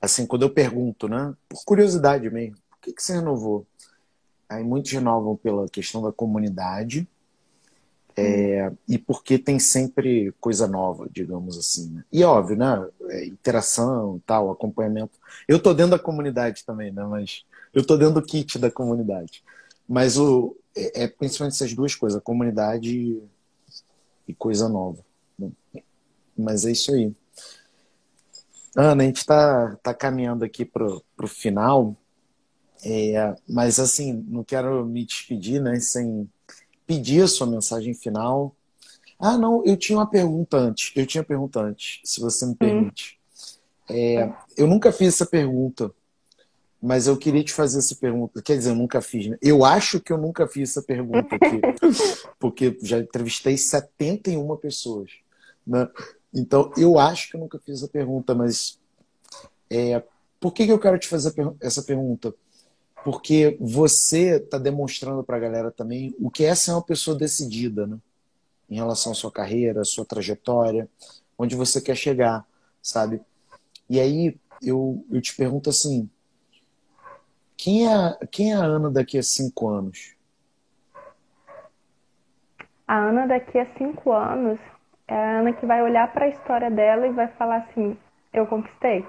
assim, 0.00 0.26
quando 0.26 0.42
eu 0.42 0.50
pergunto, 0.50 1.08
né? 1.08 1.34
Por 1.48 1.64
curiosidade 1.64 2.28
mesmo, 2.30 2.56
por 2.70 2.80
que, 2.80 2.92
que 2.92 3.02
você 3.02 3.14
renovou? 3.14 3.66
Aí 4.48 4.62
muitos 4.62 4.92
renovam 4.92 5.36
pela 5.36 5.68
questão 5.68 6.02
da 6.02 6.12
comunidade, 6.12 7.08
é, 8.18 8.72
e 8.88 8.96
porque 8.96 9.38
tem 9.38 9.58
sempre 9.58 10.32
coisa 10.40 10.66
nova, 10.66 11.06
digamos 11.12 11.58
assim. 11.58 11.90
Né? 11.90 12.04
E 12.10 12.24
óbvio, 12.24 12.56
né? 12.56 12.88
É, 13.10 13.26
interação, 13.26 14.20
tal, 14.24 14.50
acompanhamento. 14.50 15.18
Eu 15.46 15.60
tô 15.60 15.74
dentro 15.74 15.90
da 15.90 15.98
comunidade 15.98 16.64
também, 16.64 16.90
né? 16.90 17.04
Mas 17.04 17.44
eu 17.74 17.84
tô 17.84 17.94
dentro 17.94 18.14
do 18.14 18.22
kit 18.22 18.58
da 18.58 18.70
comunidade. 18.70 19.44
Mas 19.86 20.16
o 20.16 20.56
é, 20.74 21.04
é 21.04 21.08
principalmente 21.08 21.54
essas 21.54 21.74
duas 21.74 21.94
coisas, 21.94 22.22
comunidade 22.22 22.96
e, 22.96 23.22
e 24.28 24.34
coisa 24.34 24.66
nova. 24.66 25.04
Né? 25.38 25.50
Mas 26.36 26.64
é 26.64 26.72
isso 26.72 26.94
aí. 26.94 27.14
Ana, 28.76 29.02
a 29.02 29.06
gente 29.06 29.16
está 29.16 29.74
tá 29.82 29.94
caminhando 29.94 30.44
aqui 30.44 30.62
para 30.64 30.86
o 30.86 31.26
final, 31.26 31.96
é, 32.84 33.34
mas 33.48 33.80
assim, 33.80 34.12
não 34.28 34.44
quero 34.44 34.84
me 34.84 35.02
despedir 35.04 35.62
né, 35.62 35.80
sem 35.80 36.28
pedir 36.86 37.22
a 37.22 37.28
sua 37.28 37.46
mensagem 37.46 37.94
final. 37.94 38.54
Ah, 39.18 39.38
não, 39.38 39.64
eu 39.64 39.78
tinha 39.78 39.98
uma 39.98 40.08
pergunta 40.08 40.58
antes. 40.58 40.92
Eu 40.94 41.06
tinha 41.06 41.24
pergunta 41.24 41.60
antes, 41.60 42.00
se 42.04 42.20
você 42.20 42.44
me 42.44 42.52
hum. 42.52 42.56
permite. 42.56 43.18
Hum. 43.90 43.94
É, 43.94 44.34
eu 44.58 44.66
nunca 44.66 44.92
fiz 44.92 45.14
essa 45.14 45.24
pergunta, 45.24 45.90
mas 46.82 47.06
eu 47.06 47.16
queria 47.16 47.42
te 47.42 47.54
fazer 47.54 47.78
essa 47.78 47.94
pergunta. 47.94 48.42
Quer 48.42 48.58
dizer, 48.58 48.70
eu 48.70 48.74
nunca 48.74 49.00
fiz, 49.00 49.26
né? 49.26 49.38
Eu 49.40 49.64
acho 49.64 50.00
que 50.00 50.12
eu 50.12 50.18
nunca 50.18 50.46
fiz 50.46 50.70
essa 50.70 50.82
pergunta 50.82 51.34
aqui, 51.34 51.60
porque 52.38 52.76
já 52.82 52.98
entrevistei 52.98 53.56
71 53.56 54.54
pessoas. 54.58 55.10
Né? 55.66 55.88
Então, 56.36 56.70
eu 56.76 56.98
acho 56.98 57.30
que 57.30 57.36
eu 57.36 57.40
nunca 57.40 57.58
fiz 57.58 57.78
essa 57.78 57.88
pergunta, 57.88 58.34
mas 58.34 58.78
é, 59.70 60.02
por 60.38 60.52
que, 60.52 60.66
que 60.66 60.72
eu 60.72 60.78
quero 60.78 60.98
te 60.98 61.08
fazer 61.08 61.32
essa 61.60 61.82
pergunta? 61.82 62.34
porque 63.06 63.56
você 63.60 64.38
está 64.38 64.58
demonstrando 64.58 65.22
para 65.22 65.36
a 65.36 65.38
galera 65.38 65.70
também 65.70 66.12
o 66.18 66.28
que 66.28 66.44
é 66.44 66.52
ser 66.56 66.72
uma 66.72 66.82
pessoa 66.82 67.16
decidida, 67.16 67.86
né? 67.86 67.98
Em 68.68 68.74
relação 68.74 69.12
à 69.12 69.14
sua 69.14 69.30
carreira, 69.30 69.82
à 69.82 69.84
sua 69.84 70.04
trajetória, 70.04 70.88
onde 71.38 71.54
você 71.54 71.80
quer 71.80 71.94
chegar, 71.94 72.44
sabe? 72.82 73.20
E 73.88 74.00
aí 74.00 74.36
eu, 74.60 75.06
eu 75.08 75.22
te 75.22 75.36
pergunto 75.36 75.70
assim, 75.70 76.10
quem 77.56 77.88
é, 77.88 78.18
quem 78.28 78.52
é 78.52 78.56
a 78.56 78.64
Ana 78.64 78.90
daqui 78.90 79.16
a 79.18 79.22
cinco 79.22 79.68
anos? 79.68 80.16
A 82.88 82.98
Ana 82.98 83.28
daqui 83.28 83.56
a 83.56 83.72
cinco 83.78 84.10
anos 84.10 84.58
é 85.08 85.14
a 85.14 85.38
Ana 85.38 85.52
que 85.52 85.64
vai 85.66 85.82
olhar 85.82 86.12
para 86.12 86.24
a 86.24 86.28
história 86.28 86.70
dela 86.70 87.06
e 87.06 87.12
vai 87.12 87.28
falar 87.28 87.56
assim: 87.56 87.96
eu 88.32 88.46
conquistei, 88.46 89.06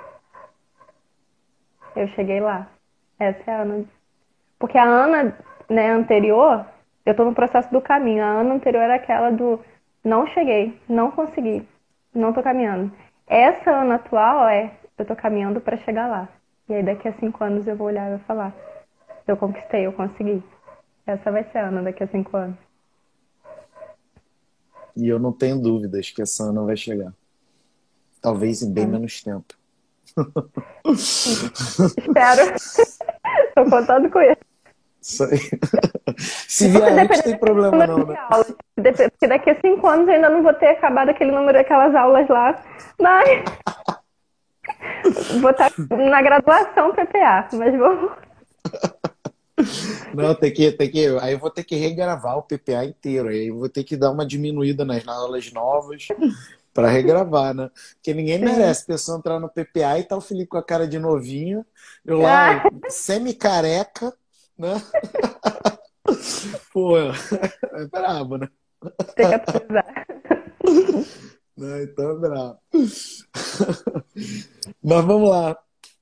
eu 1.96 2.08
cheguei 2.10 2.40
lá. 2.40 2.68
Essa 3.20 3.52
é 3.52 3.54
a 3.54 3.62
Ana. 3.62 3.86
Porque 4.60 4.78
a 4.78 4.84
Ana 4.84 5.38
né, 5.70 5.90
anterior, 5.90 6.66
eu 7.06 7.12
estou 7.12 7.26
no 7.26 7.34
processo 7.34 7.72
do 7.72 7.82
caminho. 7.82 8.24
A 8.24 8.28
Ana 8.28 8.54
anterior 8.56 8.84
era 8.84 8.96
aquela 8.96 9.32
do 9.32 9.60
não 10.04 10.28
cheguei, 10.28 10.80
não 10.88 11.12
consegui, 11.12 11.68
não 12.14 12.30
estou 12.30 12.44
caminhando. 12.44 12.92
Essa 13.26 13.72
Ana 13.72 13.96
atual 13.96 14.48
é 14.48 14.72
eu 14.98 15.04
estou 15.04 15.16
caminhando 15.16 15.62
para 15.62 15.78
chegar 15.78 16.08
lá. 16.08 16.28
E 16.70 16.74
aí 16.74 16.84
daqui 16.84 17.08
a 17.08 17.14
cinco 17.14 17.44
anos 17.44 17.68
eu 17.68 17.76
vou 17.76 17.88
olhar 17.88 18.08
e 18.08 18.18
vou 18.18 18.26
falar: 18.26 18.54
eu 19.28 19.36
conquistei, 19.36 19.86
eu 19.86 19.94
consegui. 19.94 20.44
Essa 21.06 21.32
vai 21.32 21.44
ser 21.46 21.60
a 21.60 21.68
Ana 21.68 21.84
daqui 21.84 22.04
a 22.04 22.08
cinco 22.08 22.36
anos. 22.38 22.67
E 24.98 25.08
eu 25.08 25.20
não 25.20 25.32
tenho 25.32 25.62
dúvidas 25.62 26.10
que 26.10 26.24
essa 26.24 26.44
Ana 26.44 26.64
vai 26.64 26.76
chegar. 26.76 27.14
Talvez 28.20 28.64
em 28.64 28.74
bem 28.74 28.86
é. 28.86 28.88
menos 28.88 29.22
tempo. 29.22 29.54
Espero. 30.86 32.56
Tô 33.54 33.64
contando 33.70 34.10
com 34.10 34.20
isso. 34.20 34.42
Isso 35.00 35.24
aí. 35.24 35.40
Se 36.18 36.68
vier 36.68 36.98
antes, 37.00 37.22
tem 37.22 37.38
problema 37.38 37.86
não, 37.86 38.00
né? 38.00 38.18
Porque 38.76 39.28
daqui 39.28 39.52
a 39.52 39.62
cinco 39.62 39.88
anos 39.88 40.08
eu 40.08 40.16
ainda 40.16 40.30
não 40.30 40.42
vou 40.42 40.54
ter 40.56 40.70
acabado 40.70 41.10
aquele 41.10 41.32
número 41.32 41.54
daquelas 41.54 41.94
aulas 41.94 42.28
lá. 42.28 42.60
Mas. 43.00 43.44
vou 45.40 45.52
estar 45.52 45.72
na 45.92 46.22
graduação 46.22 46.92
PPA, 46.92 47.48
mas 47.54 47.78
vou. 47.78 48.12
Não, 50.14 50.36
tem 50.36 50.54
que, 50.54 50.72
tem 50.72 50.90
que. 50.90 51.08
Aí 51.20 51.34
eu 51.34 51.40
vou 51.40 51.50
ter 51.50 51.64
que 51.64 51.76
regravar 51.76 52.38
o 52.38 52.44
PPA 52.44 52.86
inteiro. 52.86 53.30
Aí 53.30 53.48
eu 53.48 53.58
vou 53.58 53.70
ter 53.70 53.84
que 53.84 53.98
dar 53.98 54.12
uma 54.12 54.26
diminuída 54.26 54.86
nas 54.86 55.08
aulas 55.08 55.52
novas 55.52 56.08
para 56.74 56.90
regravar, 56.90 57.56
né? 57.56 57.72
Porque 57.96 58.14
ninguém 58.14 58.38
merece 58.38 58.84
a 58.84 58.88
pessoa 58.88 59.18
entrar 59.18 59.40
no 59.40 59.50
PPA 59.50 59.98
e 59.98 60.04
tá 60.04 60.16
o 60.16 60.22
Felipe 60.22 60.50
com 60.50 60.58
a 60.58 60.64
cara 60.64 60.88
de 60.88 61.00
novinho, 61.00 61.66
eu 62.06 62.20
lá, 62.20 62.64
semi-careca, 62.88 64.14
né? 64.56 64.76
Pô, 66.72 66.98
é 66.98 67.86
brabo, 67.92 68.38
né? 68.38 68.48
Tem 69.16 69.28
que 69.28 69.34
atualizar. 69.34 70.06
Não, 71.58 71.82
então 71.82 72.12
é 72.12 72.20
brabo. 72.20 72.60
Mas 74.84 75.06
vamos 75.06 75.30
lá. 75.30 75.58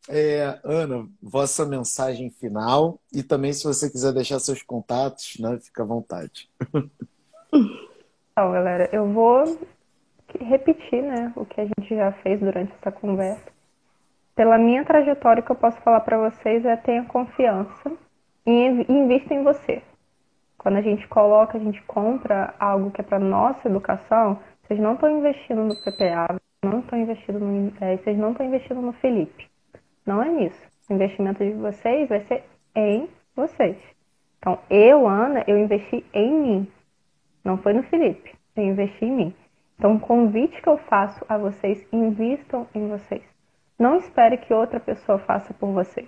É, 0.09 0.59
Ana, 0.63 1.07
vossa 1.21 1.65
mensagem 1.65 2.29
final 2.29 2.99
e 3.13 3.23
também 3.23 3.51
se 3.53 3.63
você 3.63 3.89
quiser 3.89 4.13
deixar 4.13 4.39
seus 4.39 4.61
contatos, 4.61 5.37
né, 5.39 5.57
fica 5.59 5.83
à 5.83 5.85
vontade. 5.85 6.49
Então, 8.31 8.51
galera, 8.51 8.89
eu 8.91 9.07
vou 9.13 9.43
repetir 10.39 11.01
né, 11.01 11.31
o 11.35 11.45
que 11.45 11.61
a 11.61 11.65
gente 11.65 11.95
já 11.95 12.11
fez 12.11 12.39
durante 12.39 12.73
essa 12.73 12.91
conversa. 12.91 13.49
pela 14.35 14.57
minha 14.57 14.83
trajetória, 14.83 15.41
o 15.41 15.45
que 15.45 15.51
eu 15.51 15.55
posso 15.55 15.77
falar 15.81 16.01
para 16.01 16.29
vocês 16.29 16.65
é 16.65 16.75
tenha 16.75 17.05
confiança 17.05 17.91
e 18.45 18.85
invista 18.89 19.33
em 19.33 19.43
você. 19.43 19.81
Quando 20.57 20.77
a 20.77 20.81
gente 20.81 21.07
coloca, 21.07 21.57
a 21.57 21.61
gente 21.61 21.81
compra 21.83 22.53
algo 22.59 22.91
que 22.91 22.99
é 22.99 23.03
para 23.03 23.19
nossa 23.19 23.67
educação, 23.67 24.39
vocês 24.63 24.79
não 24.79 24.95
estão 24.95 25.17
investindo 25.17 25.63
no 25.63 25.75
PPA, 25.75 26.35
não 26.63 26.79
estão 26.79 26.99
investindo 26.99 27.39
no, 27.39 27.73
é, 27.79 27.97
vocês 27.97 28.17
não 28.17 28.31
estão 28.31 28.45
investindo 28.45 28.81
no 28.81 28.93
Felipe. 28.93 29.47
Não 30.05 30.21
é 30.21 30.29
nisso. 30.29 30.61
O 30.89 30.93
investimento 30.93 31.43
de 31.43 31.53
vocês 31.53 32.07
vai 32.07 32.21
ser 32.21 32.43
em 32.75 33.09
vocês. 33.35 33.77
Então, 34.37 34.59
eu, 34.69 35.07
Ana, 35.07 35.43
eu 35.47 35.57
investi 35.57 36.05
em 36.13 36.31
mim. 36.31 36.71
Não 37.43 37.57
foi 37.57 37.73
no 37.73 37.83
Felipe. 37.83 38.35
Eu 38.55 38.63
investi 38.63 39.05
em 39.05 39.11
mim. 39.11 39.35
Então, 39.77 39.95
o 39.95 39.99
convite 39.99 40.61
que 40.61 40.69
eu 40.69 40.77
faço 40.77 41.25
a 41.27 41.37
vocês, 41.37 41.85
invistam 41.91 42.67
em 42.73 42.87
vocês. 42.87 43.23
Não 43.77 43.97
espere 43.97 44.37
que 44.37 44.53
outra 44.53 44.79
pessoa 44.79 45.17
faça 45.19 45.53
por 45.53 45.71
você. 45.71 46.07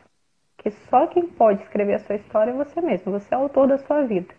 Porque 0.56 0.72
só 0.90 1.08
quem 1.08 1.28
pode 1.28 1.64
escrever 1.64 1.96
a 1.96 2.00
sua 2.00 2.16
história 2.16 2.52
é 2.52 2.54
você 2.54 2.80
mesmo. 2.80 3.12
Você 3.12 3.34
é 3.34 3.38
o 3.38 3.42
autor 3.42 3.68
da 3.68 3.78
sua 3.80 4.04
vida. 4.04 4.34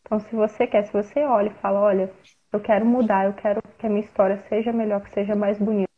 Então, 0.00 0.18
se 0.20 0.34
você 0.34 0.66
quer, 0.66 0.84
se 0.84 0.92
você 0.92 1.24
olha 1.24 1.48
e 1.48 1.60
fala, 1.60 1.80
olha, 1.80 2.12
eu 2.52 2.60
quero 2.60 2.84
mudar, 2.84 3.26
eu 3.26 3.32
quero 3.34 3.62
que 3.78 3.86
a 3.86 3.88
minha 3.88 4.04
história 4.04 4.38
seja 4.48 4.72
melhor, 4.72 5.02
que 5.02 5.10
seja 5.10 5.34
mais 5.34 5.58
bonita. 5.58 5.90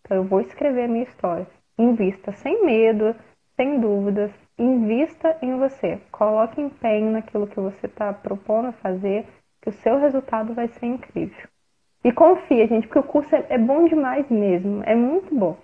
Então, 0.00 0.16
eu 0.16 0.24
vou 0.24 0.40
escrever 0.40 0.84
a 0.84 0.88
minha 0.88 1.04
história. 1.04 1.46
Invista 1.78 2.32
sem 2.32 2.64
medo, 2.64 3.14
sem 3.54 3.80
dúvidas. 3.80 4.30
Invista 4.58 5.36
em 5.42 5.56
você. 5.58 6.00
Coloque 6.10 6.60
empenho 6.60 7.10
naquilo 7.10 7.46
que 7.46 7.60
você 7.60 7.86
está 7.86 8.12
propondo 8.12 8.72
fazer, 8.72 9.26
que 9.60 9.68
o 9.68 9.72
seu 9.72 9.98
resultado 9.98 10.54
vai 10.54 10.68
ser 10.68 10.86
incrível. 10.86 11.48
E 12.04 12.12
confia, 12.12 12.66
gente, 12.66 12.86
porque 12.86 13.00
o 13.00 13.02
curso 13.02 13.34
é, 13.34 13.46
é 13.50 13.58
bom 13.58 13.84
demais 13.84 14.28
mesmo. 14.30 14.82
É 14.84 14.94
muito 14.94 15.34
bom. 15.34 15.56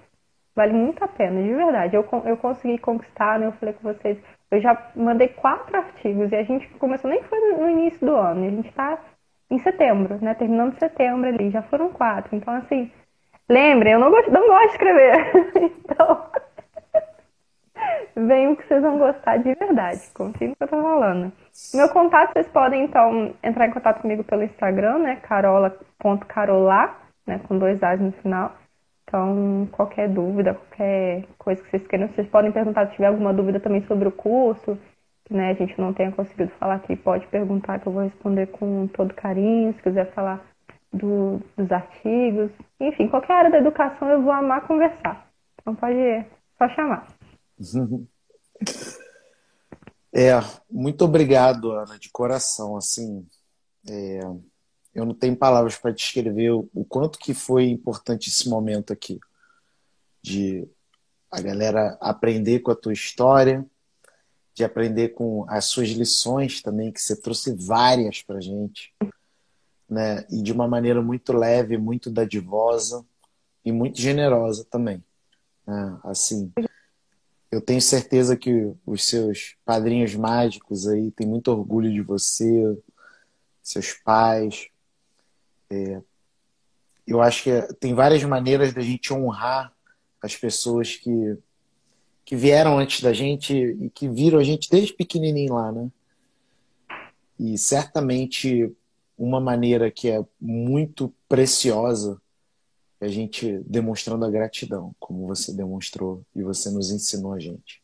Vale 0.54 0.72
muito 0.74 1.02
a 1.02 1.08
pena, 1.08 1.42
de 1.42 1.54
verdade. 1.54 1.96
Eu, 1.96 2.06
eu 2.24 2.36
consegui 2.36 2.78
conquistar, 2.78 3.38
né? 3.38 3.46
Eu 3.46 3.52
falei 3.52 3.74
com 3.74 3.82
vocês, 3.82 4.18
eu 4.50 4.60
já 4.60 4.90
mandei 4.94 5.28
quatro 5.28 5.74
artigos 5.76 6.30
e 6.30 6.36
a 6.36 6.42
gente 6.42 6.68
começou, 6.74 7.10
nem 7.10 7.22
foi 7.22 7.38
no 7.52 7.70
início 7.70 8.04
do 8.04 8.14
ano, 8.14 8.44
a 8.44 8.50
gente 8.50 8.68
está 8.68 8.98
em 9.50 9.58
setembro, 9.58 10.18
né? 10.22 10.34
Terminando 10.34 10.78
setembro 10.78 11.28
ali, 11.28 11.50
já 11.50 11.62
foram 11.62 11.90
quatro. 11.90 12.36
Então, 12.36 12.54
assim, 12.54 12.90
lembrem, 13.48 13.92
eu 13.92 13.98
não 13.98 14.10
gosto, 14.10 14.30
não 14.30 14.46
gosto 14.46 14.66
de 14.66 14.72
escrever. 14.72 15.32
então, 15.84 16.26
venham 18.16 18.56
que 18.56 18.66
vocês 18.66 18.82
vão 18.82 18.98
gostar 18.98 19.38
de 19.38 19.54
verdade. 19.54 20.00
Confiem 20.14 20.50
no 20.50 20.56
que 20.56 20.64
eu 20.64 20.68
tô 20.68 20.80
falando. 20.80 21.32
Meu 21.74 21.88
contato, 21.88 22.32
vocês 22.32 22.48
podem, 22.48 22.84
então, 22.84 23.34
entrar 23.42 23.66
em 23.66 23.72
contato 23.72 24.00
comigo 24.00 24.24
pelo 24.24 24.44
Instagram, 24.44 24.98
né? 24.98 25.16
carola.carolá, 25.22 26.98
né? 27.26 27.40
Com 27.46 27.58
dois 27.58 27.82
A's 27.82 28.00
no 28.00 28.12
final. 28.12 28.56
Então, 29.04 29.68
qualquer 29.72 30.08
dúvida, 30.08 30.54
qualquer 30.54 31.24
coisa 31.38 31.62
que 31.62 31.70
vocês 31.70 31.86
queiram, 31.86 32.08
vocês 32.08 32.26
podem 32.28 32.50
perguntar 32.50 32.86
se 32.86 32.94
tiver 32.94 33.08
alguma 33.08 33.34
dúvida 33.34 33.60
também 33.60 33.82
sobre 33.86 34.08
o 34.08 34.12
curso, 34.12 34.78
que 35.26 35.34
né, 35.34 35.50
a 35.50 35.54
gente 35.54 35.78
não 35.78 35.92
tenha 35.92 36.10
conseguido 36.10 36.50
falar 36.58 36.76
aqui, 36.76 36.96
pode 36.96 37.26
perguntar 37.26 37.78
que 37.78 37.86
eu 37.86 37.92
vou 37.92 38.04
responder 38.04 38.46
com 38.46 38.86
todo 38.86 39.12
carinho, 39.12 39.74
se 39.74 39.82
quiser 39.82 40.10
falar 40.12 40.40
do, 40.92 41.40
dos 41.56 41.70
artigos. 41.70 42.50
Enfim, 42.80 43.08
qualquer 43.08 43.32
área 43.32 43.50
da 43.50 43.58
educação 43.58 44.08
eu 44.08 44.22
vou 44.22 44.32
amar 44.32 44.66
conversar. 44.66 45.30
Então 45.60 45.74
pode 45.74 46.26
só 46.58 46.68
chamar. 46.70 47.06
É, 50.14 50.32
muito 50.70 51.06
obrigado, 51.06 51.72
Ana, 51.72 51.98
de 51.98 52.10
coração. 52.10 52.76
Assim, 52.76 53.26
é, 53.88 54.20
eu 54.94 55.06
não 55.06 55.14
tenho 55.14 55.34
palavras 55.34 55.76
para 55.78 55.90
descrever 55.90 56.50
o, 56.50 56.84
quanto 56.86 57.18
que 57.18 57.32
foi 57.32 57.70
importante 57.70 58.28
esse 58.28 58.46
momento 58.46 58.92
aqui 58.92 59.18
de 60.20 60.68
a 61.30 61.40
galera 61.40 61.96
aprender 61.98 62.60
com 62.60 62.70
a 62.70 62.76
tua 62.76 62.92
história, 62.92 63.64
de 64.54 64.62
aprender 64.62 65.10
com 65.10 65.46
as 65.48 65.64
suas 65.64 65.88
lições 65.88 66.60
também, 66.60 66.92
que 66.92 67.00
você 67.00 67.18
trouxe 67.18 67.54
várias 67.54 68.20
para 68.22 68.38
gente, 68.38 68.94
né? 69.92 70.24
E 70.30 70.42
de 70.42 70.52
uma 70.52 70.66
maneira 70.66 71.02
muito 71.02 71.32
leve, 71.32 71.76
muito 71.76 72.10
dadivosa 72.10 73.04
e 73.64 73.70
muito 73.70 74.00
generosa 74.00 74.64
também. 74.70 75.04
Né? 75.66 75.98
Assim, 76.04 76.52
eu 77.50 77.60
tenho 77.60 77.80
certeza 77.80 78.36
que 78.36 78.72
os 78.86 79.04
seus 79.04 79.56
padrinhos 79.64 80.14
mágicos 80.14 80.88
aí 80.88 81.10
têm 81.10 81.26
muito 81.26 81.48
orgulho 81.48 81.92
de 81.92 82.00
você, 82.00 82.78
seus 83.62 83.92
pais, 83.92 84.68
é, 85.70 86.02
eu 87.06 87.20
acho 87.20 87.42
que 87.42 87.62
tem 87.74 87.94
várias 87.94 88.22
maneiras 88.24 88.72
da 88.72 88.80
gente 88.80 89.12
honrar 89.12 89.72
as 90.22 90.36
pessoas 90.36 90.96
que, 90.96 91.36
que 92.24 92.36
vieram 92.36 92.78
antes 92.78 93.02
da 93.02 93.12
gente 93.12 93.54
e 93.54 93.90
que 93.90 94.08
viram 94.08 94.38
a 94.38 94.44
gente 94.44 94.70
desde 94.70 94.94
pequenininho 94.94 95.54
lá, 95.54 95.72
né? 95.72 95.90
E 97.38 97.58
certamente 97.58 98.72
uma 99.16 99.40
maneira 99.40 99.90
que 99.90 100.10
é 100.10 100.24
muito 100.40 101.12
preciosa 101.28 102.20
é 103.00 103.06
a 103.06 103.08
gente 103.08 103.58
demonstrando 103.66 104.24
a 104.24 104.30
gratidão, 104.30 104.94
como 105.00 105.26
você 105.26 105.52
demonstrou 105.52 106.24
e 106.34 106.42
você 106.42 106.70
nos 106.70 106.90
ensinou 106.90 107.32
a 107.32 107.40
gente. 107.40 107.82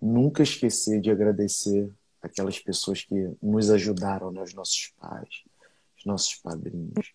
Nunca 0.00 0.42
esquecer 0.42 1.00
de 1.00 1.10
agradecer 1.10 1.88
aquelas 2.20 2.58
pessoas 2.58 3.02
que 3.02 3.30
nos 3.40 3.70
ajudaram, 3.70 4.32
né? 4.32 4.42
os 4.42 4.52
nossos 4.52 4.92
pais, 5.00 5.44
nossos 6.04 6.34
padrinhos 6.34 7.14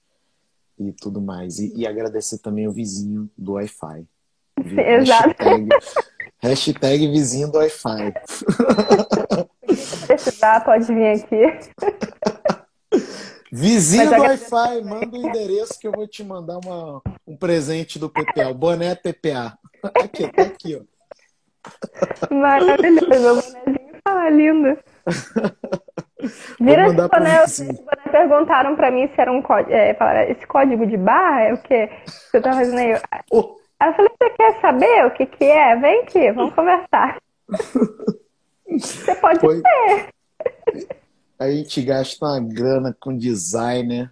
e 0.77 0.91
tudo 0.91 1.21
mais. 1.21 1.59
E, 1.59 1.73
e 1.75 1.87
agradecer 1.87 2.39
também 2.39 2.67
o 2.67 2.71
vizinho 2.71 3.29
do 3.37 3.53
Wi-Fi. 3.53 4.05
Exato. 4.77 5.43
Hashtag, 5.43 5.69
hashtag 6.39 7.07
vizinho 7.11 7.51
do 7.51 7.57
Wi-Fi. 7.57 8.13
Se 9.75 10.07
precisar, 10.07 10.63
pode 10.63 10.85
vir 10.85 11.07
aqui. 11.07 11.43
Vizinho 13.51 14.09
do 14.09 14.21
Wi-Fi, 14.21 14.81
manda 14.83 15.17
o 15.17 15.27
endereço 15.27 15.79
que 15.79 15.87
eu 15.87 15.91
vou 15.91 16.07
te 16.07 16.23
mandar 16.23 16.59
uma, 16.63 17.01
um 17.27 17.35
presente 17.35 17.97
do 17.97 18.09
PPA, 18.09 18.49
o 18.49 18.53
boné 18.53 18.95
PPA. 18.95 19.57
Aqui, 19.95 20.27
tá 20.27 20.43
aqui, 20.43 20.75
ó. 20.75 22.33
Maravilhoso, 22.33 23.05
o 23.05 23.41
bonézinho 23.41 24.01
tá 24.03 24.29
lindo. 24.29 24.77
Vira 26.59 26.87
esse 26.87 26.95
boné, 26.95 27.43
esse 27.43 27.65
boné, 27.65 28.11
perguntaram 28.11 28.75
pra 28.75 28.91
mim 28.91 29.07
se 29.07 29.21
era 29.21 29.31
um 29.31 29.41
código. 29.41 29.71
É, 29.71 29.93
falaram, 29.93 30.29
esse 30.29 30.45
código 30.45 30.85
de 30.85 30.97
barra 30.97 31.43
é 31.43 31.53
o 31.53 31.57
que 31.57 31.89
você 32.05 32.41
tá 32.41 32.53
fazendo 32.53 32.77
aí? 32.77 33.01
Oh. 33.31 33.57
Aí 33.79 33.89
eu 33.89 33.93
falei, 33.93 34.11
você 34.21 34.29
quer 34.31 34.59
saber 34.59 35.05
o 35.05 35.11
que 35.11 35.25
que 35.25 35.45
é? 35.45 35.75
Vem 35.77 36.01
aqui, 36.01 36.31
vamos 36.33 36.53
conversar. 36.53 37.17
você 38.67 39.15
pode 39.15 39.39
Foi... 39.39 39.61
ter. 39.61 40.09
A 41.39 41.49
gente 41.49 41.81
gasta 41.81 42.25
uma 42.25 42.39
grana 42.39 42.95
com 42.99 43.15
designer, 43.15 44.11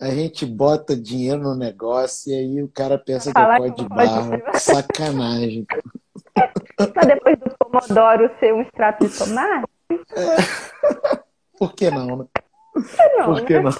a 0.00 0.10
gente 0.10 0.44
bota 0.44 0.96
dinheiro 0.96 1.40
no 1.40 1.54
negócio 1.54 2.32
e 2.32 2.34
aí 2.34 2.62
o 2.62 2.68
cara 2.68 2.98
pensa 2.98 3.32
que 3.32 3.38
é 3.38 3.58
código 3.58 3.76
de 3.76 3.88
barra. 3.88 4.42
Sacanagem. 4.58 5.66
Mas 6.78 7.06
depois 7.06 7.38
do 7.38 7.54
Pomodoro 7.56 8.30
ser 8.40 8.52
um 8.52 8.62
extrato 8.62 9.06
de 9.06 9.16
tomate? 9.16 9.66
É. 9.90 11.16
Por 11.56 11.74
que 11.74 11.90
não, 11.90 12.16
né? 12.16 12.24
Não, 13.16 13.26
Por 13.26 13.44
que 13.44 13.54
né? 13.54 13.60
não? 13.62 13.72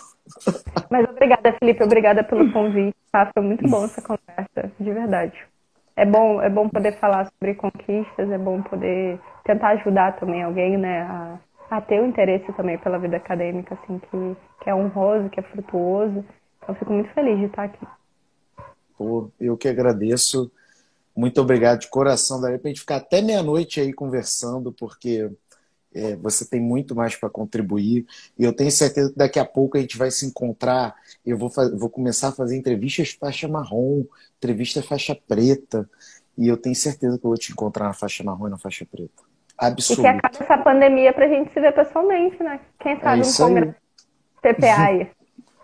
Mas 0.89 1.09
obrigada, 1.09 1.53
Felipe. 1.59 1.83
Obrigada 1.83 2.23
pelo 2.23 2.53
convite. 2.53 2.97
Tá? 3.11 3.29
Foi 3.35 3.43
muito 3.43 3.69
bom 3.69 3.85
essa 3.85 4.01
conversa, 4.01 4.73
de 4.79 4.93
verdade. 4.93 5.37
É 5.97 6.07
bom, 6.07 6.41
é 6.41 6.49
bom 6.49 6.69
poder 6.69 6.99
falar 6.99 7.27
sobre 7.27 7.55
conquistas, 7.55 8.31
é 8.31 8.39
bom 8.39 8.63
poder 8.63 9.21
tentar 9.45 9.71
ajudar 9.71 10.17
também 10.17 10.43
alguém, 10.43 10.77
né, 10.77 11.03
a, 11.03 11.39
a 11.77 11.81
ter 11.81 12.01
o 12.01 12.07
interesse 12.07 12.53
também 12.53 12.79
pela 12.79 12.99
vida 12.99 13.17
acadêmica, 13.17 13.75
assim, 13.75 13.99
que, 13.99 14.37
que 14.63 14.71
é 14.71 14.75
honroso, 14.75 15.31
que 15.31 15.41
é 15.41 15.43
frutuoso. 15.43 16.25
Então, 16.63 16.75
fico 16.75 16.93
muito 16.93 17.13
feliz 17.13 17.39
de 17.39 17.45
estar 17.47 17.65
aqui. 17.65 17.87
Eu 19.41 19.57
que 19.57 19.69
agradeço. 19.69 20.51
Muito 21.17 21.41
obrigado 21.41 21.81
de 21.81 21.89
coração. 21.89 22.41
Daí 22.41 22.59
pra 22.59 22.69
gente 22.69 22.81
ficar 22.81 22.97
até 22.97 23.21
meia-noite 23.21 23.81
aí 23.81 23.93
conversando, 23.93 24.73
porque 24.73 25.31
é, 25.95 26.17
você 26.17 26.45
tem 26.45 26.61
muito 26.61 26.95
mais 26.95 27.15
para 27.17 27.29
contribuir. 27.29 28.07
E 28.39 28.45
eu 28.45 28.53
tenho 28.53 28.71
certeza 28.71 29.11
que 29.11 29.19
daqui 29.19 29.39
a 29.39 29.45
pouco 29.45 29.77
a 29.77 29.81
gente 29.81 29.97
vai 29.97 30.11
se 30.11 30.27
encontrar. 30.27 30.95
Eu 31.25 31.37
vou, 31.37 31.51
vou 31.77 31.91
começar 31.91 32.29
a 32.29 32.33
fazer 32.33 32.57
entrevistas 32.57 33.11
faixa 33.13 33.47
marrom, 33.47 34.05
entrevista 34.39 34.83
faixa 34.83 35.15
preta. 35.15 35.89
E 36.37 36.49
eu 36.49 36.57
tenho 36.57 36.75
certeza 36.75 37.19
que 37.19 37.25
eu 37.25 37.31
vou 37.31 37.39
te 37.39 37.53
encontrar 37.53 37.87
na 37.87 37.93
faixa 37.93 38.25
marrom 38.25 38.49
e 38.49 38.51
na 38.51 38.59
faixa 38.59 38.85
preta. 38.85 39.34
Absoluto. 39.59 40.01
E 40.01 40.03
que 40.03 40.09
acabe 40.09 40.37
essa 40.41 40.59
pandemia 40.59 41.13
para 41.13 41.27
a 41.27 41.29
gente 41.29 41.53
se 41.53 41.61
ver 41.61 41.73
pessoalmente, 41.73 42.43
né? 42.43 42.61
Quem 42.81 43.01
sabe 43.01 43.23
é 43.23 43.27
um 43.27 43.33
congresso 43.33 43.75
PPA 44.43 44.87
aí. 44.87 45.11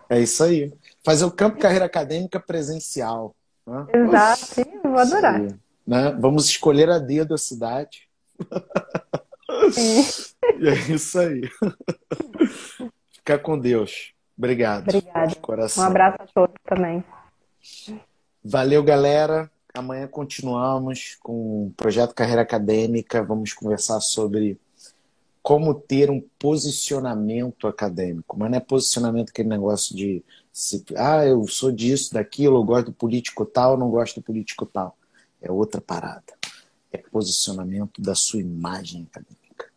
É 0.09 0.19
isso 0.19 0.43
aí. 0.43 0.73
Fazer 1.05 1.23
o 1.23 1.31
campo 1.31 1.57
carreira 1.57 1.85
acadêmica 1.85 2.37
presencial. 2.37 3.33
Né? 3.65 3.87
Exato, 3.93 4.69
vou 4.83 4.99
adorar. 4.99 5.39
Né? 5.87 6.17
Vamos 6.19 6.47
escolher 6.47 6.89
a 6.89 6.99
dedo 6.99 7.33
a 7.33 7.37
cidade. 7.37 8.09
e 10.59 10.67
é 10.67 10.73
isso 10.93 11.17
aí. 11.17 11.49
Fica 13.13 13.39
com 13.39 13.57
Deus. 13.57 14.11
Obrigado. 14.37 14.89
Obrigada. 14.89 15.31
Um 15.77 15.81
abraço 15.81 16.17
a 16.19 16.27
todos 16.33 16.57
também. 16.65 17.01
Valeu, 18.43 18.83
galera. 18.83 19.49
Amanhã 19.73 20.07
continuamos 20.07 21.17
com 21.21 21.67
o 21.67 21.73
projeto 21.75 22.13
Carreira 22.13 22.41
Acadêmica. 22.41 23.23
Vamos 23.23 23.53
conversar 23.53 23.99
sobre 24.01 24.59
como 25.41 25.73
ter 25.73 26.09
um 26.09 26.21
posicionamento 26.37 27.67
acadêmico. 27.67 28.37
Mas 28.37 28.51
não 28.51 28.57
é 28.57 28.61
posicionamento 28.61 29.29
aquele 29.29 29.49
negócio 29.49 29.95
de 29.95 30.23
se, 30.51 30.83
ah, 30.95 31.25
eu 31.25 31.47
sou 31.47 31.71
disso, 31.71 32.13
daquilo, 32.13 32.57
eu 32.57 32.63
gosto 32.63 32.87
do 32.87 32.93
político 32.93 33.45
tal, 33.45 33.77
não 33.77 33.89
gosto 33.89 34.19
do 34.19 34.23
político 34.23 34.65
tal. 34.65 34.97
É 35.41 35.51
outra 35.51 35.81
parada. 35.81 36.33
É 36.91 36.97
posicionamento 36.97 38.01
da 38.01 38.13
sua 38.13 38.41
imagem 38.41 39.07
acadêmica. 39.09 39.71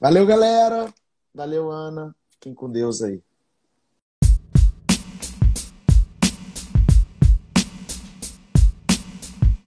Valeu, 0.00 0.26
galera. 0.26 0.92
Valeu, 1.32 1.70
Ana. 1.70 2.14
Fiquem 2.32 2.52
com 2.52 2.68
Deus 2.68 3.02
aí. 3.02 3.22